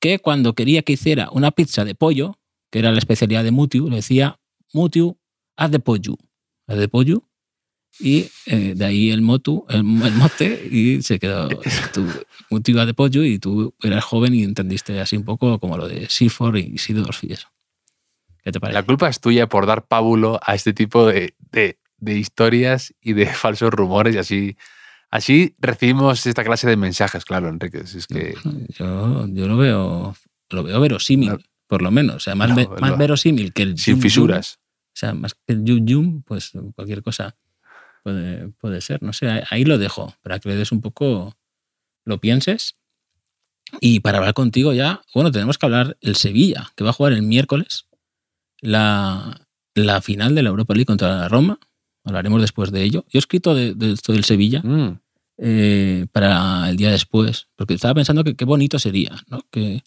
que 0.00 0.18
cuando 0.18 0.54
quería 0.54 0.82
que 0.82 0.92
hiciera 0.94 1.30
una 1.30 1.50
pizza 1.52 1.84
de 1.84 1.94
pollo, 1.94 2.38
que 2.70 2.78
era 2.80 2.92
la 2.92 2.98
especialidad 2.98 3.44
de 3.44 3.50
Mutiu, 3.50 3.88
le 3.88 3.96
decía, 3.96 4.38
Mutiu, 4.72 5.18
haz 5.56 5.70
de 5.70 5.78
pollo. 5.78 6.16
Haz 6.66 6.78
de 6.78 6.88
pollo. 6.88 7.22
Y 7.98 8.26
eh, 8.44 8.74
de 8.76 8.84
ahí 8.84 9.10
el, 9.10 9.22
motu, 9.22 9.64
el, 9.70 9.78
el 9.78 10.12
mote 10.16 10.68
y 10.70 11.00
se 11.00 11.18
quedó 11.18 11.48
Mutiu 12.50 12.78
haz 12.78 12.86
de 12.86 12.92
pollo 12.92 13.24
y 13.24 13.38
tú 13.38 13.74
eras 13.82 14.04
joven 14.04 14.34
y 14.34 14.42
entendiste 14.42 15.00
así 15.00 15.16
un 15.16 15.24
poco 15.24 15.58
como 15.58 15.78
lo 15.78 15.88
de 15.88 16.06
Seaford 16.10 16.56
y 16.56 16.76
Sidorf 16.76 17.24
y 17.24 17.32
eso. 17.32 17.48
¿Qué 18.42 18.52
te 18.52 18.60
parece? 18.60 18.74
La 18.74 18.82
culpa 18.84 19.08
es 19.08 19.18
tuya 19.18 19.48
por 19.48 19.64
dar 19.64 19.86
pábulo 19.86 20.38
a 20.44 20.54
este 20.54 20.74
tipo 20.74 21.06
de- 21.06 21.34
de 21.98 22.18
historias 22.18 22.94
y 23.00 23.12
de 23.14 23.26
falsos 23.34 23.70
rumores 23.70 24.14
y 24.14 24.18
así, 24.18 24.56
así 25.10 25.54
recibimos 25.58 26.26
esta 26.26 26.44
clase 26.44 26.66
de 26.68 26.76
mensajes, 26.76 27.24
claro, 27.24 27.48
Enrique. 27.48 27.78
Es 27.78 28.06
que 28.06 28.34
Yo, 28.78 29.26
yo 29.28 29.46
lo 29.48 29.56
veo 29.56 30.16
lo 30.50 30.62
veo 30.62 30.80
verosímil, 30.80 31.30
No. 31.30 31.38
por 31.66 31.82
lo 31.82 31.90
menos. 31.90 32.16
O 32.16 32.20
sea, 32.20 32.34
más, 32.36 32.50
No, 32.50 32.54
ve- 32.56 32.68
más 32.80 32.96
verosímil 32.96 33.52
que 33.52 33.62
el 33.62 33.78
sin 33.78 33.94
yum 33.94 33.98
yum. 33.98 34.02
fisuras. 34.02 34.58
O 34.94 34.98
sea, 34.98 35.12
más 35.12 35.34
que 35.34 35.52
el 35.54 35.64
yum 35.64 35.84
yum, 35.86 36.22
pues 36.22 36.52
cualquier 36.74 37.02
cosa 37.02 37.36
puede, 38.04 38.48
puede 38.60 38.80
ser. 38.80 39.02
No 39.02 39.12
sé, 39.12 39.28
ahí- 39.28 39.42
ahí 39.50 39.64
lo 39.64 39.76
dejo, 39.78 40.14
para 40.22 40.38
que 40.38 40.48
le 40.50 40.56
des 40.56 40.70
un 40.72 40.80
poco, 40.80 41.34
lo 42.04 42.20
pienses. 42.20 42.76
Y 43.80 43.98
para 43.98 44.18
hablar 44.18 44.34
contigo 44.34 44.72
ya, 44.72 45.02
bueno, 45.12 45.32
tenemos 45.32 45.58
que 45.58 45.66
hablar 45.66 45.96
el 46.00 46.14
Sevilla, 46.14 46.70
que 46.76 46.84
va 46.84 46.90
a 46.90 46.92
jugar 46.92 47.12
el 47.12 47.22
miércoles 47.22 47.88
la, 48.60 49.40
la 49.74 50.00
final 50.00 50.34
de 50.36 50.42
la 50.44 50.50
Europa 50.50 50.74
League 50.74 50.86
contra 50.86 51.08
la 51.16 51.28
Roma. 51.28 51.58
Hablaremos 52.06 52.40
después 52.40 52.70
de 52.72 52.82
ello. 52.82 53.04
Yo 53.10 53.18
he 53.18 53.18
escrito 53.18 53.54
de, 53.54 53.74
de 53.74 53.92
esto 53.92 54.12
del 54.12 54.24
Sevilla 54.24 54.62
Mm, 54.62 54.98
eh, 55.38 56.06
para 56.12 56.70
el 56.70 56.76
día 56.78 56.90
después, 56.90 57.48
porque 57.56 57.74
estaba 57.74 57.94
pensando 57.94 58.24
que 58.24 58.34
qué 58.36 58.46
bonito 58.46 58.78
sería 58.78 59.22
¿no? 59.28 59.42
que, 59.50 59.82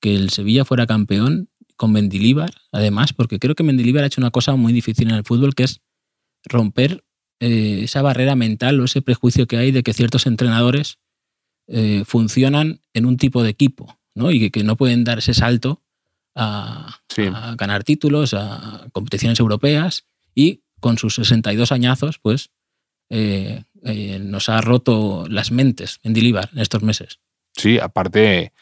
que 0.00 0.14
el 0.14 0.30
Sevilla 0.30 0.64
fuera 0.64 0.86
campeón 0.86 1.50
con 1.76 1.92
Mendilíbar, 1.92 2.50
además, 2.72 3.12
porque 3.12 3.38
creo 3.38 3.54
que 3.54 3.62
Mendilíbar 3.64 4.02
ha 4.04 4.06
hecho 4.06 4.20
una 4.20 4.30
cosa 4.30 4.56
muy 4.56 4.72
difícil 4.72 5.08
en 5.10 5.14
el 5.16 5.24
fútbol, 5.24 5.54
que 5.54 5.64
es 5.64 5.80
romper 6.44 7.04
eh, 7.40 7.80
esa 7.82 8.00
barrera 8.02 8.34
mental 8.34 8.80
o 8.80 8.84
ese 8.84 9.02
prejuicio 9.02 9.46
que 9.46 9.58
hay 9.58 9.70
de 9.72 9.82
que 9.82 9.92
ciertos 9.92 10.26
entrenadores 10.26 10.98
eh, 11.66 12.02
funcionan 12.06 12.80
en 12.94 13.04
un 13.04 13.16
tipo 13.18 13.42
de 13.42 13.50
equipo 13.50 13.98
¿no? 14.14 14.30
y 14.30 14.40
que, 14.40 14.50
que 14.50 14.64
no 14.64 14.76
pueden 14.76 15.04
dar 15.04 15.18
ese 15.18 15.34
salto 15.34 15.82
a, 16.34 17.00
Sí. 17.08 17.22
a 17.32 17.54
ganar 17.56 17.84
títulos, 17.84 18.32
a 18.34 18.88
competiciones 18.92 19.38
europeas 19.40 20.06
y 20.34 20.62
con 20.80 20.98
sus 20.98 21.16
62 21.16 21.72
añazos, 21.72 22.18
pues 22.18 22.50
eh, 23.10 23.64
eh, 23.84 24.18
nos 24.20 24.48
ha 24.48 24.60
roto 24.60 25.26
las 25.28 25.50
mentes 25.50 26.00
Mendilibar 26.02 26.50
en 26.52 26.58
estos 26.58 26.82
meses. 26.82 27.20
Sí, 27.56 27.78
aparte, 27.78 28.52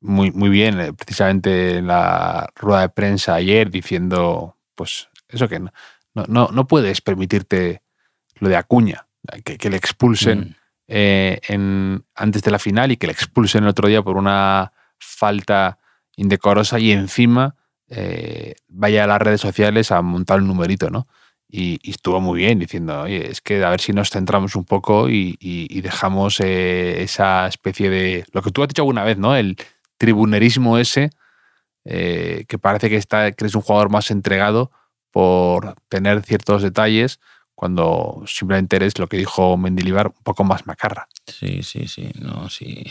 muy, 0.00 0.30
muy 0.32 0.48
bien, 0.48 0.80
eh, 0.80 0.92
precisamente 0.92 1.78
en 1.78 1.86
la 1.86 2.48
rueda 2.54 2.82
de 2.82 2.88
prensa 2.90 3.34
ayer 3.34 3.70
diciendo, 3.70 4.56
pues 4.74 5.08
eso 5.28 5.48
que 5.48 5.60
no, 5.60 5.72
no, 6.14 6.48
no, 6.52 6.66
puedes 6.66 7.00
permitirte 7.00 7.82
lo 8.38 8.48
de 8.48 8.56
Acuña, 8.56 9.06
que, 9.44 9.58
que 9.58 9.70
le 9.70 9.76
expulsen 9.76 10.40
Mm. 10.40 10.54
eh, 10.88 11.40
en, 11.48 12.04
antes 12.14 12.42
de 12.42 12.50
la 12.50 12.58
final 12.58 12.92
y 12.92 12.96
que 12.96 13.06
le 13.06 13.12
expulsen 13.12 13.64
el 13.64 13.70
otro 13.70 13.88
día 13.88 14.02
por 14.02 14.16
una 14.16 14.72
falta 14.98 15.78
indecorosa 16.16 16.78
y 16.78 16.92
encima 16.92 17.56
vaya 18.68 19.02
a 19.02 19.06
las 19.08 19.20
redes 19.20 19.40
sociales 19.40 19.90
a 19.90 20.00
montar 20.00 20.40
un 20.40 20.46
numerito, 20.46 20.90
¿no? 20.90 21.08
Y, 21.52 21.80
y 21.82 21.90
estuvo 21.90 22.20
muy 22.20 22.38
bien 22.40 22.58
diciendo, 22.60 23.02
oye, 23.02 23.28
es 23.30 23.40
que 23.40 23.64
a 23.64 23.70
ver 23.70 23.80
si 23.80 23.92
nos 23.92 24.10
centramos 24.10 24.54
un 24.54 24.64
poco 24.64 25.08
y, 25.08 25.36
y- 25.40 25.66
y 25.68 25.80
dejamos 25.80 26.38
eh, 26.40 27.02
esa 27.02 27.46
especie 27.48 27.90
de... 27.90 28.24
Lo 28.32 28.40
que 28.42 28.50
tú 28.52 28.62
has 28.62 28.68
dicho 28.68 28.82
alguna 28.82 29.02
vez, 29.02 29.18
¿no? 29.18 29.34
El 29.34 29.56
tribunerismo 29.98 30.78
ese, 30.78 31.10
eh, 31.84 32.44
que 32.48 32.58
parece 32.58 32.88
que, 32.88 32.96
está, 32.96 33.32
que 33.32 33.44
eres 33.44 33.54
un 33.54 33.62
jugador 33.62 33.90
más 33.90 34.10
entregado 34.10 34.70
por 35.10 35.74
tener 35.88 36.22
ciertos 36.22 36.62
detalles 36.62 37.18
cuando 37.56 38.22
simplemente 38.26 38.76
eres 38.76 38.98
lo 38.98 39.08
que 39.08 39.16
dijo 39.18 39.56
Mendilibar, 39.56 40.06
un 40.06 40.22
poco 40.22 40.44
más 40.44 40.66
macarra. 40.66 41.08
Sí, 41.26 41.62
sí, 41.62 41.88
sí. 41.88 42.10
No, 42.18 42.48
sí. 42.48 42.84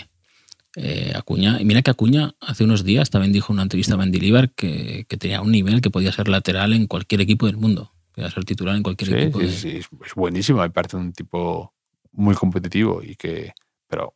Eh, 0.75 1.13
Acuña, 1.15 1.59
y 1.59 1.65
mira 1.65 1.81
que 1.81 1.89
Acuña 1.91 2.35
hace 2.41 2.63
unos 2.65 2.83
días 2.83 3.09
también 3.09 3.33
dijo 3.33 3.51
en 3.51 3.55
una 3.55 3.63
entrevista 3.63 3.95
a 3.95 3.97
Mendilibar 3.97 4.51
que, 4.51 5.05
que 5.09 5.17
tenía 5.17 5.41
un 5.41 5.51
nivel 5.51 5.81
que 5.81 5.89
podía 5.89 6.11
ser 6.11 6.27
lateral 6.27 6.73
en 6.73 6.85
cualquier 6.87 7.21
equipo 7.21 7.47
del 7.47 7.57
mundo. 7.57 7.93
Podía 8.19 8.31
ser 8.31 8.43
titular 8.45 8.75
en 8.75 8.83
cualquier 8.83 9.09
Sí, 9.11 9.15
equipo. 9.15 9.39
sí, 9.39 9.45
de- 9.45 9.51
sí, 9.53 9.77
es, 9.77 10.13
buenísimo, 10.15 10.59
me 10.59 10.69
parece 10.69 10.97
un 10.97 11.13
tipo 11.13 11.73
muy 12.11 12.35
competitivo 12.35 13.01
y 13.01 13.15
que, 13.15 13.53
pero 13.87 14.15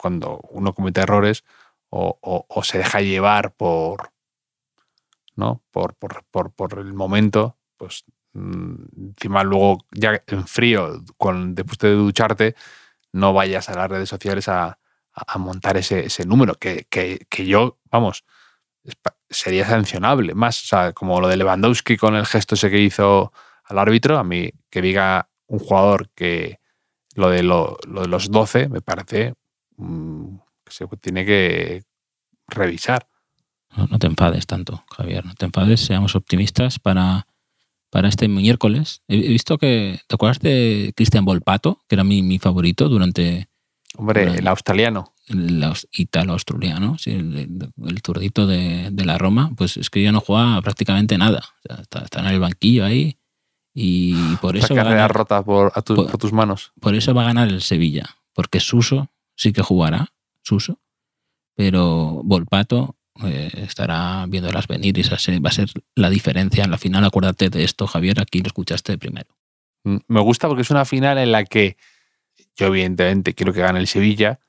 cuando 0.00 0.40
uno 0.50 0.74
comete 0.74 1.00
errores 1.02 1.44
o, 1.90 2.18
o- 2.20 2.46
o 2.48 2.62
se 2.64 2.78
deja 2.78 3.00
llevar 3.00 3.54
por, 3.54 4.10
¿no? 5.36 5.62
Por, 5.70 5.94
por, 5.94 6.24
por, 6.30 6.52
por 6.52 6.78
el 6.78 6.92
momento, 6.94 7.56
pues 7.76 8.04
mm, 8.32 8.74
encima 9.10 9.44
luego 9.44 9.78
ya 9.92 10.22
en 10.26 10.46
frío, 10.46 11.02
con, 11.16 11.54
después 11.54 11.78
de 11.78 11.92
ducharte, 11.92 12.54
no 13.12 13.32
vayas 13.32 13.68
a 13.68 13.74
las 13.76 13.88
redes 13.88 14.08
sociales 14.08 14.48
a, 14.48 14.66
a- 14.66 14.78
a 15.14 15.38
montar 15.38 15.76
ese, 15.76 16.06
ese 16.06 16.24
número, 16.26 16.54
que, 16.56 16.86
que- 16.90 17.26
que 17.30 17.46
yo, 17.46 17.78
vamos, 17.90 18.24
sería 19.28 19.66
sancionable. 19.66 20.34
Más, 20.34 20.62
o 20.62 20.66
sea, 20.66 20.92
como 20.92 21.20
lo 21.20 21.28
de 21.28 21.36
Lewandowski 21.36 21.96
con 21.96 22.14
el 22.14 22.26
gesto 22.26 22.54
ese 22.54 22.70
que 22.70 22.80
hizo 22.80 23.32
al 23.64 23.78
árbitro, 23.78 24.18
a 24.18 24.24
mí 24.24 24.50
que 24.70 24.82
diga 24.82 25.28
un 25.46 25.58
jugador 25.58 26.10
que 26.14 26.60
lo 27.14 27.30
de, 27.30 27.42
lo, 27.42 27.78
lo 27.86 28.02
de 28.02 28.08
los 28.08 28.30
12 28.30 28.68
me 28.68 28.80
parece 28.80 29.34
mm, 29.76 30.36
que 30.64 30.72
se 30.72 30.86
tiene 31.00 31.24
que 31.24 31.82
revisar. 32.46 33.08
No, 33.76 33.86
no 33.86 33.98
te 33.98 34.06
enfades 34.06 34.46
tanto, 34.46 34.84
Javier. 34.96 35.24
No 35.24 35.34
te 35.34 35.46
enfades, 35.46 35.80
seamos 35.80 36.14
optimistas 36.14 36.78
para, 36.78 37.26
para 37.90 38.08
este 38.08 38.28
miércoles. 38.28 39.02
He 39.08 39.16
he 39.16 39.28
visto 39.28 39.58
que. 39.58 40.00
¿Te 40.06 40.14
acuerdas 40.14 40.40
de 40.40 40.92
Cristian 40.96 41.24
Volpato, 41.24 41.82
que 41.88 41.96
era 41.96 42.04
mi, 42.04 42.22
mi 42.22 42.38
favorito 42.38 42.88
durante 42.88 43.48
Hombre, 43.96 44.24
el 44.38 44.46
australiano. 44.46 45.14
Italo-australiano, 45.92 46.96
sí, 46.98 47.10
el, 47.10 47.36
el- 47.86 48.00
zurdito 48.04 48.46
de, 48.46 48.90
de 48.92 49.04
la 49.04 49.18
Roma? 49.18 49.52
Pues 49.56 49.76
es 49.76 49.90
que 49.90 50.02
ya 50.02 50.12
no 50.12 50.20
juega 50.20 50.60
prácticamente 50.62 51.18
nada. 51.18 51.42
O 51.58 51.62
sea, 51.68 51.82
está, 51.82 52.00
está 52.04 52.20
en 52.20 52.26
el 52.26 52.40
banquillo 52.40 52.84
ahí. 52.84 53.18
Y 53.74 54.14
por 54.36 54.56
eso, 54.56 54.74
va 54.74 54.82
a 54.82 54.84
ganar, 54.84 55.12
rota 55.12 55.42
por, 55.44 55.72
a 55.74 55.82
tus- 55.82 55.96
por- 55.96 56.10
por 56.10 56.18
tus 56.18 56.32
manos. 56.32 56.72
por 56.80 56.94
eso 56.94 57.12
va 57.14 57.22
a 57.22 57.26
ganar 57.26 57.48
el 57.48 57.60
Sevilla. 57.62 58.16
Porque 58.32 58.60
Suso 58.60 59.10
sí 59.34 59.52
que 59.52 59.62
jugará, 59.62 60.12
Suso. 60.42 60.78
Pero 61.54 62.20
Volpato 62.24 62.96
eh, 63.24 63.50
estará 63.56 64.24
viéndolas 64.28 64.66
venir 64.66 64.96
y 64.98 65.00
esa 65.00 65.16
va 65.40 65.48
a 65.48 65.52
ser 65.52 65.70
la 65.94 66.10
diferencia 66.10 66.64
en 66.64 66.70
la 66.70 66.78
final. 66.78 67.04
Acuérdate 67.04 67.48
de 67.50 67.64
esto, 67.64 67.86
Javier, 67.86 68.20
aquí 68.20 68.40
lo 68.40 68.46
escuchaste 68.48 68.98
primero. 68.98 69.28
Mm, 69.84 69.96
me 70.08 70.20
gusta 70.20 70.48
porque 70.48 70.62
es 70.62 70.70
una 70.70 70.84
final 70.84 71.18
en 71.18 71.32
la 71.32 71.44
que 71.44 71.76
yo 72.56 72.66
evidentemente 72.66 73.34
quiero 73.34 73.52
que 73.52 73.60
gane 73.60 73.78
el 73.78 73.86
Sevilla, 73.86 74.40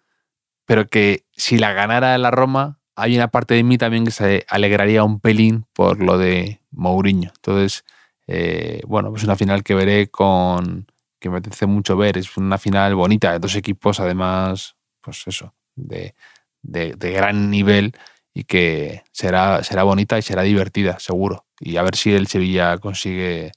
pero 0.67 0.89
que 0.89 1.23
si 1.31 1.57
la 1.57 1.71
ganara 1.71 2.15
la 2.17 2.29
Roma, 2.29 2.77
hay 2.95 3.15
una 3.15 3.29
parte 3.29 3.53
de 3.53 3.63
mí 3.63 3.77
también 3.77 4.03
que 4.03 4.11
se 4.11 4.45
alegraría 4.49 5.03
un 5.03 5.21
pelín 5.21 5.65
por 5.73 6.03
lo 6.03 6.17
de 6.17 6.59
Mourinho. 6.71 7.31
Entonces, 7.33 7.85
eh, 8.27 8.81
bueno, 8.85 9.09
pues 9.09 9.23
una 9.23 9.37
final 9.37 9.63
que 9.63 9.73
veré 9.73 10.09
con 10.09 10.85
que 11.19 11.29
me 11.29 11.37
apetece 11.37 11.67
mucho 11.67 11.95
ver. 11.95 12.17
Es 12.17 12.35
una 12.35 12.57
final 12.57 12.95
bonita 12.95 13.31
de 13.31 13.39
dos 13.39 13.55
equipos, 13.55 14.01
además, 14.01 14.75
pues 14.99 15.23
eso, 15.25 15.55
de, 15.75 16.15
de, 16.61 17.11
gran 17.11 17.49
nivel 17.49 17.93
y 18.33 18.43
que 18.43 19.03
será, 19.13 19.63
será 19.63 19.83
bonita 19.83 20.19
y 20.19 20.21
será 20.21 20.41
divertida, 20.41 20.99
seguro. 20.99 21.45
Y 21.61 21.77
a 21.77 21.83
ver 21.83 21.95
si 21.95 22.13
el 22.13 22.27
Sevilla 22.27 22.77
consigue 22.77 23.53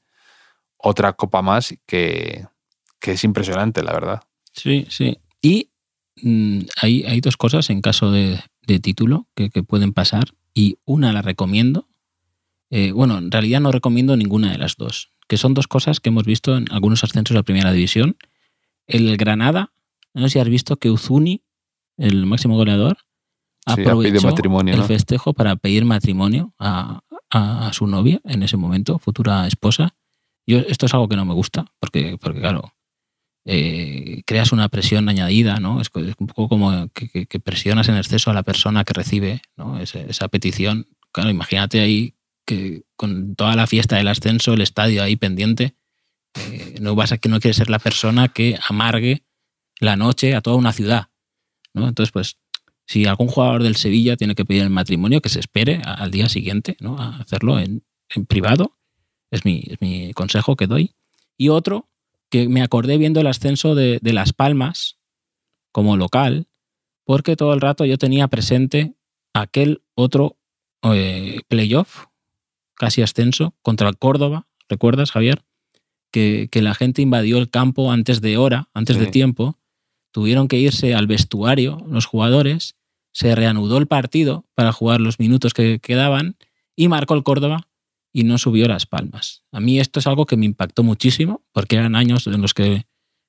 otra 0.77 1.15
copa 1.15 1.43
más 1.43 1.75
que, 1.87 2.47
que 3.01 3.13
es 3.13 3.25
impresionante, 3.25 3.83
la 3.83 3.93
verdad. 3.93 4.23
Sí, 4.53 4.87
sí. 4.89 5.19
Y 5.43 5.70
hay, 6.81 7.05
hay, 7.05 7.21
dos 7.21 7.37
cosas 7.37 7.71
en 7.71 7.81
caso 7.81 8.11
de, 8.11 8.41
de 8.67 8.79
título 8.79 9.27
que, 9.35 9.51
que, 9.51 9.63
pueden 9.63 9.93
pasar 9.93 10.35
y 10.55 10.79
una 10.85 11.13
la 11.13 11.23
recomiendo. 11.23 11.89
Eh, 12.71 12.93
bueno, 12.93 13.19
en 13.19 13.31
realidad 13.31 13.61
no 13.61 13.73
recomiendo 13.73 14.17
ninguna 14.17 14.53
de 14.53 14.59
las 14.59 14.77
dos, 14.77 15.11
que 15.29 15.37
son 15.37 15.55
dos 15.55 15.67
cosas 15.67 16.01
que 16.01 16.09
hemos 16.09 16.25
visto 16.25 16.57
en 16.57 16.67
algunos 16.71 17.03
ascensos 17.05 17.35
de 17.35 17.39
la 17.39 17.43
primera 17.43 17.73
división. 17.73 18.17
El 18.87 19.17
Granada, 19.17 19.73
no 20.15 20.23
sé 20.23 20.31
si 20.31 20.39
has 20.39 20.49
visto 20.49 20.77
que 20.77 20.91
Uzuni, 20.91 21.43
el 21.97 22.27
máximo 22.27 22.57
goleador, 22.57 22.99
aprovechó 23.67 24.35
el 24.67 24.83
festejo 24.85 25.35
para 25.35 25.57
pedir 25.57 25.85
matrimonio 25.85 26.55
a, 26.59 27.03
a, 27.31 27.73
su 27.73 27.87
novia 27.87 28.21
en 28.25 28.43
ese 28.43 28.57
momento, 28.57 28.99
futura 28.99 29.47
esposa. 29.47 29.95
Yo, 30.47 30.59
esto 30.59 30.87
es 30.87 30.95
algo 30.95 31.09
que 31.09 31.17
no 31.17 31.25
me 31.25 31.35
gusta, 31.35 31.67
porque, 31.79 32.17
porque 32.21 32.41
claro, 32.41 32.73
eh, 33.45 34.23
creas 34.27 34.53
una 34.53 34.69
presión 34.69 35.09
añadida, 35.09 35.57
¿no? 35.61 35.81
Es, 35.81 35.91
un 35.95 36.27
poco 36.27 36.49
como 36.49 36.89
que, 36.89 37.41
presionas 37.41 37.89
en 37.89 37.97
exceso 37.97 38.31
a 38.31 38.35
la 38.35 38.43
persona 38.43 38.85
que 38.85 38.93
recibe 38.93 39.43
esa 40.09 40.29
petición. 40.29 40.89
Claro, 41.13 41.31
imagínate 41.31 41.81
ahí 41.81 42.15
que 42.45 42.83
con 42.97 43.35
toda 43.35 43.57
la 43.57 43.67
fiesta 43.67 43.97
del 43.97 44.09
ascenso, 44.09 44.55
el 44.55 44.61
estadio 44.61 45.03
ahí 45.03 45.17
pendiente, 45.17 45.75
eh, 46.35 46.77
no 46.81 46.95
vas 46.95 47.13
a 47.13 47.19
que 47.19 47.29
no 47.29 47.41
quieres 47.41 47.57
ser 47.57 47.71
la 47.71 47.79
persona 47.79 48.29
que 48.29 48.59
amargue 48.69 49.25
la 49.81 49.97
noche 49.97 50.35
a 50.35 50.41
toda 50.41 50.57
una 50.57 50.73
ciudad. 50.73 51.09
¿no? 51.73 51.89
Entonces, 51.89 52.13
pues, 52.13 52.39
si 52.87 53.07
algún 53.07 53.29
jugador 53.29 53.63
del 53.63 53.77
Sevilla 53.77 54.17
tiene 54.17 54.35
que 54.35 54.45
pedir 54.45 54.63
el 54.63 54.71
matrimonio, 54.71 55.21
que 55.21 55.29
se 55.29 55.41
espere 55.41 55.81
al 55.85 56.11
día 56.11 56.29
siguiente, 56.29 56.77
¿no? 56.81 56.99
A 56.99 57.19
hacerlo 57.19 57.59
en, 57.59 57.85
privado. 58.27 58.77
Es 59.31 59.45
mi, 59.45 59.63
es 59.67 59.81
mi 59.81 60.13
consejo 60.13 60.57
que 60.57 60.67
doy. 60.67 60.95
Y 61.37 61.51
otro 61.51 61.90
que 62.31 62.49
me 62.49 62.63
acordé 62.63 62.97
viendo 62.97 63.21
el 63.21 63.27
ascenso 63.27 63.75
de, 63.75 64.01
Las 64.03 64.33
Palmas 64.33 64.99
como 65.73 65.97
local, 65.97 66.49
porque 67.05 67.37
todo 67.37 67.53
el 67.53 67.61
rato 67.61 67.85
yo 67.85 67.99
tenía 67.99 68.29
presente 68.29 68.95
aquel 69.35 69.83
otro 69.95 70.39
eh, 70.83 71.41
playoff, 71.49 72.07
casi 72.75 73.03
ascenso, 73.03 73.55
contra 73.63 73.89
el 73.89 73.99
Córdoba, 73.99 74.47
¿recuerdas, 74.69 75.11
Javier? 75.11 75.43
Que, 76.13 76.49
la 76.55 76.75
gente 76.75 77.03
invadió 77.03 77.39
el 77.39 77.51
campo 77.51 77.93
antes 77.93 78.21
de 78.21 78.37
hora, 78.37 78.69
antes 78.75 78.99
de 78.99 79.07
tiempo, 79.07 79.59
tuvieron 80.13 80.49
que 80.49 80.59
irse 80.59 80.95
al 80.95 81.07
vestuario 81.07 81.85
los 81.89 82.07
jugadores, 82.07 82.77
se 83.13 83.35
reanudó 83.35 83.79
el 83.79 83.87
partido 83.87 84.47
para 84.55 84.73
jugar 84.73 85.01
los 85.01 85.19
minutos 85.19 85.53
que 85.53 85.79
quedaban 85.81 86.37
y 86.77 86.89
marcó 86.89 87.15
el 87.15 87.23
Córdoba 87.23 87.69
y 88.13 88.25
no 88.25 88.39
subió 88.39 88.67
las 88.69 88.87
palmas. 88.87 89.45
A 89.53 89.61
mí 89.61 89.79
esto 89.79 90.01
es 90.01 90.07
algo 90.07 90.27
que 90.27 90.37
me 90.37 90.47
impactó 90.47 90.83
muchísimo 90.83 91.45
porque 91.53 91.77
eran 91.77 91.95
años 91.95 92.27
en 92.27 92.41
los 92.43 92.55
que 92.55 92.87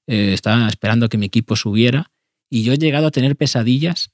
eh, 0.08 0.34
estaba 0.34 0.68
esperando 0.68 1.10
que 1.10 1.18
mi 1.18 1.28
equipo 1.28 1.56
subiera 1.56 2.12
y 2.50 2.64
yo 2.64 2.74
he 2.74 2.78
llegado 2.78 3.08
a 3.08 3.12
tener 3.12 3.36
pesadillas. 3.36 4.12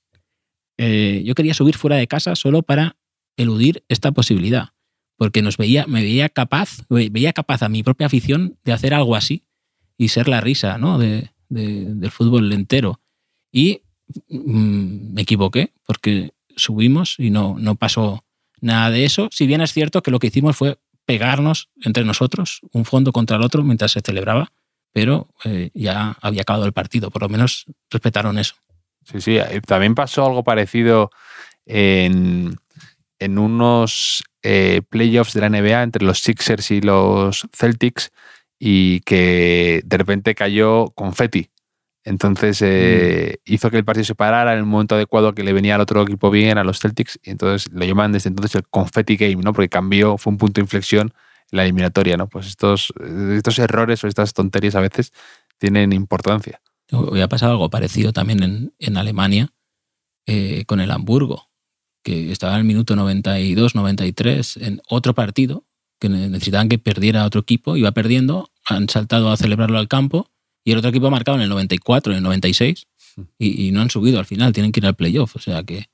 Eh, 0.78 1.24
yo 1.26 1.36
quería 1.36 1.53
subir 1.53 1.76
fuera 1.76 1.95
de 1.95 2.07
casa 2.07 2.36
solo 2.36 2.61
para 2.61 2.97
eludir 3.38 3.84
esta 3.88 4.11
posibilidad 4.11 4.74
porque 5.18 5.41
nos 5.41 5.57
veía, 5.57 5.86
me 5.88 6.01
veía 6.01 6.30
capaz, 6.30 6.86
veía 6.89 7.34
capaz 7.34 7.63
a 7.63 7.70
mi 7.70 7.84
propia 7.84 8.07
afición 8.07 8.57
de 8.63 8.72
hacer 8.72 8.93
algo 8.93 9.15
así 9.15 9.43
y 9.97 10.09
ser 10.09 10.28
la 10.28 10.41
risa 10.41 10.78
¿no? 10.78 10.99
de, 10.99 11.32
del 11.49 12.11
fútbol 12.11 12.53
entero. 12.53 13.01
Y 13.51 13.82
mm, 14.30 15.13
me 15.13 15.24
equivoqué 15.24 15.74
porque 15.86 16.34
subimos 16.55 17.15
y 17.18 17.32
no, 17.32 17.57
no 17.59 17.76
pasó 17.76 18.24
nada 18.68 18.91
de 18.91 19.05
eso, 19.05 19.30
si 19.32 19.47
bien 19.47 19.61
es 19.61 19.74
cierto 19.74 20.03
que 20.03 20.11
lo 20.11 20.20
que 20.20 20.28
hicimos 20.28 20.55
fue 20.55 20.78
pegarnos 21.05 21.70
entre 21.82 22.03
nosotros, 22.03 22.61
un 22.72 22.86
fondo 22.86 23.11
contra 23.11 23.38
el 23.38 23.43
otro, 23.43 23.63
mientras 23.63 23.91
se 23.91 24.01
celebraba, 24.01 24.51
pero 24.93 25.30
eh, 25.45 25.72
ya 25.74 26.18
había 26.22 26.41
acabado 26.41 26.65
el 26.65 26.74
partido, 26.74 27.09
por 27.09 27.24
lo 27.24 27.30
menos 27.30 27.65
respetaron 27.89 28.38
eso. 28.38 28.55
Sí, 29.03 29.22
sí, 29.22 29.38
eh, 29.38 29.61
también 29.65 29.95
pasó 29.95 30.26
algo 30.26 30.43
parecido 30.43 31.09
en, 31.65 32.57
en 33.20 33.39
unos 33.39 34.24
eh, 34.43 34.82
playoffs 34.89 35.34
de 35.34 35.41
la 35.41 35.49
NBA 35.49 35.84
entre 35.84 36.05
los 36.05 36.20
Sixers 36.20 36.72
y 36.72 36.82
los 36.82 37.47
Celtics 37.53 38.11
y 38.59 39.01
que 39.01 39.82
de 39.86 39.97
repente 39.97 40.36
cayó 40.36 40.89
confetti 40.91 41.49
entonces 42.08 42.62
eh, 42.62 43.39
mm. 43.45 43.53
hizo 43.53 43.70
que 43.70 43.78
el 43.78 43.84
partido 43.84 44.05
se 44.05 44.16
parara 44.16 44.53
en 44.53 44.60
el 44.60 44.66
momento 44.66 44.95
adecuado 44.95 45.36
que 45.36 45.43
le 45.43 45.51
venía 45.51 45.76
al 45.76 45.82
otro 45.82 46.01
equipo 46.03 46.32
bien, 46.32 46.58
a 46.58 46.64
los 46.64 46.80
Celtics, 46.80 47.20
y 47.22 47.32
entonces 47.32 47.70
lo 47.74 47.84
llaman 47.84 48.14
desde 48.14 48.30
entonces 48.30 48.55
el 48.55 48.64
confetti 48.64 49.18
game, 49.18 49.43
¿no? 49.43 49.51
Porque 49.51 49.68
cambió, 49.68 50.18
fue 50.18 50.32
un 50.32 50.38
punto 50.38 50.62
de 50.62 50.64
inflexión 50.64 51.14
en 51.51 51.58
la 51.58 51.64
eliminatoria, 51.64 52.16
¿no? 52.16 52.28
Pues 52.28 52.47
estos, 52.47 52.93
estos 53.36 53.60
errores 53.60 54.01
o 54.03 54.08
estas 54.08 54.34
tonterías 54.34 54.76
a 54.76 54.80
veces 54.80 55.12
tienen 55.58 55.91
importancia. 55.91 56.62
Hoy 56.93 57.20
ha 57.20 57.28
pasado 57.28 57.51
algo 57.51 57.70
parecido 57.70 58.14
también 58.14 58.72
en, 58.80 58.97
Alemania 58.97 59.49
eh, 60.26 60.64
con 60.66 60.80
el 60.80 60.91
Hamburgo, 60.91 61.49
que 62.03 62.32
estaba 62.32 62.53
en 62.53 62.60
el 62.60 62.66
minuto 62.66 62.95
92, 62.95 63.76
93 63.76 64.58
en 64.58 64.82
otro 64.88 65.14
partido, 65.14 65.66
que 65.99 66.08
necesitaban 66.08 66.70
que 66.70 66.80
perdiera 66.80 67.26
otro 67.26 67.41
equipo, 67.41 67.76
iba 67.76 67.91
perdiendo, 67.91 68.49
han 68.66 68.88
saltado 68.88 69.30
a 69.30 69.36
celebrarlo 69.36 69.78
al 69.78 69.89
campo 69.89 70.32
y 70.68 70.74
el 70.74 70.80
otro 70.80 70.89
equipo 70.89 71.07
ha 71.07 71.11
marcado 71.11 71.38
en 71.38 71.43
el 71.43 71.49
94, 71.49 72.11
en 72.11 72.18
el 72.18 72.24
96 72.24 72.88
y, 73.39 73.68
y 73.68 73.72
no 73.72 73.80
han 73.80 73.89
subido 73.89 74.20
al 74.20 74.26
final, 74.26 74.51
tienen 74.51 74.74
que 74.74 74.82
ir 74.82 74.86
al 74.86 74.97
playoff. 74.97 75.38
O 75.38 75.39
sea 75.39 75.63
que 75.63 75.86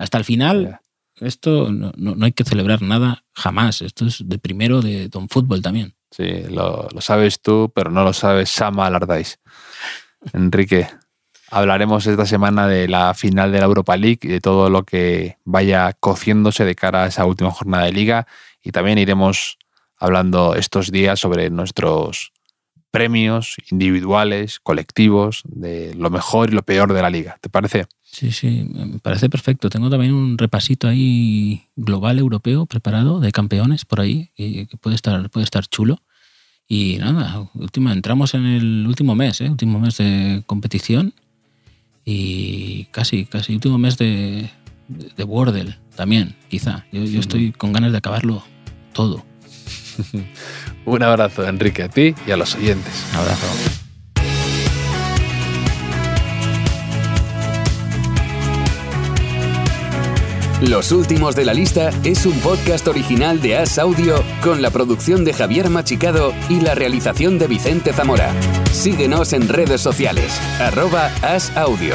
hasta 0.00 0.18
el 0.18 0.24
final 0.24 0.80
esto 1.20 1.70
no, 1.70 1.92
no, 1.96 2.24
hay 2.24 2.32
que 2.32 2.42
celebrar 2.42 2.82
nada 2.82 3.22
jamás. 3.34 3.82
Esto 3.82 4.04
es 4.04 4.24
de 4.26 4.38
primero 4.40 4.82
de 4.82 5.08
Don 5.08 5.28
Fútbol 5.28 5.62
también. 5.62 5.94
Sí, 6.10 6.42
lo, 6.50 6.88
lo, 6.92 7.00
sabes 7.00 7.40
tú, 7.40 7.70
pero 7.72 7.92
no 7.92 8.02
lo 8.02 8.12
sabes 8.12 8.50
Sama 8.50 8.86
Alardais. 8.86 9.38
Enrique, 10.32 10.88
hablaremos 11.52 12.04
esta 12.08 12.26
semana 12.26 12.66
de 12.66 12.88
la 12.88 13.14
final 13.14 13.52
de 13.52 13.60
la 13.60 13.66
Europa 13.66 13.96
League 13.96 14.18
y 14.22 14.28
de 14.28 14.40
todo 14.40 14.70
lo 14.70 14.82
que 14.82 15.36
vaya 15.44 15.92
cociéndose 15.92 16.64
de 16.64 16.74
cara 16.74 17.04
a 17.04 17.06
esa 17.06 17.26
última 17.26 17.52
jornada 17.52 17.84
de 17.84 17.92
liga 17.92 18.26
y 18.60 18.72
también 18.72 18.98
iremos 18.98 19.56
hablando 19.96 20.56
estos 20.56 20.90
días 20.90 21.20
sobre 21.20 21.48
nuestros 21.48 22.32
premios 22.96 23.56
individuales, 23.70 24.58
colectivos, 24.58 25.42
de 25.44 25.94
lo 25.94 26.08
mejor 26.08 26.48
y 26.48 26.54
lo 26.54 26.62
peor 26.62 26.94
de 26.94 27.02
la 27.02 27.10
liga. 27.10 27.36
¿Te 27.42 27.50
parece? 27.50 27.84
Sí, 28.02 28.32
sí, 28.32 28.66
me 28.72 28.98
parece 29.00 29.28
perfecto. 29.28 29.68
Tengo 29.68 29.90
también 29.90 30.14
un 30.14 30.38
repasito 30.38 30.88
ahí 30.88 31.66
global 31.76 32.18
europeo 32.18 32.64
preparado 32.64 33.20
de 33.20 33.32
campeones 33.32 33.84
por 33.84 34.00
ahí, 34.00 34.30
que 34.34 34.66
puede 34.80 34.96
estar, 34.96 35.28
puede 35.28 35.44
estar 35.44 35.66
chulo. 35.66 36.00
Y 36.66 36.96
nada, 36.98 37.50
última, 37.54 37.92
entramos 37.92 38.32
en 38.32 38.46
el 38.46 38.86
último 38.86 39.14
mes, 39.14 39.42
¿eh? 39.42 39.50
último 39.50 39.78
mes 39.78 39.98
de 39.98 40.42
competición 40.46 41.12
y 42.02 42.84
casi, 42.92 43.26
casi 43.26 43.52
último 43.52 43.76
mes 43.76 43.98
de, 43.98 44.48
de, 44.88 45.24
Wordle 45.24 45.76
también, 45.94 46.34
quizá. 46.48 46.86
Yo, 46.90 47.04
yo 47.04 47.20
estoy 47.20 47.52
con 47.52 47.74
ganas 47.74 47.92
de 47.92 47.98
acabarlo 47.98 48.42
todo. 48.94 49.22
Un 50.84 51.02
abrazo, 51.02 51.46
Enrique, 51.46 51.82
a 51.82 51.88
ti 51.88 52.14
y 52.26 52.30
a 52.30 52.36
los 52.36 52.54
oyentes. 52.54 53.04
Un 53.12 53.18
abrazo. 53.18 53.46
Los 60.62 60.90
últimos 60.90 61.36
de 61.36 61.44
la 61.44 61.52
lista 61.52 61.90
es 62.02 62.24
un 62.24 62.38
podcast 62.40 62.88
original 62.88 63.42
de 63.42 63.58
As 63.58 63.78
Audio 63.78 64.24
con 64.42 64.62
la 64.62 64.70
producción 64.70 65.22
de 65.22 65.34
Javier 65.34 65.68
Machicado 65.68 66.32
y 66.48 66.60
la 66.60 66.74
realización 66.74 67.38
de 67.38 67.46
Vicente 67.46 67.92
Zamora. 67.92 68.32
Síguenos 68.72 69.34
en 69.34 69.48
redes 69.48 69.82
sociales, 69.82 70.40
arroba 70.58 71.10
As 71.20 71.54
Audio. 71.58 71.94